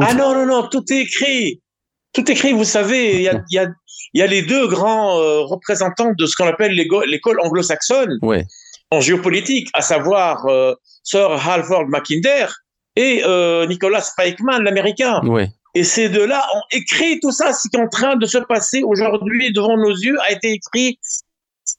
ah 0.00 0.14
non 0.14 0.34
non 0.34 0.46
non, 0.46 0.68
tout 0.68 0.84
est 0.90 1.00
écrit, 1.00 1.60
tout 2.14 2.22
est 2.30 2.32
écrit. 2.32 2.54
Vous 2.54 2.64
savez, 2.64 3.16
il 3.16 3.22
y 3.22 3.28
a 3.28 3.42
y 3.50 3.58
a 3.58 3.66
y 4.14 4.22
a 4.22 4.26
les 4.26 4.42
deux 4.42 4.68
grands 4.68 5.18
euh, 5.18 5.40
représentants 5.40 6.12
de 6.16 6.26
ce 6.26 6.34
qu'on 6.36 6.46
appelle 6.46 6.72
l'école 6.72 7.40
anglo-saxonne 7.40 8.18
ouais. 8.22 8.44
en 8.90 9.00
géopolitique, 9.00 9.68
à 9.74 9.82
savoir 9.82 10.46
euh, 10.46 10.74
Sir 11.02 11.30
Halford 11.46 11.88
Mackinder 11.88 12.46
et 12.96 13.22
euh, 13.24 13.66
Nicolas 13.66 14.00
Spikeman, 14.00 14.62
l'américain. 14.62 15.20
Ouais. 15.26 15.48
Et 15.74 15.84
ces 15.84 16.08
deux-là 16.10 16.44
ont 16.54 16.62
écrit 16.70 17.18
tout 17.20 17.32
ça, 17.32 17.52
ce 17.52 17.68
qui 17.68 17.76
est 17.76 17.80
en 17.80 17.88
train 17.88 18.16
de 18.16 18.26
se 18.26 18.38
passer 18.38 18.82
aujourd'hui 18.82 19.52
devant 19.52 19.76
nos 19.76 19.94
yeux, 19.94 20.18
a 20.20 20.32
été 20.32 20.52
écrit 20.52 20.98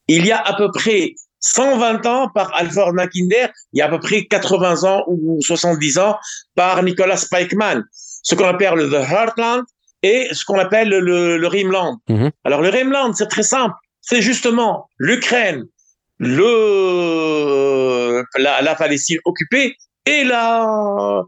il 0.08 0.26
y 0.26 0.32
a 0.32 0.40
à 0.42 0.56
peu 0.56 0.72
près 0.72 1.14
120 1.44 2.06
ans 2.06 2.30
par 2.34 2.56
Alfred 2.56 2.94
Mackinder, 2.94 3.48
il 3.74 3.80
y 3.80 3.82
a 3.82 3.86
à 3.86 3.90
peu 3.90 4.00
près 4.00 4.26
80 4.26 4.84
ans 4.84 5.04
ou 5.08 5.40
70 5.42 6.00
ans 6.00 6.18
par 6.56 6.82
Nicolas 6.84 7.18
Spikeman. 7.18 7.84
Ce 8.24 8.34
qu'on 8.34 8.48
appelle 8.48 8.76
le 8.76 8.90
The 8.90 9.12
Heartland 9.12 9.64
et 10.04 10.30
ce 10.32 10.46
qu'on 10.46 10.58
appelle 10.58 10.90
le, 10.90 11.38
le 11.38 11.48
Rimland. 11.48 11.98
Mhm. 12.08 12.32
Alors 12.46 12.62
le 12.62 12.70
Rimland, 12.70 13.14
c'est 13.14 13.28
très 13.28 13.44
simple. 13.44 13.76
C'est 14.02 14.22
justement 14.22 14.88
l'Ukraine, 14.98 15.66
le 16.20 18.24
la, 18.38 18.62
la, 18.62 18.76
Palestine 18.76 19.20
occupée 19.26 19.76
et 20.06 20.24
la 20.24 21.24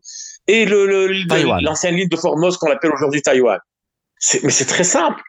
et 0.47 0.65
le 0.65 1.07
l'ancienne 1.61 1.95
ligne 1.95 2.09
de 2.09 2.15
Formose 2.15 2.57
qu'on 2.57 2.71
appelle 2.71 2.93
aujourd'hui 2.93 3.21
Taïwan. 3.21 3.59
Mais 4.43 4.49
c'est 4.49 4.65
très 4.65 4.83
simple. 4.85 5.21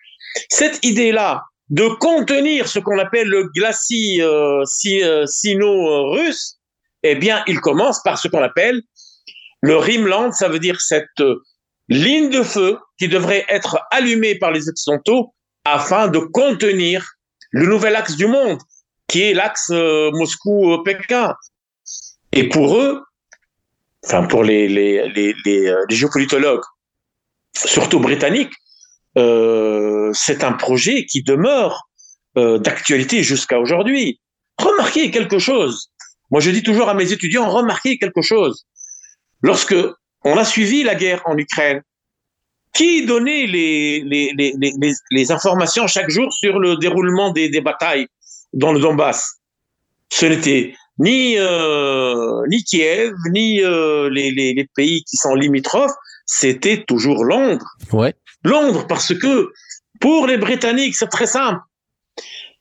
Cette 0.48 0.84
idée-là 0.84 1.42
de 1.68 1.88
contenir 1.98 2.68
ce 2.68 2.78
qu'on 2.78 2.98
appelle 2.98 3.28
le 3.28 3.48
glacis 3.54 4.22
euh, 4.22 4.62
euh 4.62 5.26
sino-russe, 5.26 6.58
eh 7.02 7.14
bien, 7.14 7.42
il 7.46 7.60
commence 7.60 8.02
par 8.02 8.18
ce 8.18 8.28
qu'on 8.28 8.42
appelle 8.42 8.82
le 9.62 9.76
Rimland, 9.76 10.32
ça 10.32 10.48
veut 10.48 10.58
dire 10.58 10.80
cette 10.80 11.20
euh, 11.20 11.42
ligne 11.88 12.30
de 12.30 12.42
feu 12.42 12.78
qui 12.98 13.08
devrait 13.08 13.44
être 13.48 13.78
allumée 13.90 14.36
par 14.38 14.52
les 14.52 14.68
Occidentaux 14.68 15.34
afin 15.64 16.08
de 16.08 16.18
contenir 16.18 17.04
le 17.50 17.66
nouvel 17.66 17.96
axe 17.96 18.16
du 18.16 18.26
monde, 18.26 18.58
qui 19.08 19.22
est 19.22 19.34
l'axe 19.34 19.70
euh, 19.70 20.10
Moscou-Pékin. 20.12 21.34
Et 22.32 22.48
pour 22.48 22.76
eux, 22.76 23.02
enfin 24.04 24.24
pour 24.26 24.44
les, 24.44 24.68
géopolitologues, 25.88 26.64
surtout 27.56 28.00
britanniques, 28.00 28.52
euh, 28.52 28.65
c'est 29.16 30.44
un 30.44 30.52
projet 30.52 31.06
qui 31.06 31.22
demeure 31.22 31.86
euh, 32.36 32.58
d'actualité 32.58 33.22
jusqu'à 33.22 33.58
aujourd'hui. 33.58 34.20
Remarquez 34.58 35.10
quelque 35.10 35.38
chose. 35.38 35.90
Moi, 36.30 36.42
je 36.42 36.50
dis 36.50 36.62
toujours 36.62 36.90
à 36.90 36.92
mes 36.92 37.10
étudiants, 37.10 37.48
remarquez 37.48 37.96
quelque 37.96 38.20
chose. 38.20 38.66
Lorsque 39.40 39.74
on 40.22 40.36
a 40.36 40.44
suivi 40.44 40.82
la 40.82 40.94
guerre 40.94 41.22
en 41.24 41.38
Ukraine, 41.38 41.80
qui 42.74 43.06
donnait 43.06 43.46
les, 43.46 45.32
informations 45.32 45.86
chaque 45.86 46.10
jour 46.10 46.30
sur 46.30 46.58
le 46.58 46.76
déroulement 46.76 47.30
des, 47.30 47.48
batailles 47.62 48.06
dans 48.52 48.74
le 48.74 48.80
Donbass? 48.80 49.40
Ce 50.12 50.26
n'était 50.26 50.74
ni 50.98 51.38
euh, 51.38 52.42
Kiev, 52.66 53.14
ni 53.30 53.62
euh, 53.62 54.10
les, 54.10 54.68
pays 54.74 55.02
qui 55.04 55.16
sont 55.16 55.34
limitrophes, 55.34 55.96
c'était 56.26 56.84
toujours 56.84 57.24
Londres. 57.24 57.66
Ouais. 57.92 58.14
Londres, 58.44 58.86
parce 58.86 59.14
que 59.16 59.50
pour 60.00 60.26
les 60.26 60.36
Britanniques, 60.36 60.96
c'est 60.96 61.08
très 61.08 61.26
simple. 61.26 61.60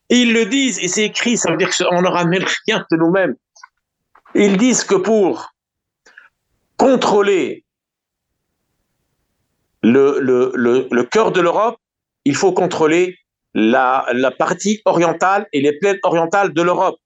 Ils 0.09 0.34
le 0.34 0.45
disent, 0.45 0.80
et 0.80 0.88
c'est 0.88 1.05
écrit, 1.05 1.38
ça 1.38 1.51
veut 1.51 1.57
dire 1.57 1.76
qu'on 1.76 2.01
ne 2.01 2.07
ramène 2.07 2.45
rien 2.68 2.86
de 2.91 2.97
nous-mêmes. 2.97 3.36
Ils 4.36 4.57
disent 4.57 4.84
que 4.84 4.95
pour 4.95 5.51
contrôler 6.78 7.66
le, 9.82 10.20
le, 10.20 10.51
le, 10.55 10.88
le 10.91 11.03
cœur 11.03 11.32
de 11.32 11.41
l'Europe, 11.41 11.78
il 12.24 12.36
faut 12.36 12.51
contrôler 12.51 13.18
la, 13.53 14.05
la 14.13 14.32
partie 14.32 14.82
orientale 14.86 15.47
et 15.53 15.61
les 15.61 15.78
plaines 15.80 15.99
orientales 16.03 16.53
de 16.53 16.61
l'Europe. 16.61 16.99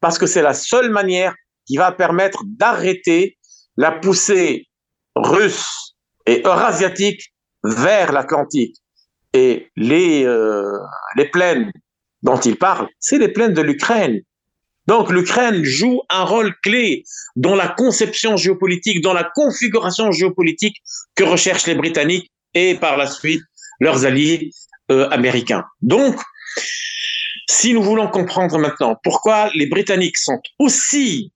Parce 0.00 0.18
que 0.18 0.26
c'est 0.26 0.42
la 0.42 0.54
seule 0.54 0.90
manière 0.90 1.34
qui 1.66 1.76
va 1.76 1.90
permettre 1.90 2.42
d'arrêter 2.44 3.38
la 3.76 3.92
poussée 3.92 4.68
russe 5.16 5.85
et 6.26 6.42
eurasiatique 6.44 7.32
vers 7.64 8.12
l'Atlantique. 8.12 8.76
Et 9.32 9.70
les, 9.76 10.24
euh, 10.24 10.78
les 11.16 11.28
plaines 11.28 11.70
dont 12.22 12.38
il 12.38 12.56
parle, 12.56 12.88
c'est 12.98 13.18
les 13.18 13.28
plaines 13.28 13.52
de 13.52 13.62
l'Ukraine. 13.62 14.20
Donc 14.86 15.10
l'Ukraine 15.10 15.64
joue 15.64 16.00
un 16.08 16.24
rôle 16.24 16.54
clé 16.62 17.04
dans 17.34 17.56
la 17.56 17.68
conception 17.68 18.36
géopolitique, 18.36 19.00
dans 19.00 19.12
la 19.12 19.24
configuration 19.34 20.12
géopolitique 20.12 20.76
que 21.14 21.24
recherchent 21.24 21.66
les 21.66 21.74
Britanniques 21.74 22.30
et 22.54 22.76
par 22.76 22.96
la 22.96 23.06
suite 23.06 23.42
leurs 23.80 24.06
alliés 24.06 24.50
euh, 24.90 25.08
américains. 25.10 25.64
Donc, 25.82 26.16
si 27.48 27.74
nous 27.74 27.82
voulons 27.82 28.08
comprendre 28.08 28.58
maintenant 28.58 28.96
pourquoi 29.02 29.50
les 29.54 29.66
Britanniques 29.66 30.16
sont 30.16 30.40
aussi 30.58 31.32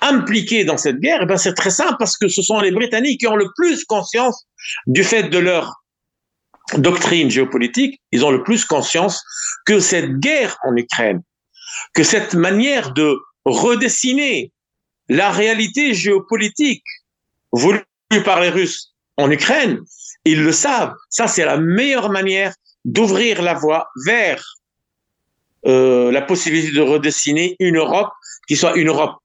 impliqués 0.00 0.64
dans 0.64 0.76
cette 0.76 0.98
guerre, 0.98 1.20
eh 1.22 1.26
ben 1.26 1.36
c'est 1.36 1.54
très 1.54 1.70
simple 1.70 1.96
parce 1.98 2.16
que 2.16 2.28
ce 2.28 2.42
sont 2.42 2.60
les 2.60 2.70
Britanniques 2.70 3.20
qui 3.20 3.26
ont 3.26 3.36
le 3.36 3.48
plus 3.56 3.84
conscience 3.84 4.46
du 4.86 5.04
fait 5.04 5.24
de 5.24 5.38
leur 5.38 5.82
doctrine 6.74 7.30
géopolitique, 7.30 8.00
ils 8.12 8.24
ont 8.24 8.30
le 8.30 8.42
plus 8.42 8.64
conscience 8.64 9.22
que 9.64 9.78
cette 9.80 10.18
guerre 10.18 10.58
en 10.64 10.76
Ukraine, 10.76 11.22
que 11.94 12.02
cette 12.02 12.34
manière 12.34 12.92
de 12.92 13.16
redessiner 13.44 14.52
la 15.08 15.30
réalité 15.30 15.94
géopolitique 15.94 16.84
voulue 17.52 17.84
par 18.24 18.40
les 18.40 18.48
Russes 18.48 18.94
en 19.16 19.30
Ukraine, 19.30 19.80
ils 20.24 20.42
le 20.42 20.52
savent. 20.52 20.94
Ça, 21.08 21.28
c'est 21.28 21.44
la 21.44 21.56
meilleure 21.56 22.10
manière 22.10 22.52
d'ouvrir 22.84 23.42
la 23.42 23.54
voie 23.54 23.88
vers 24.04 24.56
euh, 25.66 26.10
la 26.10 26.22
possibilité 26.22 26.72
de 26.72 26.80
redessiner 26.80 27.56
une 27.60 27.76
Europe 27.76 28.10
qui 28.46 28.56
soit 28.56 28.76
une 28.76 28.88
Europe 28.88 29.16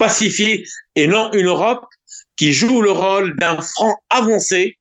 pacifiée 0.00 0.64
et 0.96 1.06
non 1.06 1.30
une 1.32 1.46
Europe 1.46 1.84
qui 2.36 2.52
joue 2.52 2.80
le 2.80 2.90
rôle 2.90 3.36
d'un 3.38 3.60
front 3.60 3.94
avancé 4.08 4.78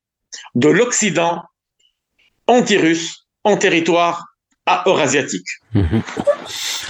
de 0.56 0.70
l'Occident 0.70 1.44
anti-russe 2.48 3.28
en 3.44 3.58
territoire 3.58 4.26
eurasiatique. 4.86 5.48
Mhm. 5.74 6.02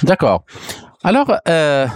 D'accord. 0.03 0.45
Alors, 1.03 1.35
euh, 1.47 1.87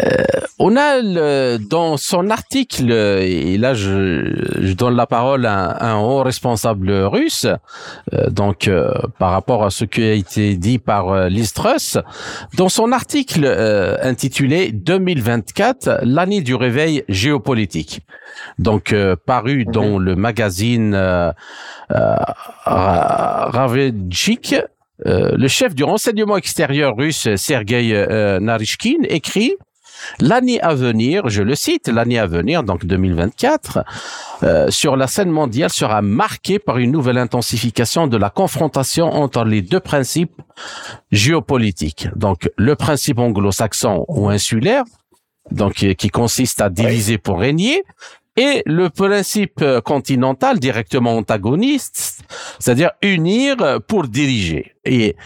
euh, 0.00 0.24
on 0.58 0.76
a 0.76 1.00
le, 1.02 1.58
dans 1.58 1.96
son 1.96 2.30
article, 2.30 2.92
et 2.92 3.58
là 3.58 3.74
je, 3.74 4.32
je 4.60 4.72
donne 4.72 4.94
la 4.94 5.06
parole 5.06 5.46
à, 5.46 5.84
un 5.84 5.98
haut 5.98 6.22
responsable 6.22 6.90
russe, 6.90 7.46
euh, 8.12 8.30
donc 8.30 8.68
euh, 8.68 8.92
par 9.18 9.32
rapport 9.32 9.64
à 9.64 9.70
ce 9.70 9.84
qui 9.84 10.02
a 10.02 10.12
été 10.12 10.54
dit 10.56 10.78
par 10.78 11.08
euh, 11.08 11.28
Listrus, 11.28 11.98
dans 12.56 12.68
son 12.68 12.92
article 12.92 13.44
intitulé 14.02 14.70
2024, 14.72 16.02
l'année 16.02 16.40
du 16.40 16.54
réveil 16.54 17.02
géopolitique, 17.08 18.02
donc 18.58 18.94
paru 19.26 19.64
dans 19.64 19.98
le 19.98 20.14
magazine 20.16 20.94
Ravechik, 22.64 24.54
le 25.04 25.48
chef 25.48 25.74
du 25.74 25.84
renseignement 25.84 26.36
extérieur 26.36 26.96
russe 26.96 27.28
Sergei 27.36 28.06
Narishkin 28.40 29.02
écrit 29.08 29.54
L'année 30.20 30.60
à 30.60 30.74
venir, 30.74 31.28
je 31.28 31.42
le 31.42 31.54
cite, 31.54 31.88
l'année 31.88 32.18
à 32.18 32.26
venir, 32.26 32.62
donc 32.62 32.84
2024, 32.84 33.84
euh, 34.42 34.70
sur 34.70 34.96
la 34.96 35.06
scène 35.06 35.30
mondiale 35.30 35.70
sera 35.70 36.02
marquée 36.02 36.58
par 36.58 36.78
une 36.78 36.92
nouvelle 36.92 37.18
intensification 37.18 38.06
de 38.06 38.16
la 38.16 38.30
confrontation 38.30 39.06
entre 39.06 39.44
les 39.44 39.62
deux 39.62 39.80
principes 39.80 40.40
géopolitiques. 41.10 42.08
Donc 42.16 42.50
le 42.56 42.76
principe 42.76 43.18
anglo-saxon 43.18 44.04
ou 44.08 44.28
insulaire, 44.28 44.84
donc 45.50 45.74
qui 45.74 46.08
consiste 46.08 46.60
à 46.60 46.70
diviser 46.70 47.18
pour 47.18 47.38
régner, 47.38 47.84
et 48.36 48.62
le 48.66 48.90
principe 48.90 49.64
continental 49.84 50.58
directement 50.58 51.16
antagoniste, 51.16 52.22
c'est-à-dire 52.58 52.90
unir 53.02 53.80
pour 53.86 54.08
diriger. 54.08 54.74
Et 54.84 55.16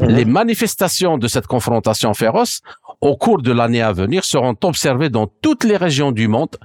mhm. 0.00 0.08
les 0.08 0.24
manifestations 0.24 1.16
de 1.16 1.28
cette 1.28 1.46
confrontation 1.46 2.12
féroce 2.12 2.60
au 3.00 3.16
cours 3.16 3.42
de 3.42 3.52
l'année 3.52 3.82
à 3.82 3.92
venir 3.92 4.24
seront 4.24 4.56
observés 4.62 5.08
dans 5.08 5.26
toutes 5.26 5.64
les 5.64 5.76
régions 5.76 6.12
du 6.12 6.28
monde, 6.28 6.56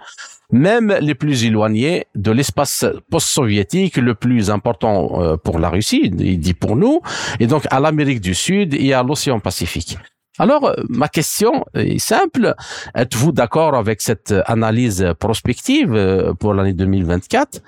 même 0.51 0.95
les 1.01 1.15
plus 1.15 1.45
éloignées 1.45 2.05
de 2.15 2.31
l'espace 2.31 2.85
post-soviétique 3.09 3.97
le 3.97 4.15
plus 4.15 4.49
important 4.49 5.21
euh, 5.21 5.37
pour 5.37 5.59
la 5.59 5.69
Russie, 5.69 6.11
il 6.17 6.39
dit 6.39 6.53
pour 6.53 6.75
nous, 6.75 7.01
et 7.39 7.47
donc 7.47 7.63
à 7.71 7.79
l'Amérique 7.79 8.21
du 8.21 8.35
Sud 8.35 8.73
et 8.73 8.93
à 8.93 9.03
l'océan 9.03 9.39
Pacifique. 9.39 9.97
Alors, 10.37 10.75
ma 10.89 11.07
question 11.07 11.63
est 11.73 11.97
simple. 11.97 12.55
Êtes-vous 12.93 13.31
d'accord 13.31 13.73
avec 13.73 14.01
cette 14.01 14.33
analyse 14.47 15.13
prospective 15.17 16.33
pour 16.39 16.53
l'année 16.53 16.73
2024 16.73 17.61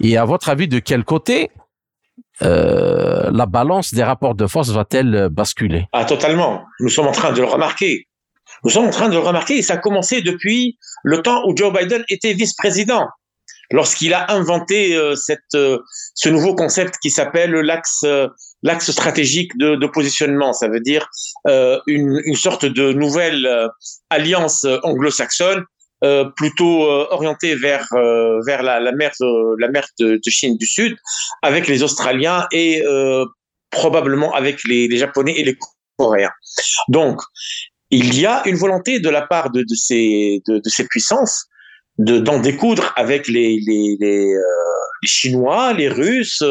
Et 0.00 0.16
à 0.16 0.24
votre 0.24 0.48
avis, 0.48 0.66
de 0.66 0.78
quel 0.78 1.04
côté 1.04 1.50
euh, 2.42 3.30
la 3.32 3.46
balance 3.46 3.94
des 3.94 4.02
rapports 4.02 4.34
de 4.34 4.46
force 4.46 4.70
va-t-elle 4.70 5.28
basculer? 5.30 5.86
Ah, 5.92 6.04
totalement. 6.04 6.64
Nous 6.80 6.88
sommes 6.88 7.06
en 7.06 7.12
train 7.12 7.32
de 7.32 7.40
le 7.40 7.46
remarquer. 7.46 8.05
Nous 8.64 8.70
sommes 8.70 8.86
en 8.86 8.90
train 8.90 9.08
de 9.08 9.14
le 9.14 9.20
remarquer 9.20 9.58
et 9.58 9.62
ça 9.62 9.74
a 9.74 9.78
commencé 9.78 10.22
depuis 10.22 10.78
le 11.04 11.22
temps 11.22 11.42
où 11.46 11.56
Joe 11.56 11.72
Biden 11.72 12.04
était 12.08 12.32
vice-président, 12.32 13.06
lorsqu'il 13.70 14.14
a 14.14 14.32
inventé 14.32 14.96
euh, 14.96 15.14
euh, 15.54 15.78
ce 16.14 16.28
nouveau 16.28 16.54
concept 16.54 16.96
qui 17.02 17.10
s'appelle 17.10 17.52
l'axe 17.52 18.04
l'axe 18.62 18.90
stratégique 18.90 19.56
de, 19.58 19.86
positionnement. 19.86 20.52
Ça 20.52 20.68
veut 20.68 20.80
dire 20.80 21.06
une, 21.86 22.34
sorte 22.34 22.64
de 22.64 22.92
nouvelle 22.92 23.48
alliance 24.10 24.66
anglo-saxonne 24.82 25.64
euh, 26.04 26.26
plutôt 26.36 26.84
euh, 26.84 27.06
orienté 27.10 27.54
vers 27.54 27.86
euh, 27.94 28.38
la, 28.46 28.92
mer 28.92 29.12
de, 29.18 30.20
Chine 30.28 30.58
du 30.58 30.66
Sud 30.66 30.94
avec 31.40 31.68
les 31.68 31.82
Australiens 31.82 32.46
et 32.52 32.82
probablement 33.70 34.34
avec 34.34 34.62
les, 34.64 34.88
les, 34.88 34.98
Japonais 34.98 35.32
et 35.38 35.42
les 35.42 35.56
Coréens. 35.96 36.32
Donc 36.88 37.22
il 37.90 38.18
y 38.18 38.26
a 38.26 38.46
une 38.46 38.56
volonté 38.56 39.00
de 39.00 39.08
la 39.08 39.22
part 39.22 39.50
de, 39.50 39.62
de 39.62 39.74
ces 39.74 40.42
de, 40.46 40.58
de, 40.58 40.68
ces 40.68 40.86
puissances 40.86 41.46
de 41.98 42.18
d'en 42.18 42.40
découdre 42.40 42.92
avec 42.96 43.28
les 43.28 43.58
les, 43.66 43.96
les, 44.00 44.26
les 45.02 45.08
Chinois, 45.08 45.72
les 45.72 45.88
Russes, 45.88 46.42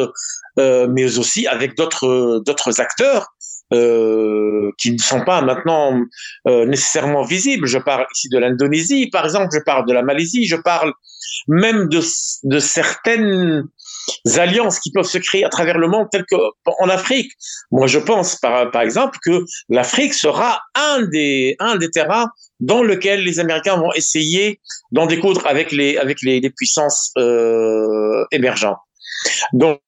mais 0.58 1.18
aussi 1.18 1.48
avec 1.48 1.76
d'autres 1.76 2.42
d'autres 2.46 2.80
acteurs 2.80 3.36
euh, 3.74 4.70
qui 4.78 4.92
ne 4.92 5.00
sont 5.00 5.26
pas 5.26 5.42
maintenant 5.42 6.00
euh, 6.48 6.66
nécessairement 6.68 7.24
visibles. 7.24 7.66
Je 7.66 7.80
parle 7.80 8.06
ici 8.14 8.30
de 8.30 8.38
l'Indonésie, 8.38 9.10
par 9.10 9.26
exemple, 9.26 9.50
je 9.52 9.60
parle 9.60 9.88
de 9.88 9.94
la 9.94 10.04
Malaisie, 10.04 10.46
je 10.46 10.56
parle 10.56 10.94
même 11.48 11.88
de, 11.90 12.00
de 12.44 12.60
certaines 12.60 13.64
alliances 14.38 14.80
qui 14.80 14.92
peuvent 14.92 15.06
se 15.06 15.18
créer 15.18 15.44
à 15.44 15.50
travers 15.50 15.78
le 15.78 15.88
monde, 15.88 16.08
telles 16.12 16.26
qu'en 16.26 16.90
Afrique. 16.90 17.32
Moi, 17.72 17.88
je 17.88 18.00
pense, 18.00 18.36
par, 18.38 18.82
exemple, 18.82 19.18
que 19.24 19.44
l'Afrique 19.70 20.14
sera 20.14 20.62
un 20.76 21.04
des, 21.04 21.56
un 21.60 21.76
des 21.78 21.90
terrains 21.90 22.30
dans 22.60 22.84
lequel 22.84 23.24
les 23.24 23.40
Américains 23.40 23.78
vont 23.78 23.92
essayer 23.94 24.60
d'en 24.92 25.06
découdre 25.06 25.46
avec 25.48 25.72
les, 25.72 25.98
avec 25.98 26.22
les, 26.22 26.50
puissances 26.50 27.12
euh, 27.18 28.26
émergentes. 28.32 28.78
Donc, 29.54 29.82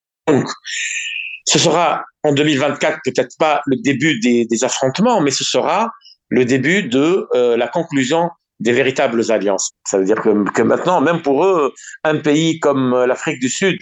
ce 1.46 1.58
sera 1.58 2.04
en 2.24 2.32
2024 2.32 2.98
peut-être 3.04 3.36
pas 3.38 3.62
le 3.66 3.76
début 3.76 4.20
des, 4.20 4.44
des, 4.44 4.64
affrontements, 4.64 5.20
mais 5.20 5.30
ce 5.30 5.44
sera 5.44 5.90
le 6.28 6.44
début 6.44 6.82
de 6.82 7.26
euh, 7.34 7.56
la 7.56 7.68
conclusion 7.68 8.28
des 8.60 8.72
véritables 8.72 9.30
alliances. 9.30 9.70
Ça 9.86 9.98
veut 9.98 10.04
dire 10.04 10.20
que, 10.20 10.50
que, 10.50 10.62
maintenant, 10.62 11.00
même 11.00 11.22
pour 11.22 11.44
eux, 11.44 11.72
un 12.04 12.16
pays 12.18 12.58
comme 12.58 13.04
l'Afrique 13.06 13.40
du 13.40 13.48
Sud, 13.48 13.78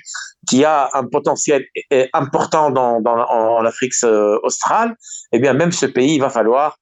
qui 0.48 0.64
a 0.64 0.88
un 0.94 1.04
potentiel 1.04 1.64
important 2.12 2.70
dans, 2.70 3.00
dans 3.00 3.16
en, 3.16 3.64
Afrique 3.64 3.94
euh, 4.04 4.38
australe, 4.42 4.94
eh 5.32 5.38
bien, 5.38 5.52
même 5.52 5.72
ce 5.72 5.86
pays, 5.86 6.14
il 6.14 6.20
va 6.20 6.30
falloir 6.30 6.78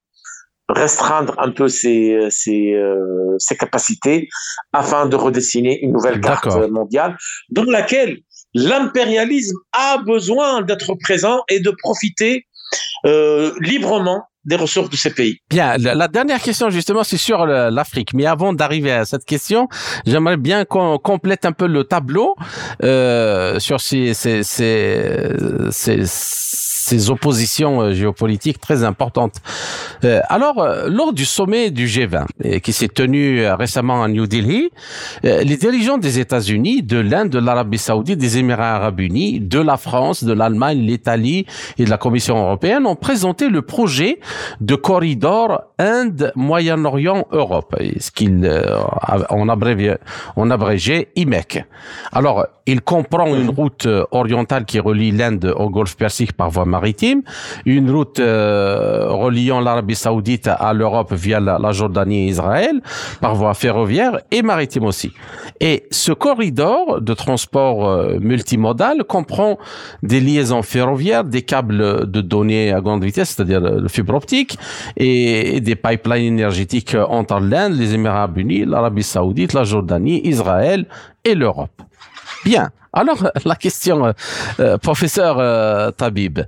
restreindre 0.69 1.35
un 1.39 1.51
peu 1.51 1.69
ses, 1.69 2.29
ses, 2.31 2.73
euh, 2.73 3.37
ses 3.39 3.57
capacités 3.57 4.29
afin 4.73 5.07
de 5.07 5.15
redessiner 5.17 5.83
une 5.83 5.93
nouvelle 5.93 6.21
carte 6.21 6.47
mondiale 6.71 7.17
dans 7.51 7.65
laquelle 7.65 8.19
l'impérialisme 8.55 9.59
a 9.73 9.99
besoin 9.99 10.63
d'être 10.63 10.95
présent 10.95 11.43
et 11.51 11.61
de 11.61 11.71
profiter 11.71 12.37
euh, 12.37 12.54
librement 13.61 14.25
des 14.45 14.57
ressources 14.57 14.91
de 14.91 14.97
ces 14.97 15.11
pays. 15.11 15.39
Bien, 15.51 15.77
la, 15.79 16.09
dernière 16.09 16.41
question 16.41 16.71
justement, 16.71 17.05
c'est 17.05 17.17
sur 17.17 17.47
l'Afrique. 17.47 18.13
Mais 18.15 18.27
avant 18.27 18.53
d'arriver 18.53 18.93
à 18.93 19.05
cette 19.05 19.25
question, 19.25 19.69
j'aimerais 20.07 20.37
bien 20.37 20.65
qu'on 20.65 20.99
complète 20.99 21.45
un 21.45 21.53
peu 21.53 21.67
le 21.67 21.85
tableau 21.85 22.35
euh, 22.83 23.59
sur 23.59 23.81
ces, 23.81 24.15
ces, 24.15 24.43
ces, 24.43 25.33
ces 25.71 26.05
ces 26.85 27.11
oppositions 27.11 27.81
euh, 27.81 27.95
géopolitiques 27.95 28.61
très 28.61 28.85
importantes. 28.85 29.37
Euh, 30.05 30.21
alors, 30.29 30.61
euh, 30.61 30.89
lors 30.89 31.15
du 31.15 31.25
sommet 31.25 31.71
du 31.71 31.87
G20, 31.87 32.61
qui 32.61 32.73
s'est 32.73 32.89
tenu 32.89 33.47
récemment 33.47 34.03
à 34.03 34.09
New 34.09 34.27
Delhi, 34.27 34.71
les 35.23 35.57
dirigeants 35.57 35.99
des 35.99 36.19
États-Unis, 36.19 36.83
de 36.83 36.99
l'Inde, 36.99 37.31
de 37.31 37.39
l'Arabie 37.39 37.79
saoudite, 37.79 38.19
des 38.19 38.39
Émirats 38.39 38.75
arabes 38.77 39.01
unis, 39.01 39.41
de 39.41 39.61
la 39.61 39.77
France, 39.77 40.25
de 40.25 40.33
l'Allemagne, 40.33 40.79
l'Italie 40.79 41.47
et 41.79 41.85
de 41.85 41.91
la 41.91 41.99
Commission 41.99 42.37
européenne 42.37 42.87
ont 42.87 42.97
présenté 42.97 43.49
le 43.49 43.63
projet 43.63 44.19
de 44.61 44.75
corridor 44.75 45.63
Inde-Moyen-Orient-Europe, 45.79 47.77
ce 47.99 48.11
qu'ils 48.11 48.51
ont 49.31 49.49
abrégé, 49.49 49.95
on 50.37 50.51
abrégé 50.51 51.09
IMEC. 51.17 51.65
Alors, 52.13 52.47
il 52.67 52.81
comprend 52.81 53.27
une 53.35 53.51
route 53.51 53.87
orientale 54.11 54.65
qui 54.65 54.81
relie 54.81 55.13
l'Inde 55.13 55.55
au 55.57 55.71
Golfe 55.71 55.97
Persique 55.97 56.33
par 56.33 56.51
voie 56.51 56.65
maritime, 56.75 57.23
une 57.67 57.89
route 57.91 58.19
euh, 58.19 59.07
reliant 59.25 59.61
l'Arabie 59.61 59.95
saoudite 59.95 60.49
à 60.49 60.73
l'Europe 60.73 61.13
via 61.13 61.39
la, 61.41 61.73
Jordanie 61.73 62.23
et 62.25 62.29
Israël, 62.35 62.77
par 63.21 63.35
voie 63.35 63.55
ferroviaire 63.55 64.15
et 64.31 64.43
maritime 64.43 64.85
aussi. 64.85 65.13
Et 65.61 65.77
ce 65.91 66.13
corridor 66.13 67.01
de 67.01 67.15
transport 67.15 67.79
euh, 67.89 68.19
multimodal 68.21 69.05
comprend 69.05 69.53
des 70.03 70.21
liaisons 70.21 70.63
ferroviaires, 70.63 71.25
des 71.25 71.43
câbles 71.43 72.11
de 72.11 72.21
données 72.21 72.73
à 72.73 72.81
grande 72.81 73.05
vitesse, 73.05 73.31
c'est-à-dire 73.31 73.61
le 73.61 73.89
fibre 73.89 74.15
optique, 74.15 74.59
et, 74.97 75.61
des 75.61 75.77
pipelines 75.77 76.35
énergétiques 76.35 76.97
entre 77.21 77.39
l'Inde, 77.41 77.75
les 77.83 77.95
Émirats 77.95 78.31
unis, 78.37 78.65
l'Arabie 78.65 79.03
saoudite, 79.03 79.53
la 79.53 79.65
Jordanie, 79.65 80.21
Israël 80.25 80.87
et 81.25 81.35
l'Europe. 81.35 81.79
Bien. 82.45 82.71
Alors, 82.95 83.29
la 83.45 83.57
question, 83.57 84.07
euh, 84.07 84.13
euh, 84.61 84.79
professeur 84.79 85.39
euh, 85.39 85.91
Tabib, 85.91 86.41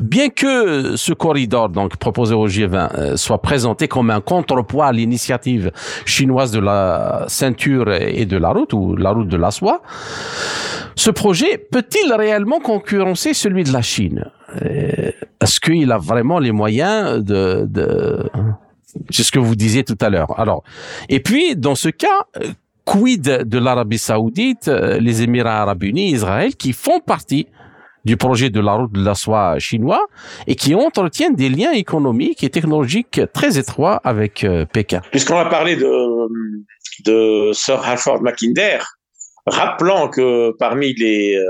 bien 0.00 0.28
que 0.28 0.96
ce 0.96 1.12
corridor 1.12 1.68
donc 1.68 1.96
proposé 1.96 2.34
au 2.34 2.48
G20 2.48 3.16
soit 3.16 3.40
présenté 3.40 3.86
comme 3.86 4.10
un 4.10 4.20
contrepoids 4.20 4.86
à 4.86 4.92
l'initiative 4.92 5.70
chinoise 6.04 6.50
de 6.50 6.58
la 6.58 7.24
ceinture 7.28 7.90
et 7.92 8.26
de 8.26 8.36
la 8.36 8.50
route 8.50 8.72
ou 8.72 8.96
la 8.96 9.12
route 9.12 9.28
de 9.28 9.36
la 9.36 9.52
soie, 9.52 9.80
ce 10.96 11.10
projet 11.10 11.58
peut-il 11.58 12.12
réellement 12.12 12.58
concurrencer 12.58 13.34
celui 13.34 13.62
de 13.62 13.72
la 13.72 13.82
Chine? 13.82 14.30
Est-ce 14.60 15.60
qu'il 15.60 15.90
a 15.92 15.98
vraiment 15.98 16.40
les 16.40 16.52
moyens 16.52 17.24
de, 17.24 17.64
de... 17.66 18.28
C'est 19.10 19.22
ce 19.22 19.30
que 19.30 19.38
vous 19.38 19.54
disiez 19.54 19.84
tout 19.84 19.96
à 20.00 20.10
l'heure. 20.10 20.38
Alors, 20.38 20.64
et 21.08 21.20
puis 21.20 21.56
dans 21.56 21.76
ce 21.76 21.88
cas, 21.88 22.26
quid 22.84 23.22
de 23.22 23.58
l'Arabie 23.58 23.98
saoudite, 23.98 24.68
euh, 24.68 24.98
les 24.98 25.22
Émirats 25.22 25.62
arabes 25.62 25.82
unis, 25.84 26.12
Israël, 26.12 26.54
qui 26.56 26.72
font 26.72 27.00
partie 27.00 27.46
du 28.04 28.16
projet 28.16 28.50
de 28.50 28.60
la 28.60 28.72
route 28.72 28.92
de 28.92 29.04
la 29.04 29.14
soie 29.14 29.58
chinois 29.60 30.04
et 30.48 30.56
qui 30.56 30.74
entretiennent 30.74 31.36
des 31.36 31.48
liens 31.48 31.70
économiques 31.70 32.42
et 32.42 32.50
technologiques 32.50 33.20
très 33.32 33.58
étroits 33.58 34.00
avec 34.02 34.42
euh, 34.42 34.64
Pékin. 34.64 35.02
Puisqu'on 35.12 35.38
a 35.38 35.46
parlé 35.46 35.76
de, 35.76 37.52
Sir 37.52 37.80
Halford 37.84 38.22
Mackinder, 38.22 38.78
rappelant 39.46 40.08
que 40.08 40.52
parmi 40.58 40.94
les, 40.94 41.36
euh, 41.36 41.46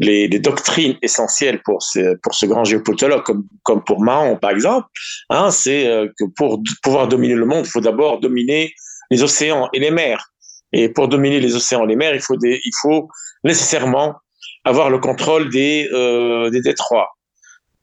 les, 0.00 0.28
les, 0.28 0.38
doctrines 0.38 0.96
essentielles 1.00 1.62
pour 1.64 1.82
ce, 1.82 2.16
pour 2.22 2.34
ce 2.34 2.44
grand 2.44 2.64
géopolitologue, 2.64 3.22
comme, 3.22 3.44
comme 3.62 3.82
pour 3.82 4.02
Mahon 4.02 4.36
par 4.36 4.50
exemple, 4.50 4.86
hein, 5.30 5.50
c'est 5.50 5.84
que 6.18 6.24
pour 6.36 6.62
pouvoir 6.82 7.08
dominer 7.08 7.34
le 7.34 7.46
monde, 7.46 7.64
il 7.66 7.70
faut 7.70 7.80
d'abord 7.80 8.20
dominer 8.20 8.72
les 9.10 9.22
océans 9.22 9.68
et 9.72 9.80
les 9.80 9.90
mers. 9.90 10.30
Et 10.72 10.88
pour 10.88 11.08
dominer 11.08 11.40
les 11.40 11.56
océans 11.56 11.84
et 11.84 11.88
les 11.88 11.96
mers, 11.96 12.14
il 12.14 12.20
faut, 12.20 12.36
des, 12.36 12.60
il 12.64 12.72
faut 12.80 13.08
nécessairement 13.44 14.16
avoir 14.64 14.90
le 14.90 14.98
contrôle 14.98 15.50
des, 15.50 15.88
euh, 15.92 16.50
des 16.50 16.60
détroits. 16.60 17.08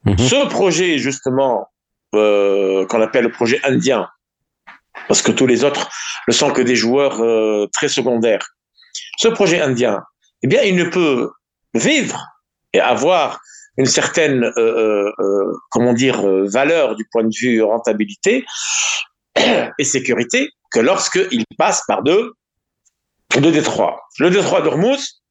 Mhm. 0.06 0.18
Ce 0.18 0.48
projet, 0.48 0.98
justement, 0.98 1.68
euh, 2.16 2.86
qu'on 2.86 3.02
appelle 3.02 3.26
le 3.26 3.32
projet 3.32 3.60
indien, 3.64 4.08
parce 5.08 5.22
que 5.22 5.32
tous 5.32 5.48
les 5.48 5.64
autres 5.64 5.90
ne 6.28 6.34
sont 6.34 6.52
que 6.52 6.62
des 6.62 6.76
joueurs 6.76 7.22
euh, 7.22 7.68
très 7.74 7.88
secondaires. 7.88 8.48
Ce 9.18 9.28
projet 9.28 9.60
indien, 9.60 10.04
eh 10.44 10.48
bien, 10.48 10.62
il 10.62 10.76
ne 10.76 10.86
peut 10.86 11.32
vivre 11.74 12.26
et 12.74 12.80
avoir 12.80 13.40
une 13.78 13.86
certaine, 13.86 14.44
euh, 14.44 14.52
euh, 14.58 15.12
euh 15.20 15.54
comment 15.70 15.94
dire, 15.94 16.22
valeur 16.48 16.96
du 16.96 17.06
point 17.12 17.24
de 17.24 17.36
vue 17.36 17.62
rentabilité 17.62 18.46
et 19.78 19.84
sécurité 19.84 20.50
que 20.72 20.80
lorsqu'il 20.80 21.44
passe 21.58 21.84
par 21.88 22.04
deux 22.04 22.34
deux 23.40 23.52
détroits. 23.52 24.02
Le 24.20 24.30
détroit 24.30 24.62
d'Ormuz 24.62 25.22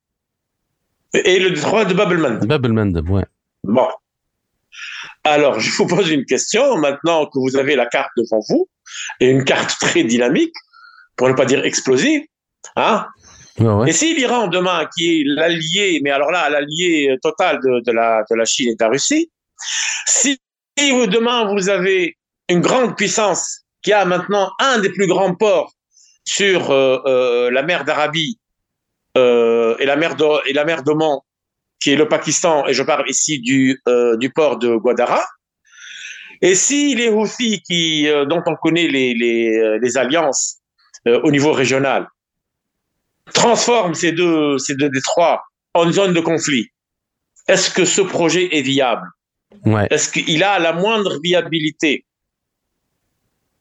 et 1.14 1.38
le 1.38 1.50
détroit 1.50 1.84
de 1.84 1.94
Babelmandeb. 1.94 2.46
Babelmandeb, 2.46 3.08
ouais. 3.10 3.24
Bon. 3.64 3.88
Alors, 5.24 5.58
je 5.58 5.70
vous 5.76 5.86
pose 5.86 6.10
une 6.10 6.24
question, 6.24 6.76
maintenant 6.76 7.26
que 7.26 7.38
vous 7.38 7.56
avez 7.56 7.74
la 7.74 7.86
carte 7.86 8.10
devant 8.16 8.40
vous, 8.48 8.68
et 9.20 9.28
une 9.28 9.44
carte 9.44 9.78
très 9.80 10.04
dynamique, 10.04 10.54
pour 11.16 11.28
ne 11.28 11.34
pas 11.34 11.46
dire 11.46 11.64
explosive, 11.64 12.22
hein 12.76 13.06
Et 13.86 13.92
si 13.92 14.14
l'Iran 14.14 14.48
demain, 14.48 14.86
qui 14.96 15.20
est 15.20 15.24
l'allié, 15.24 16.00
mais 16.02 16.10
alors 16.10 16.30
là, 16.30 16.50
l'allié 16.50 17.16
total 17.22 17.58
de, 17.60 17.92
la, 17.92 18.22
de 18.30 18.36
la 18.36 18.44
Chine 18.44 18.70
et 18.70 18.74
de 18.74 18.84
la 18.84 18.90
Russie, 18.90 19.30
si 20.06 20.38
demain 20.76 21.52
vous 21.54 21.68
avez 21.68 22.16
une 22.48 22.60
grande 22.60 22.96
puissance 22.96 23.62
qui 23.82 23.92
a 23.92 24.04
maintenant 24.04 24.50
un 24.60 24.78
des 24.78 24.90
plus 24.90 25.06
grands 25.06 25.34
ports 25.34 25.72
sur 26.26 26.70
euh, 26.70 27.00
euh, 27.06 27.50
la 27.50 27.62
mer 27.62 27.84
d'Arabie 27.84 28.38
euh, 29.16 29.76
et 29.78 29.86
la 29.86 29.96
mer 29.96 30.16
et 30.46 30.52
la 30.52 30.64
mer 30.64 30.82
d'Oman, 30.82 31.20
qui 31.80 31.92
est 31.92 31.96
le 31.96 32.08
Pakistan, 32.08 32.66
et 32.66 32.74
je 32.74 32.82
parle 32.82 33.08
ici 33.08 33.40
du, 33.40 33.80
du 34.18 34.30
port 34.30 34.58
de 34.58 34.76
Guadara. 34.76 35.24
Et 36.42 36.54
si 36.54 36.94
les 36.94 37.08
Houthis, 37.08 37.62
qui, 37.62 38.08
dont 38.28 38.42
on 38.46 38.56
connaît 38.56 38.88
les, 38.88 39.14
les, 39.14 39.78
les 39.80 39.96
alliances 39.98 40.58
au 41.06 41.30
niveau 41.30 41.52
régional, 41.52 42.08
transforment 43.34 43.94
ces 43.94 44.12
deux, 44.12 44.56
ces 44.58 44.74
deux 44.74 44.88
détroits 44.88 45.42
en 45.74 45.92
zone 45.92 46.14
de 46.14 46.20
conflit, 46.20 46.68
est-ce 47.46 47.70
que 47.70 47.84
ce 47.84 48.00
projet 48.00 48.48
est 48.56 48.62
viable? 48.62 49.06
Ouais. 49.66 49.86
Est-ce 49.90 50.10
qu'il 50.10 50.42
a 50.42 50.58
la 50.58 50.72
moindre 50.72 51.20
viabilité? 51.22 52.05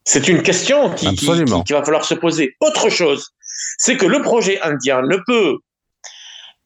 C'est 0.06 0.28
une 0.28 0.42
question 0.42 0.90
qui, 0.94 1.14
qui, 1.16 1.26
va 1.72 1.84
falloir 1.84 2.04
se 2.04 2.14
poser. 2.14 2.54
Autre 2.60 2.88
chose, 2.88 3.32
c'est 3.78 3.96
que 3.96 4.06
le 4.06 4.22
projet 4.22 4.60
indien 4.62 5.02
ne 5.02 5.16
peut 5.26 5.58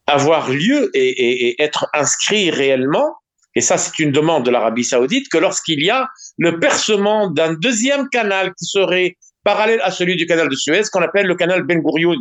avoir 0.07 0.51
lieu 0.51 0.91
et, 0.95 1.61
être 1.62 1.88
inscrit 1.95 2.51
réellement, 2.51 3.16
et 3.55 3.62
ça 3.62 3.78
c'est 3.78 3.99
une 3.99 4.12
demande 4.12 4.45
de 4.45 4.51
l'Arabie 4.51 4.84
saoudite, 4.84 5.28
que 5.30 5.38
lorsqu'il 5.38 5.82
y 5.82 5.91
a 5.91 6.09
le 6.36 6.61
percement 6.61 7.30
d'un 7.30 7.55
deuxième 7.55 8.09
canal 8.11 8.53
qui 8.59 8.66
serait 8.66 9.16
parallèle 9.43 9.80
à 9.82 9.91
celui 9.91 10.16
du 10.16 10.26
canal 10.26 10.51
de 10.51 10.55
Suez, 10.55 10.82
qu'on 10.93 11.01
appelle 11.01 11.26
le 11.26 11.34
canal 11.34 11.62
Ben 11.62 11.80
Gurion, 11.80 12.16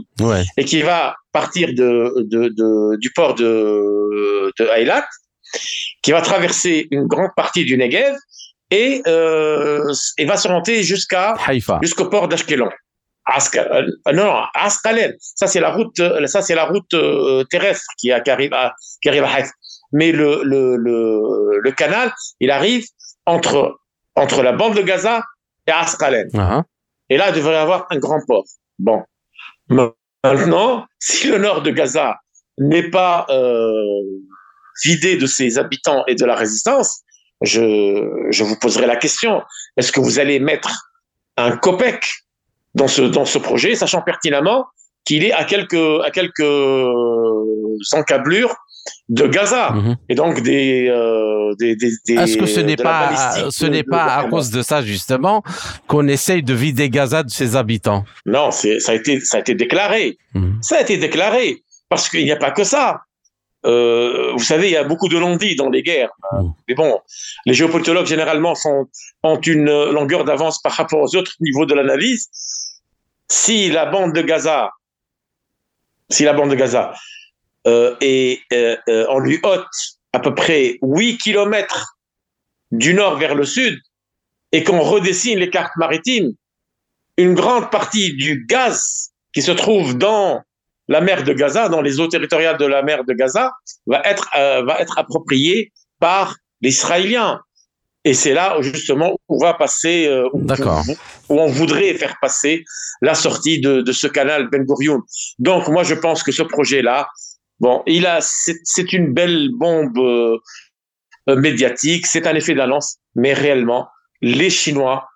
et 0.55 0.63
qui 0.63 0.81
va 0.81 1.15
partir 1.33 1.73
de, 1.73 2.95
du 2.97 3.11
port 3.11 3.35
de, 3.35 4.53
de 4.57 4.69
Eilat, 4.73 5.05
qui 6.01 6.11
va 6.11 6.21
traverser 6.21 6.87
une 6.91 7.07
grande 7.07 7.31
partie 7.35 7.65
du 7.65 7.77
Negev 7.77 8.15
et, 8.71 9.01
euh, 9.07 9.91
et 10.17 10.25
va 10.25 10.37
se 10.37 10.47
monter 10.47 10.83
jusqu'à 10.83 11.35
jusqu'au 11.81 12.09
port 12.09 12.27
d'Ashkelon. 12.27 12.69
Euh, 13.55 13.87
non, 14.13 14.25
non, 14.25 14.41
Ascalon. 14.53 15.13
Ça 15.19 15.47
c'est 15.47 15.59
la 15.59 15.71
route, 15.71 15.99
euh, 15.99 16.25
ça 16.27 16.41
c'est 16.41 16.55
la 16.55 16.65
route 16.65 16.93
euh, 16.93 17.43
terrestre 17.45 17.85
qui, 17.97 18.11
a, 18.11 18.21
qui 18.21 18.31
arrive 18.31 18.53
à 18.53 18.73
qui 19.01 19.09
arrive 19.09 19.23
à 19.23 19.33
Haïfa. 19.33 19.51
Mais 19.91 20.11
le, 20.11 20.41
le, 20.43 20.75
le, 20.77 21.59
le, 21.61 21.71
canal, 21.71 22.13
il 22.39 22.51
arrive 22.51 22.85
entre 23.25 23.79
entre 24.15 24.43
la 24.43 24.51
bande 24.51 24.75
de 24.75 24.81
Gaza 24.81 25.23
et 25.67 25.71
Ascalon. 25.71 26.27
Uh-huh. 26.33 26.63
Et 27.09 27.17
là, 27.17 27.29
il 27.29 27.35
devrait 27.35 27.53
y 27.53 27.57
avoir 27.57 27.87
un 27.89 27.97
grand 27.97 28.21
port. 28.27 28.45
Bon. 28.77 29.03
Maintenant, 30.23 30.85
si 30.99 31.27
le 31.27 31.37
nord 31.37 31.61
de 31.61 31.71
Gaza 31.71 32.19
n'est 32.57 32.89
pas 32.89 33.25
vidé 34.83 35.17
de 35.17 35.25
ses 35.25 35.57
habitants 35.57 36.03
et 36.07 36.15
de 36.15 36.25
la 36.25 36.35
résistance, 36.35 37.01
je, 37.41 38.27
je 38.29 38.43
vous 38.43 38.57
poserai 38.57 38.85
la 38.85 38.95
question. 38.95 39.41
Est-ce 39.77 39.91
que 39.91 39.99
vous 39.99 40.19
allez 40.19 40.39
mettre 40.39 40.71
un 41.37 41.57
COPEC 41.57 42.05
dans 42.75 42.87
ce, 42.87 43.01
dans 43.01 43.25
ce 43.25 43.37
projet, 43.37 43.75
sachant 43.75 44.01
pertinemment 44.01 44.65
qu'il 45.05 45.23
est 45.23 45.31
à 45.31 45.43
quelques, 45.43 45.73
à 45.73 46.11
quelques 46.11 46.43
encablures 47.93 48.55
de 49.07 49.27
Gaza 49.27 49.71
mhm. 49.71 49.95
et 50.07 50.15
donc 50.15 50.41
des, 50.41 50.87
euh, 50.89 51.53
des, 51.59 51.75
des, 51.75 52.13
Est-ce 52.13 52.37
que 52.37 52.45
ce 52.45 52.59
n'est 52.59 52.75
pas 52.75 53.11
ce 53.49 53.65
n'est 53.65 53.83
pas 53.83 54.15
à 54.15 54.23
cause 54.25 54.51
de 54.51 54.61
ça 54.61 54.81
justement 54.81 55.43
qu'on 55.87 56.07
essaye 56.07 56.43
de 56.43 56.53
vider 56.53 56.89
Gaza 56.89 57.23
de 57.23 57.29
ses 57.29 57.55
habitants? 57.55 58.05
Non, 58.25 58.51
c'est 58.51 58.79
ça 58.79 58.91
a 58.91 58.95
été 58.95 59.19
ça 59.21 59.37
a 59.37 59.39
été 59.39 59.55
déclaré. 59.55 60.17
Mhm. 60.33 60.59
Ça 60.61 60.77
a 60.77 60.81
été 60.81 60.97
déclaré 60.97 61.63
parce 61.89 62.09
qu'il 62.09 62.23
n'y 62.23 62.31
a 62.31 62.37
pas 62.37 62.51
que 62.51 62.63
ça. 62.63 63.01
Euh, 63.65 64.31
vous 64.33 64.43
savez, 64.43 64.67
il 64.67 64.71
y 64.71 64.77
a 64.77 64.83
beaucoup 64.83 65.09
de 65.09 65.17
non-dits 65.17 65.55
dans 65.55 65.69
les 65.69 65.83
guerres. 65.83 66.11
Mm. 66.31 66.49
Mais 66.67 66.75
bon, 66.75 66.99
les 67.45 67.53
géopolitologues 67.53 68.05
généralement 68.05 68.55
sont, 68.55 68.87
ont 69.23 69.39
une 69.39 69.65
longueur 69.91 70.23
d'avance 70.23 70.61
par 70.61 70.73
rapport 70.73 71.01
aux 71.01 71.15
autres 71.15 71.33
niveaux 71.39 71.65
de 71.65 71.73
l'analyse. 71.73 72.29
Si 73.27 73.69
la 73.69 73.85
bande 73.85 74.13
de 74.13 74.21
Gaza, 74.21 74.71
si 76.09 76.23
la 76.23 76.33
bande 76.33 76.49
de 76.49 76.55
Gaza 76.55 76.93
euh, 77.67 77.95
est 78.01 78.41
euh, 78.53 79.05
en 79.09 79.19
lui 79.19 79.39
haute 79.43 79.67
à 80.13 80.19
peu 80.19 80.33
près 80.33 80.79
8 80.81 81.17
kilomètres 81.17 81.97
du 82.71 82.93
nord 82.93 83.17
vers 83.17 83.35
le 83.35 83.45
sud 83.45 83.79
et 84.51 84.63
qu'on 84.63 84.81
redessine 84.81 85.37
les 85.37 85.49
cartes 85.49 85.75
maritimes, 85.75 86.33
une 87.17 87.33
grande 87.33 87.69
partie 87.69 88.13
du 88.13 88.45
gaz 88.47 89.11
qui 89.33 89.41
se 89.41 89.51
trouve 89.51 89.97
dans 89.97 90.41
la 90.89 91.01
mer 91.01 91.23
de 91.23 91.33
Gaza, 91.33 91.69
dans 91.69 91.81
les 91.81 91.99
eaux 91.99 92.07
territoriales 92.07 92.57
de 92.57 92.65
la 92.65 92.81
mer 92.81 93.05
de 93.05 93.13
Gaza, 93.13 93.51
va 93.85 94.01
être, 94.03 94.27
euh, 94.35 94.63
va 94.63 94.79
être 94.79 94.97
appropriée 94.97 95.71
par 95.99 96.35
les 96.61 96.71
Israéliens. 96.71 97.39
Et 98.03 98.13
c'est 98.13 98.33
là 98.33 98.57
où 98.57 98.63
justement 98.63 99.15
on 99.27 99.37
va 99.37 99.53
passer, 99.53 100.07
euh, 100.07 100.27
où, 100.33 100.41
où, 101.29 101.39
on 101.39 101.47
voudrait 101.47 101.93
faire 101.93 102.15
passer 102.19 102.63
la 103.01 103.13
sortie 103.13 103.61
de, 103.61 103.81
de 103.81 103.91
ce 103.91 104.07
canal 104.07 104.49
Ben 104.49 104.63
Gurion. 104.65 105.01
Donc 105.37 105.67
moi 105.67 105.83
je 105.83 105.93
pense 105.93 106.23
que 106.23 106.31
ce 106.31 106.41
projet-là, 106.41 107.07
bon, 107.59 107.83
il 107.85 108.07
a, 108.07 108.19
c'est 108.21 108.93
une 108.93 109.13
belle 109.13 109.49
bombe 109.53 109.97
euh, 109.99 110.37
médiatique, 111.27 112.07
c'est 112.07 112.25
un 112.25 112.33
effet 112.33 112.55
d'annonce, 112.55 112.97
mais 113.15 113.33
réellement 113.33 113.87
les 114.21 114.49
Chinois 114.49 115.07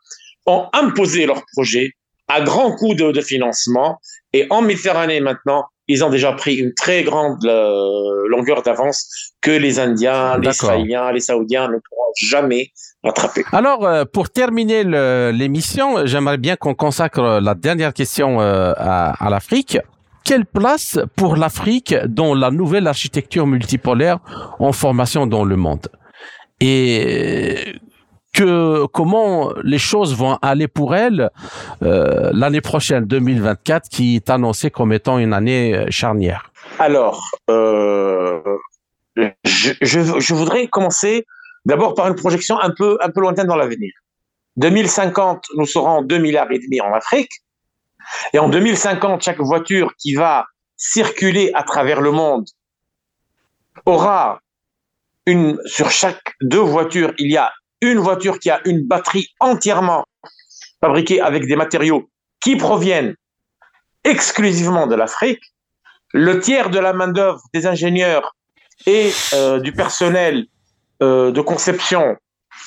ont 0.45 0.67
imposé 0.73 1.25
leur 1.25 1.41
projet 1.53 1.93
à 2.27 2.41
grands 2.41 2.75
coûts 2.75 2.95
de, 2.95 3.11
de 3.11 3.21
financement 3.21 3.99
et 4.33 4.47
en 4.49 4.61
Méditerranée 4.61 5.19
maintenant, 5.19 5.65
ils 5.87 6.03
ont 6.03 6.09
déjà 6.09 6.31
pris 6.31 6.55
une 6.55 6.73
très 6.73 7.03
grande 7.03 7.43
euh, 7.45 8.27
longueur 8.29 8.61
d'avance 8.61 9.33
que 9.41 9.51
les 9.51 9.79
Indiens, 9.79 10.37
les 10.37 10.49
Israéliens, 10.49 11.11
les 11.11 11.19
Saoudiens 11.19 11.67
ne 11.67 11.77
pourront 11.77 12.11
jamais 12.15 12.71
rattraper. 13.03 13.43
Alors, 13.51 13.85
euh, 13.85 14.05
pour 14.05 14.29
terminer 14.29 14.83
l'émission, 15.33 16.05
j'aimerais 16.05 16.37
bien 16.37 16.55
qu'on 16.55 16.73
consacre 16.73 17.39
la 17.41 17.53
dernière 17.53 17.93
question 17.93 18.39
euh, 18.39 18.73
à, 18.77 19.25
à 19.25 19.29
l'Afrique. 19.29 19.77
Quelle 20.23 20.45
place 20.45 20.99
pour 21.17 21.35
l'Afrique 21.35 21.93
dans 22.07 22.33
la 22.33 22.49
nouvelle 22.49 22.87
architecture 22.87 23.45
multipolaire 23.45 24.19
en 24.59 24.71
formation 24.71 25.27
dans 25.27 25.43
le 25.43 25.57
monde? 25.57 25.87
Et 26.61 27.75
que 28.33 28.85
comment 28.87 29.53
les 29.63 29.77
choses 29.77 30.15
vont 30.15 30.37
aller 30.41 30.67
pour 30.67 30.95
elle 30.95 31.29
euh, 31.83 32.31
l'année 32.33 32.61
prochaine, 32.61 33.05
2024, 33.05 33.87
qui 33.89 34.15
est 34.15 34.29
annoncée 34.29 34.71
comme 34.71 34.91
étant 34.91 35.19
une 35.19 35.33
année 35.33 35.75
euh, 35.75 35.85
charnière 35.89 36.51
Alors, 36.79 37.23
euh, 37.49 38.41
je, 39.15 40.33
voudrais 40.33 40.67
commencer 40.67 41.25
d'abord 41.65 41.93
par 41.93 42.07
une 42.07 42.15
projection 42.15 42.59
un 42.59 42.71
peu, 42.71 42.97
un 43.01 43.09
peu 43.09 43.21
lointaine 43.21 43.47
dans 43.47 43.55
l'avenir. 43.55 43.93
2050, 44.57 45.45
nous 45.55 45.65
serons 45.65 46.01
2 46.01 46.17
milliards 46.17 46.51
et 46.51 46.59
demi 46.59 46.81
en 46.81 46.93
Afrique. 46.93 47.31
Et 48.33 48.39
en 48.39 48.49
2050, 48.49 49.23
chaque 49.23 49.39
voiture 49.39 49.93
qui 49.97 50.15
va 50.15 50.45
circuler 50.75 51.51
à 51.53 51.63
travers 51.63 52.01
le 52.01 52.11
monde 52.11 52.45
aura 53.85 54.39
une, 55.25 55.59
sur 55.65 55.89
chaque 55.89 56.33
deux 56.41 56.59
voitures, 56.59 57.13
il 57.17 57.31
y 57.31 57.37
a 57.37 57.51
une 57.83 57.99
voiture 57.99 58.39
qui 58.39 58.49
a 58.49 58.61
une 58.65 58.87
batterie 58.87 59.27
entièrement 59.39 60.05
fabriquée 60.81 61.21
avec 61.21 61.47
des 61.47 61.55
matériaux 61.55 62.09
qui 62.41 62.55
proviennent 62.55 63.15
exclusivement 64.03 64.87
de 64.87 64.95
l'Afrique, 64.95 65.41
le 66.13 66.39
tiers 66.39 66.69
de 66.69 66.79
la 66.79 66.93
main-d'œuvre 66.93 67.41
des 67.53 67.65
ingénieurs 67.67 68.35
et 68.85 69.11
euh, 69.33 69.59
du 69.59 69.71
personnel 69.71 70.45
euh, 71.01 71.31
de 71.31 71.41
conception 71.41 72.17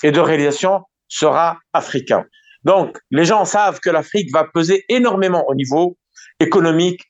et 0.03 0.11
de 0.11 0.21
réalisation 0.21 0.83
sera 1.09 1.59
africain. 1.73 2.25
Donc, 2.65 2.99
les 3.11 3.25
gens 3.25 3.45
savent 3.45 3.81
que 3.81 3.91
l'Afrique 3.91 4.33
va 4.33 4.45
peser 4.45 4.85
énormément 4.89 5.45
au 5.49 5.55
niveau 5.55 5.97
économique, 6.41 7.03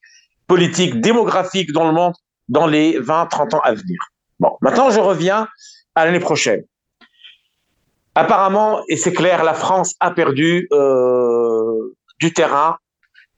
politique, 0.47 1.01
démographique 1.01 1.73
dans 1.73 1.87
le 1.87 1.93
monde 1.93 2.15
dans 2.49 2.67
les 2.67 2.99
20-30 2.99 3.57
ans 3.57 3.61
à 3.65 3.73
venir. 3.73 3.99
Bon, 4.39 4.57
maintenant, 4.61 4.91
je 4.91 5.01
reviens 5.01 5.49
à 5.95 6.05
l'année 6.05 6.21
prochaine. 6.21 6.63
Apparemment, 8.19 8.83
et 8.89 8.97
c'est 8.97 9.13
clair, 9.13 9.45
la 9.45 9.53
France 9.53 9.95
a 10.01 10.11
perdu 10.11 10.69
euh, 10.73 11.95
du 12.19 12.33
terrain 12.33 12.79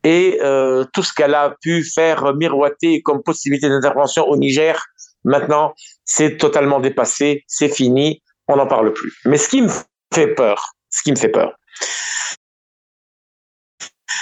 et 0.04 0.38
euh, 0.40 0.84
tout 0.92 1.02
ce 1.02 1.12
qu'elle 1.12 1.34
a 1.34 1.56
pu 1.60 1.82
faire 1.82 2.32
miroiter 2.36 3.02
comme 3.02 3.24
possibilité 3.24 3.68
d'intervention 3.68 4.28
au 4.28 4.36
Niger, 4.36 4.80
maintenant, 5.24 5.74
c'est 6.04 6.36
totalement 6.36 6.78
dépassé, 6.78 7.42
c'est 7.48 7.68
fini, 7.68 8.22
on 8.46 8.54
n'en 8.54 8.68
parle 8.68 8.92
plus. 8.92 9.18
Mais 9.24 9.36
ce 9.36 9.48
qui 9.48 9.62
me 9.62 9.68
fait 10.14 10.28
peur, 10.28 10.74
ce 10.90 11.02
qui 11.02 11.10
me 11.10 11.16
fait 11.16 11.28
peur, 11.28 11.56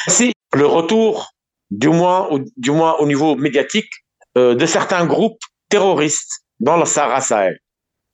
c'est 0.09 0.33
le 0.55 0.65
retour, 0.65 1.35
du 1.71 1.91
moins, 1.91 2.29
au 2.31 3.07
niveau 3.07 3.37
médiatique, 3.37 3.93
euh, 4.39 4.55
de 4.55 4.65
certains 4.65 5.05
groupes 5.05 5.43
terroristes 5.69 6.47
dans 6.61 6.79
le 6.79 6.87
Sahara 6.87 7.21
Sahel. 7.21 7.59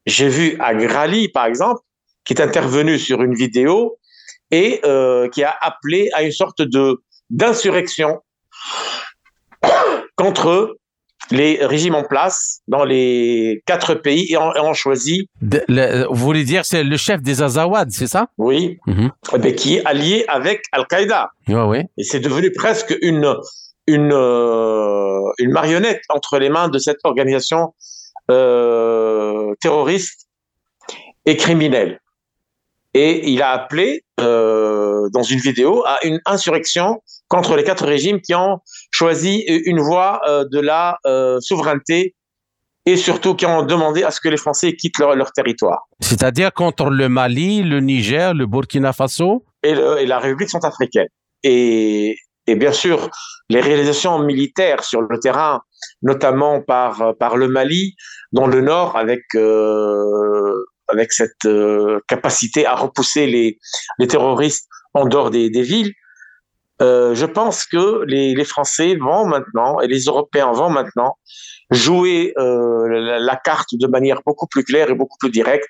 J'ai 0.06 0.28
vu 0.28 0.56
à 0.58 0.74
Grali, 0.74 1.28
par 1.28 1.46
exemple, 1.46 1.80
qui 2.24 2.34
est 2.34 2.40
intervenu 2.40 2.98
sur 2.98 3.22
une 3.22 3.34
vidéo 3.34 3.98
et 4.50 4.80
euh, 4.84 5.28
qui 5.28 5.42
a 5.42 5.54
appelé 5.60 6.08
à 6.12 6.22
une 6.22 6.32
sorte 6.32 6.62
de 6.62 7.02
d'insurrection 7.30 8.20
contre 10.16 10.76
les 11.30 11.64
régimes 11.64 11.94
en 11.94 12.04
place 12.04 12.60
dans 12.68 12.84
les 12.84 13.62
quatre 13.64 13.94
pays 13.94 14.32
et 14.32 14.36
ont, 14.36 14.74
choisi. 14.74 15.28
vous 15.40 16.14
voulez 16.14 16.44
dire 16.44 16.64
c'est 16.64 16.84
le 16.84 16.96
chef 16.96 17.22
des 17.22 17.42
Azawad, 17.42 17.90
c'est 17.90 18.06
ça? 18.06 18.26
Oui, 18.38 18.78
eh 18.86 19.54
qui 19.54 19.76
est 19.76 19.84
allié 19.86 20.24
avec 20.28 20.62
Al-Qaïda. 20.72 21.30
Ouais, 21.48 21.86
Et 21.96 22.04
c'est 22.04 22.20
devenu 22.20 22.52
presque 22.52 22.94
une 23.00 23.34
une 23.86 24.12
euh, 24.12 25.20
une 25.38 25.50
marionnette 25.50 26.02
entre 26.08 26.38
les 26.38 26.50
mains 26.50 26.68
de 26.68 26.78
cette 26.78 26.98
organisation 27.04 27.74
euh, 28.30 29.54
terroriste 29.60 30.28
et 31.24 31.36
criminelle. 31.36 32.00
Et 32.94 33.30
il 33.30 33.40
a 33.42 33.50
appelé 33.50 34.04
euh, 34.20 35.08
dans 35.12 35.22
une 35.22 35.38
vidéo 35.38 35.82
à 35.86 35.98
une 36.04 36.20
insurrection 36.26 37.02
contre 37.28 37.56
les 37.56 37.64
quatre 37.64 37.86
régimes 37.86 38.20
qui 38.20 38.34
ont 38.34 38.58
choisi 38.90 39.44
une 39.46 39.80
voie 39.80 40.20
euh, 40.28 40.44
de 40.50 40.60
la 40.60 40.98
euh, 41.06 41.40
souveraineté 41.40 42.14
et 42.84 42.96
surtout 42.96 43.34
qui 43.34 43.46
ont 43.46 43.62
demandé 43.62 44.02
à 44.02 44.10
ce 44.10 44.20
que 44.20 44.28
les 44.28 44.36
Français 44.36 44.74
quittent 44.74 44.98
leur, 44.98 45.32
territoire. 45.32 45.88
C'est-à-dire 46.00 46.52
contre 46.52 46.90
le 46.90 47.08
Mali, 47.08 47.62
le 47.62 47.80
Niger, 47.80 48.34
le 48.34 48.46
Burkina 48.46 48.92
Faso? 48.92 49.44
Et, 49.62 49.74
la 49.74 50.18
République 50.18 50.50
centrafricaine. 50.50 51.06
Et, 51.44 52.16
et, 52.48 52.56
bien 52.56 52.72
sûr, 52.72 53.08
les 53.48 53.60
réalisations 53.60 54.18
militaires 54.18 54.82
sur 54.82 55.00
le 55.00 55.18
terrain, 55.20 55.60
notamment 56.02 56.60
par, 56.60 57.14
par 57.18 57.36
le 57.36 57.46
Mali, 57.46 57.94
dans 58.32 58.48
le 58.48 58.60
nord, 58.60 58.96
avec, 58.96 59.22
euh, 59.36 60.52
avec 60.92 61.12
cette 61.12 61.44
euh, 61.46 62.00
capacité 62.06 62.66
à 62.66 62.74
repousser 62.74 63.26
les, 63.26 63.58
terroristes 64.08 64.68
en 64.94 65.06
dehors 65.06 65.30
des, 65.30 65.48
villes, 65.62 65.92
euh, 66.80 67.14
je 67.14 67.26
pense 67.26 67.64
que 67.64 68.04
les, 68.04 68.44
Français 68.44 68.96
vont 68.96 69.26
maintenant 69.26 69.80
et 69.80 69.86
les 69.86 70.04
Européens 70.04 70.52
vont 70.52 70.70
maintenant 70.70 71.16
jouer 71.70 72.34
euh, 72.38 73.18
la, 73.18 73.36
carte 73.36 73.70
de 73.72 73.86
manière 73.86 74.20
beaucoup 74.26 74.46
plus 74.46 74.64
claire 74.64 74.90
et 74.90 74.94
beaucoup 74.94 75.16
plus 75.18 75.30
directe. 75.30 75.66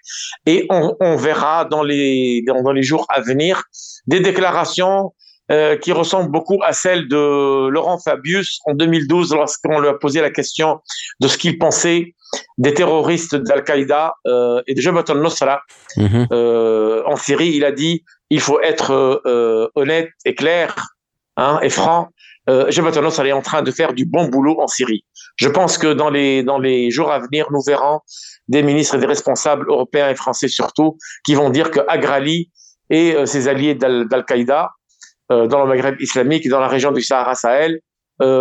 Et 0.46 0.66
on, 0.70 1.16
verra 1.16 1.64
dans 1.64 1.82
les, 1.82 2.42
jours 2.80 3.06
à 3.08 3.20
venir 3.20 3.62
des 4.06 4.20
déclarations 4.20 5.12
qui 5.82 5.92
ressemblent 5.92 6.30
beaucoup 6.30 6.60
à 6.64 6.72
celles 6.72 7.08
de 7.08 7.68
Laurent 7.68 7.98
Fabius 7.98 8.60
en 8.64 8.72
2012 8.72 9.34
lorsqu'on 9.34 9.80
lui 9.80 9.88
a 9.88 9.92
posé 9.92 10.22
la 10.22 10.30
question 10.30 10.80
de 11.20 11.28
ce 11.28 11.36
qu'il 11.36 11.58
pensait 11.58 12.14
des 12.58 12.74
terroristes 12.74 13.34
d'Al-Qaïda 13.34 14.14
euh, 14.26 14.62
et 14.66 14.74
de 14.74 14.80
Jabhat 14.80 15.04
al-Nusra 15.08 15.62
mhm. 15.96 16.26
euh, 16.32 17.02
en 17.06 17.16
Syrie. 17.16 17.52
Il 17.54 17.64
a 17.64 17.72
dit 17.72 18.04
il 18.30 18.40
faut 18.40 18.60
être 18.60 19.22
euh, 19.26 19.68
honnête 19.74 20.10
et 20.24 20.34
clair 20.34 20.74
hein, 21.36 21.58
et 21.62 21.70
franc. 21.70 22.08
Euh, 22.48 22.70
Jabhat 22.70 22.96
al-Nusra 22.96 23.26
est 23.26 23.32
en 23.32 23.42
train 23.42 23.62
de 23.62 23.70
faire 23.70 23.92
du 23.92 24.04
bon 24.04 24.28
boulot 24.28 24.60
en 24.60 24.66
Syrie. 24.66 25.04
Je 25.36 25.48
pense 25.48 25.78
que 25.78 25.92
dans 25.92 26.10
les 26.10 26.42
dans 26.42 26.58
les 26.58 26.90
jours 26.90 27.10
à 27.10 27.18
venir, 27.18 27.46
nous 27.50 27.62
verrons 27.66 28.00
des 28.48 28.62
ministres 28.62 28.96
et 28.96 28.98
des 28.98 29.06
responsables 29.06 29.66
européens 29.68 30.10
et 30.10 30.14
français 30.14 30.48
surtout 30.48 30.98
qui 31.24 31.34
vont 31.34 31.50
dire 31.50 31.70
que 31.70 31.80
Agrali 31.88 32.50
et 32.90 33.14
ses 33.24 33.48
alliés 33.48 33.74
d'Al-Qaïda 33.74 34.70
dans 35.30 35.62
le 35.62 35.66
Maghreb 35.66 35.98
islamique 36.00 36.44
et 36.44 36.50
dans 36.50 36.60
la 36.60 36.68
région 36.68 36.92
du 36.92 37.00
Sahara 37.00 37.34
Sahel 37.34 37.80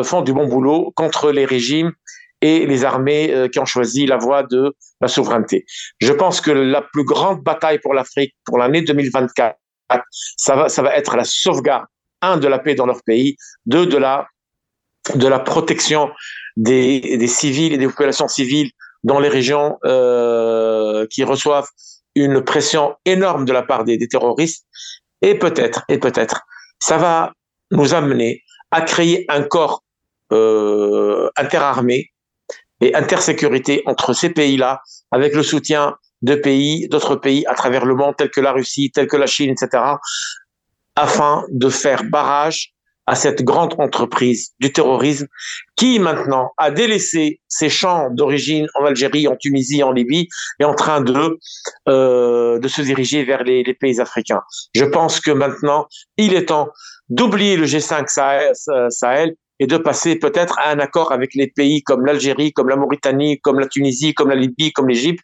font 0.04 0.22
du 0.22 0.34
bon 0.34 0.48
boulot 0.48 0.92
contre 0.96 1.32
les 1.32 1.46
régimes 1.46 1.94
et 2.42 2.66
les 2.66 2.86
armées 2.86 3.32
euh, 3.34 3.48
qui 3.48 3.60
ont 3.60 3.66
choisi 3.66 4.06
la 4.06 4.18
voie 4.18 4.44
de 4.44 4.74
la 5.00 5.08
souveraineté. 5.08 5.66
Je 6.00 6.12
pense 6.14 6.42
que 6.42 6.52
la 6.52 6.82
plus 6.82 7.04
grande 7.04 7.42
bataille 7.42 7.80
pour 7.80 7.94
l'Afrique 7.94 8.36
pour 8.46 8.58
l'année 8.58 8.82
2024, 8.82 9.58
ça 10.38 10.56
va, 10.56 10.70
ça 10.70 10.82
va 10.82 10.96
être 10.96 11.16
la 11.16 11.24
sauvegarde, 11.24 11.86
un, 12.22 12.38
de 12.38 12.48
la 12.48 12.60
paix 12.60 12.76
dans 12.76 12.86
leur 12.86 13.04
pays, 13.04 13.36
deux, 13.66 13.86
de 13.86 13.98
la, 13.98 14.28
de 15.16 15.28
la 15.28 15.40
protection 15.40 16.12
des, 16.58 17.18
des 17.18 17.28
civils 17.28 17.74
et 17.74 17.78
des 17.78 17.88
populations 17.88 18.28
civiles 18.28 18.72
dans 19.04 19.20
les 19.20 19.30
régions 19.30 19.78
euh, 19.86 21.08
qui 21.10 21.24
reçoivent 21.24 21.68
une 22.16 22.44
pression 22.44 22.96
énorme 23.06 23.46
de 23.46 23.54
la 23.54 23.64
part 23.64 23.84
des, 23.84 23.98
terroristes. 24.08 24.66
Et 25.22 25.36
peut-être, 25.38 25.84
et 25.88 25.98
peut-être, 25.98 26.42
ça 26.80 26.98
va 26.98 27.34
nous 27.72 27.94
amener 27.94 28.44
à 28.72 28.82
créer 28.82 29.26
un 29.30 29.44
corps 29.44 29.84
euh, 30.32 31.30
interarmé 31.38 32.12
et 32.82 32.96
intersécurité 32.96 33.84
entre 33.86 34.14
ces 34.14 34.30
pays-là, 34.30 34.82
avec 35.12 35.34
le 35.34 35.44
soutien 35.44 35.96
de 36.22 36.36
pays, 36.36 36.88
d'autres 36.90 37.16
pays 37.16 37.46
à 37.48 37.56
travers 37.56 37.86
le 37.86 37.96
monde, 37.96 38.16
tels 38.18 38.30
que 38.30 38.42
la 38.42 38.52
Russie, 38.52 38.92
tels 38.92 39.08
que 39.08 39.18
la 39.18 39.28
Chine, 39.28 39.52
etc., 39.52 39.84
afin 40.96 41.46
de 41.50 41.70
faire 41.70 42.04
barrage 42.04 42.74
à 43.08 43.16
cette 43.16 43.44
grande 43.44 43.74
entreprise 43.80 44.52
du 44.60 44.72
terrorisme 44.72 45.28
qui 45.76 46.00
maintenant 46.00 46.52
a 46.58 46.70
délaissé 46.70 47.42
ses 47.48 47.70
champs 47.70 48.10
d'origine 48.12 48.68
en 48.76 48.86
Algérie, 48.86 49.28
en 49.28 49.36
Tunisie, 49.36 49.84
en 49.84 49.92
Libye, 49.92 50.28
et 50.60 50.66
en 50.66 50.76
train 50.76 51.02
de 51.02 51.40
euh, 51.90 52.60
de 52.60 52.68
se 52.68 52.82
diriger 52.82 53.24
vers 53.24 53.44
les, 53.44 53.64
pays 53.74 54.00
africains. 54.00 54.42
Je 54.76 54.86
pense 54.86 55.20
que 55.20 55.32
maintenant 55.32 55.88
il 56.18 56.36
est 56.36 56.46
temps 56.46 56.70
d'oublier 57.10 57.58
le 57.58 57.66
G5 57.66 58.08
Sahel, 58.08 58.54
Sahel 58.90 59.36
et 59.62 59.68
de 59.68 59.78
passer 59.78 60.16
peut-être 60.16 60.58
à 60.58 60.72
un 60.72 60.80
accord 60.80 61.12
avec 61.12 61.36
les 61.36 61.46
pays 61.46 61.84
comme 61.84 62.04
l'Algérie, 62.04 62.52
comme 62.52 62.68
la 62.68 62.76
Mauritanie, 62.76 63.40
comme 63.42 63.60
la 63.60 63.68
Tunisie, 63.68 64.16
comme 64.16 64.30
la 64.30 64.36
Libye, 64.36 64.74
comme 64.74 64.90
l'Égypte, 64.90 65.24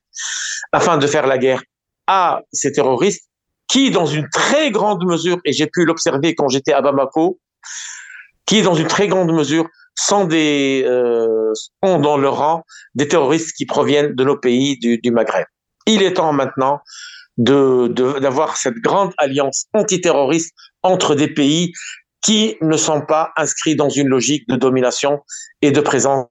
afin 0.72 1.00
de 1.00 1.08
faire 1.08 1.26
la 1.26 1.40
guerre 1.40 1.64
à 2.06 2.42
ces 2.54 2.72
terroristes 2.72 3.28
qui, 3.68 3.90
dans 3.90 4.06
une 4.06 4.30
très 4.30 4.70
grande 4.70 5.04
mesure, 5.06 5.40
et 5.44 5.54
j'ai 5.54 5.66
pu 5.66 5.86
l'observer 5.86 6.36
quand 6.36 6.50
j'étais 6.50 6.72
à 6.72 6.82
Bamako, 6.82 7.40
qui, 8.46 8.62
dans 8.62 8.76
une 8.76 8.88
très 8.88 9.08
grande 9.08 9.34
mesure, 9.34 9.68
sont 9.96 10.26
des 10.26 10.84
euh, 10.86 11.52
dans 11.82 12.18
leur 12.18 12.38
rang 12.38 12.64
des 12.94 13.08
terroristes 13.08 13.56
qui 13.58 13.66
proviennent 13.66 14.14
de 14.14 14.24
nos 14.24 14.38
pays 14.38 14.78
du, 14.78 15.00
du 15.00 15.10
Maghreb. 15.10 15.48
Il 15.88 16.04
est 16.04 16.14
temps 16.14 16.32
maintenant 16.32 16.80
de 17.38 17.88
d'avoir 18.20 18.56
cette 18.56 18.76
grande 18.76 19.14
alliance 19.18 19.66
antiterroriste 19.74 20.54
entre 20.84 21.16
des 21.16 21.28
pays 21.28 21.74
qui 22.28 22.58
ne 22.62 22.76
sont 22.76 23.00
pas 23.00 23.32
inscrits 23.38 23.78
dans 23.78 23.88
une 23.88 24.10
logique 24.10 24.50
de 24.50 24.58
domination 24.58 25.22
et 25.62 25.72
de 25.72 25.80
présence 25.80 26.28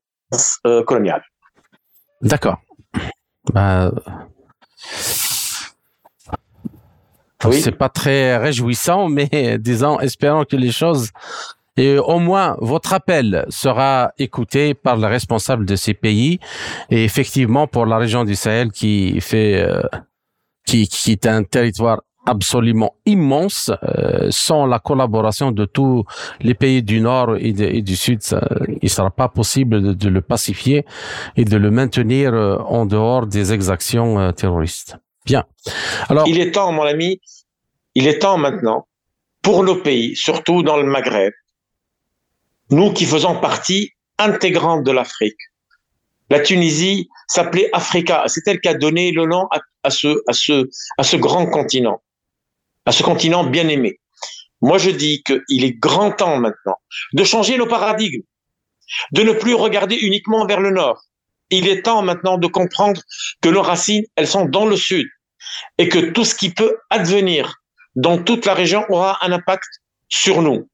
euh, 0.66 0.84
coloniale. 0.84 1.24
D'accord. 2.20 2.58
Bah... 3.54 3.90
Oui. 7.44 7.62
C'est 7.62 7.72
pas 7.72 7.88
très 7.88 8.36
réjouissant, 8.36 9.08
mais 9.08 9.56
disons, 9.58 9.98
espérons 9.98 10.44
que 10.44 10.56
les 10.56 10.70
choses 10.70 11.12
et 11.78 11.96
au 11.96 12.18
moins 12.18 12.58
votre 12.60 12.92
appel 12.92 13.46
sera 13.48 14.12
écouté 14.18 14.74
par 14.74 14.98
les 14.98 15.06
responsables 15.06 15.64
de 15.64 15.76
ces 15.76 15.94
pays 15.94 16.40
et 16.90 17.04
effectivement 17.04 17.66
pour 17.66 17.86
la 17.86 17.96
région 17.96 18.24
du 18.24 18.34
Sahel 18.34 18.70
qui 18.70 19.18
fait 19.22 19.62
euh, 19.62 19.82
qui, 20.66 20.88
qui 20.88 21.12
est 21.12 21.26
un 21.26 21.42
territoire 21.42 22.02
absolument 22.26 22.94
immense. 23.06 23.70
Euh, 23.82 24.28
sans 24.30 24.66
la 24.66 24.78
collaboration 24.78 25.52
de 25.52 25.64
tous 25.64 26.04
les 26.40 26.54
pays 26.54 26.82
du 26.82 27.00
Nord 27.00 27.36
et, 27.38 27.52
du 27.82 27.96
Sud, 27.96 28.22
ça, 28.22 28.46
il 28.82 28.90
sera 28.90 29.10
pas 29.10 29.28
possible 29.28 29.96
de, 29.96 30.08
le 30.08 30.20
pacifier 30.20 30.84
et 31.36 31.44
de 31.44 31.56
le 31.56 31.70
maintenir 31.70 32.34
euh, 32.34 32.56
en 32.58 32.84
dehors 32.84 33.26
des 33.26 33.52
exactions 33.52 34.18
euh, 34.18 34.32
terroristes. 34.32 34.96
Bien. 35.24 35.44
Alors, 36.08 36.26
il 36.28 36.38
est 36.40 36.52
temps, 36.52 36.72
mon 36.72 36.82
ami, 36.82 37.20
il 37.94 38.06
est 38.06 38.18
temps 38.18 38.38
maintenant 38.38 38.86
pour 39.42 39.62
nos 39.64 39.76
pays, 39.76 40.14
surtout 40.16 40.62
dans 40.62 40.76
le 40.76 40.84
Maghreb, 40.84 41.32
nous 42.70 42.92
qui 42.92 43.04
faisons 43.04 43.40
partie 43.40 43.92
intégrante 44.18 44.84
de 44.84 44.90
l'Afrique. 44.92 45.38
La 46.30 46.40
Tunisie 46.40 47.08
s'appelait 47.28 47.68
Africa. 47.72 48.24
C'est 48.26 48.46
elle 48.48 48.60
qui 48.60 48.68
a 48.68 48.74
donné 48.74 49.12
le 49.12 49.26
nom 49.26 49.46
à, 49.52 49.60
à, 49.84 49.90
ce, 49.90 50.08
à, 50.26 50.32
ce, 50.32 50.68
à 50.98 51.04
ce 51.04 51.16
grand 51.16 51.46
continent 51.46 52.00
à 52.86 52.92
ce 52.92 53.02
continent 53.02 53.44
bien 53.44 53.68
aimé. 53.68 54.00
Moi, 54.62 54.78
je 54.78 54.90
dis 54.90 55.22
qu'il 55.22 55.64
est 55.64 55.78
grand 55.78 56.12
temps 56.12 56.38
maintenant 56.38 56.76
de 57.12 57.24
changer 57.24 57.58
nos 57.58 57.66
paradigmes, 57.66 58.22
de 59.12 59.22
ne 59.22 59.32
plus 59.32 59.54
regarder 59.54 59.96
uniquement 59.96 60.46
vers 60.46 60.60
le 60.60 60.70
nord. 60.70 61.02
Il 61.50 61.68
est 61.68 61.82
temps 61.82 62.02
maintenant 62.02 62.38
de 62.38 62.46
comprendre 62.46 63.00
que 63.42 63.48
nos 63.48 63.62
racines, 63.62 64.04
elles 64.16 64.26
sont 64.26 64.46
dans 64.46 64.66
le 64.66 64.76
sud 64.76 65.06
et 65.78 65.88
que 65.88 66.10
tout 66.10 66.24
ce 66.24 66.34
qui 66.34 66.50
peut 66.50 66.78
advenir 66.90 67.54
dans 67.94 68.18
toute 68.22 68.46
la 68.46 68.54
région 68.54 68.84
aura 68.88 69.18
un 69.24 69.32
impact 69.32 69.68
sur 70.08 70.42
nous. 70.42 70.68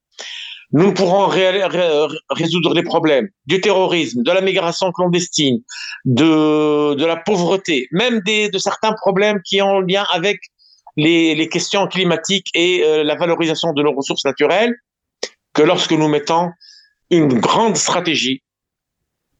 Nous 0.74 0.94
pourrons 0.94 1.26
résoudre 1.26 2.72
les 2.72 2.82
problèmes 2.82 3.28
du 3.44 3.60
terrorisme, 3.60 4.22
de 4.22 4.32
la 4.32 4.40
migration 4.40 4.90
clandestine, 4.90 5.60
de, 6.06 7.04
la 7.04 7.16
pauvreté, 7.16 7.88
même 7.92 8.20
de 8.24 8.58
certains 8.58 8.94
problèmes 8.94 9.42
qui 9.44 9.60
ont 9.60 9.80
lien 9.80 10.06
avec 10.10 10.40
les, 10.96 11.34
les 11.34 11.48
questions 11.48 11.86
climatiques 11.86 12.48
et 12.54 12.82
euh, 12.84 13.04
la 13.04 13.14
valorisation 13.14 13.72
de 13.72 13.82
nos 13.82 13.92
ressources 13.92 14.24
naturelles 14.24 14.74
que 15.54 15.62
lorsque 15.62 15.92
nous 15.92 16.08
mettons 16.08 16.50
une 17.10 17.40
grande 17.40 17.76
stratégie 17.76 18.42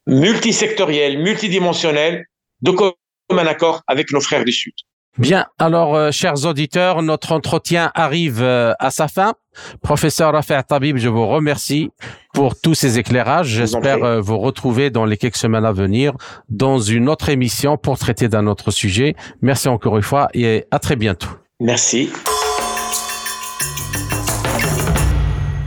multisectorielle, 0.07 1.19
multidimensionnelle 1.19 2.27
de 2.61 2.71
commun 2.71 3.47
accord 3.47 3.83
avec 3.87 4.13
nos 4.13 4.21
frères 4.21 4.45
du 4.45 4.53
Sud. 4.53 4.75
Bien, 5.19 5.45
alors, 5.59 5.95
euh, 5.95 6.11
chers 6.11 6.47
auditeurs, 6.47 7.03
notre 7.03 7.33
entretien 7.33 7.91
arrive 7.95 8.43
euh, 8.43 8.73
à 8.79 8.91
sa 8.91 9.09
fin. 9.09 9.35
Professeur 9.83 10.33
Rafa 10.33 10.63
Tabib, 10.63 10.97
je 10.97 11.11
vous 11.11 11.27
remercie 11.27 11.91
pour 12.33 12.59
tous 12.59 12.75
ces 12.75 12.99
éclairages. 12.99 13.49
J'espère 13.49 14.03
euh, 14.03 14.21
vous 14.23 14.39
retrouver 14.39 14.89
dans 14.89 15.05
les 15.05 15.19
quelques 15.19 15.37
semaines 15.37 15.67
à 15.67 15.73
venir 15.73 16.15
dans 16.49 16.79
une 16.79 17.11
autre 17.11 17.29
émission 17.29 17.77
pour 17.77 17.99
traiter 17.99 18.29
d'un 18.29 18.47
autre 18.47 18.71
sujet. 18.71 19.15
Merci 19.43 19.69
encore 19.69 19.99
une 19.99 20.03
fois 20.03 20.29
et 20.33 20.65
à 20.71 20.79
très 20.79 20.97
bientôt. 20.97 21.29
Merci. 21.63 22.11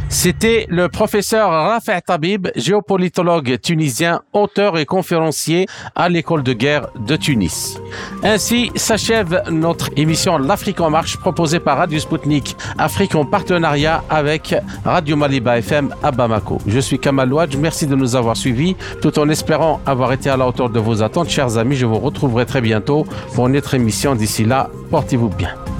C'était 0.10 0.66
le 0.70 0.90
professeur 0.90 1.52
Rafa 1.52 2.02
Tabib, 2.02 2.48
géopolitologue 2.56 3.60
tunisien, 3.62 4.22
auteur 4.34 4.78
et 4.78 4.86
conférencier 4.86 5.68
à 5.96 6.10
l'école 6.10 6.44
de 6.44 6.52
guerre 6.52 6.88
de 7.00 7.16
Tunis. 7.16 7.80
Ainsi 8.24 8.72
s'achève 8.76 9.44
notre 9.50 9.92
émission 9.96 10.38
L'Afrique 10.38 10.82
en 10.82 10.90
marche 10.90 11.16
proposée 11.18 11.60
par 11.60 11.78
Radio 11.78 12.00
Sputnik 12.00 12.58
Afrique 12.78 13.16
en 13.16 13.24
partenariat 13.24 14.04
avec 14.10 14.56
Radio 14.84 15.16
Maliba 15.16 15.60
FM 15.60 15.94
à 16.04 16.12
Bamako. 16.12 16.58
Je 16.68 16.80
suis 16.80 17.00
Kamal 17.00 17.32
Ouadj, 17.32 17.56
merci 17.56 17.88
de 17.88 17.96
nous 17.96 18.18
avoir 18.18 18.36
suivis 18.36 18.76
tout 19.02 19.18
en 19.20 19.30
espérant 19.30 19.80
avoir 19.86 20.12
été 20.12 20.30
à 20.30 20.36
la 20.36 20.48
hauteur 20.48 20.70
de 20.70 20.80
vos 20.80 21.04
attentes. 21.04 21.30
Chers 21.30 21.58
amis, 21.58 21.76
je 21.76 21.86
vous 21.86 22.00
retrouverai 22.00 22.46
très 22.46 22.62
bientôt 22.62 23.06
pour 23.34 23.48
une 23.48 23.56
autre 23.56 23.76
émission. 23.76 24.16
D'ici 24.16 24.44
là, 24.44 24.70
portez-vous 24.90 25.30
bien. 25.30 25.56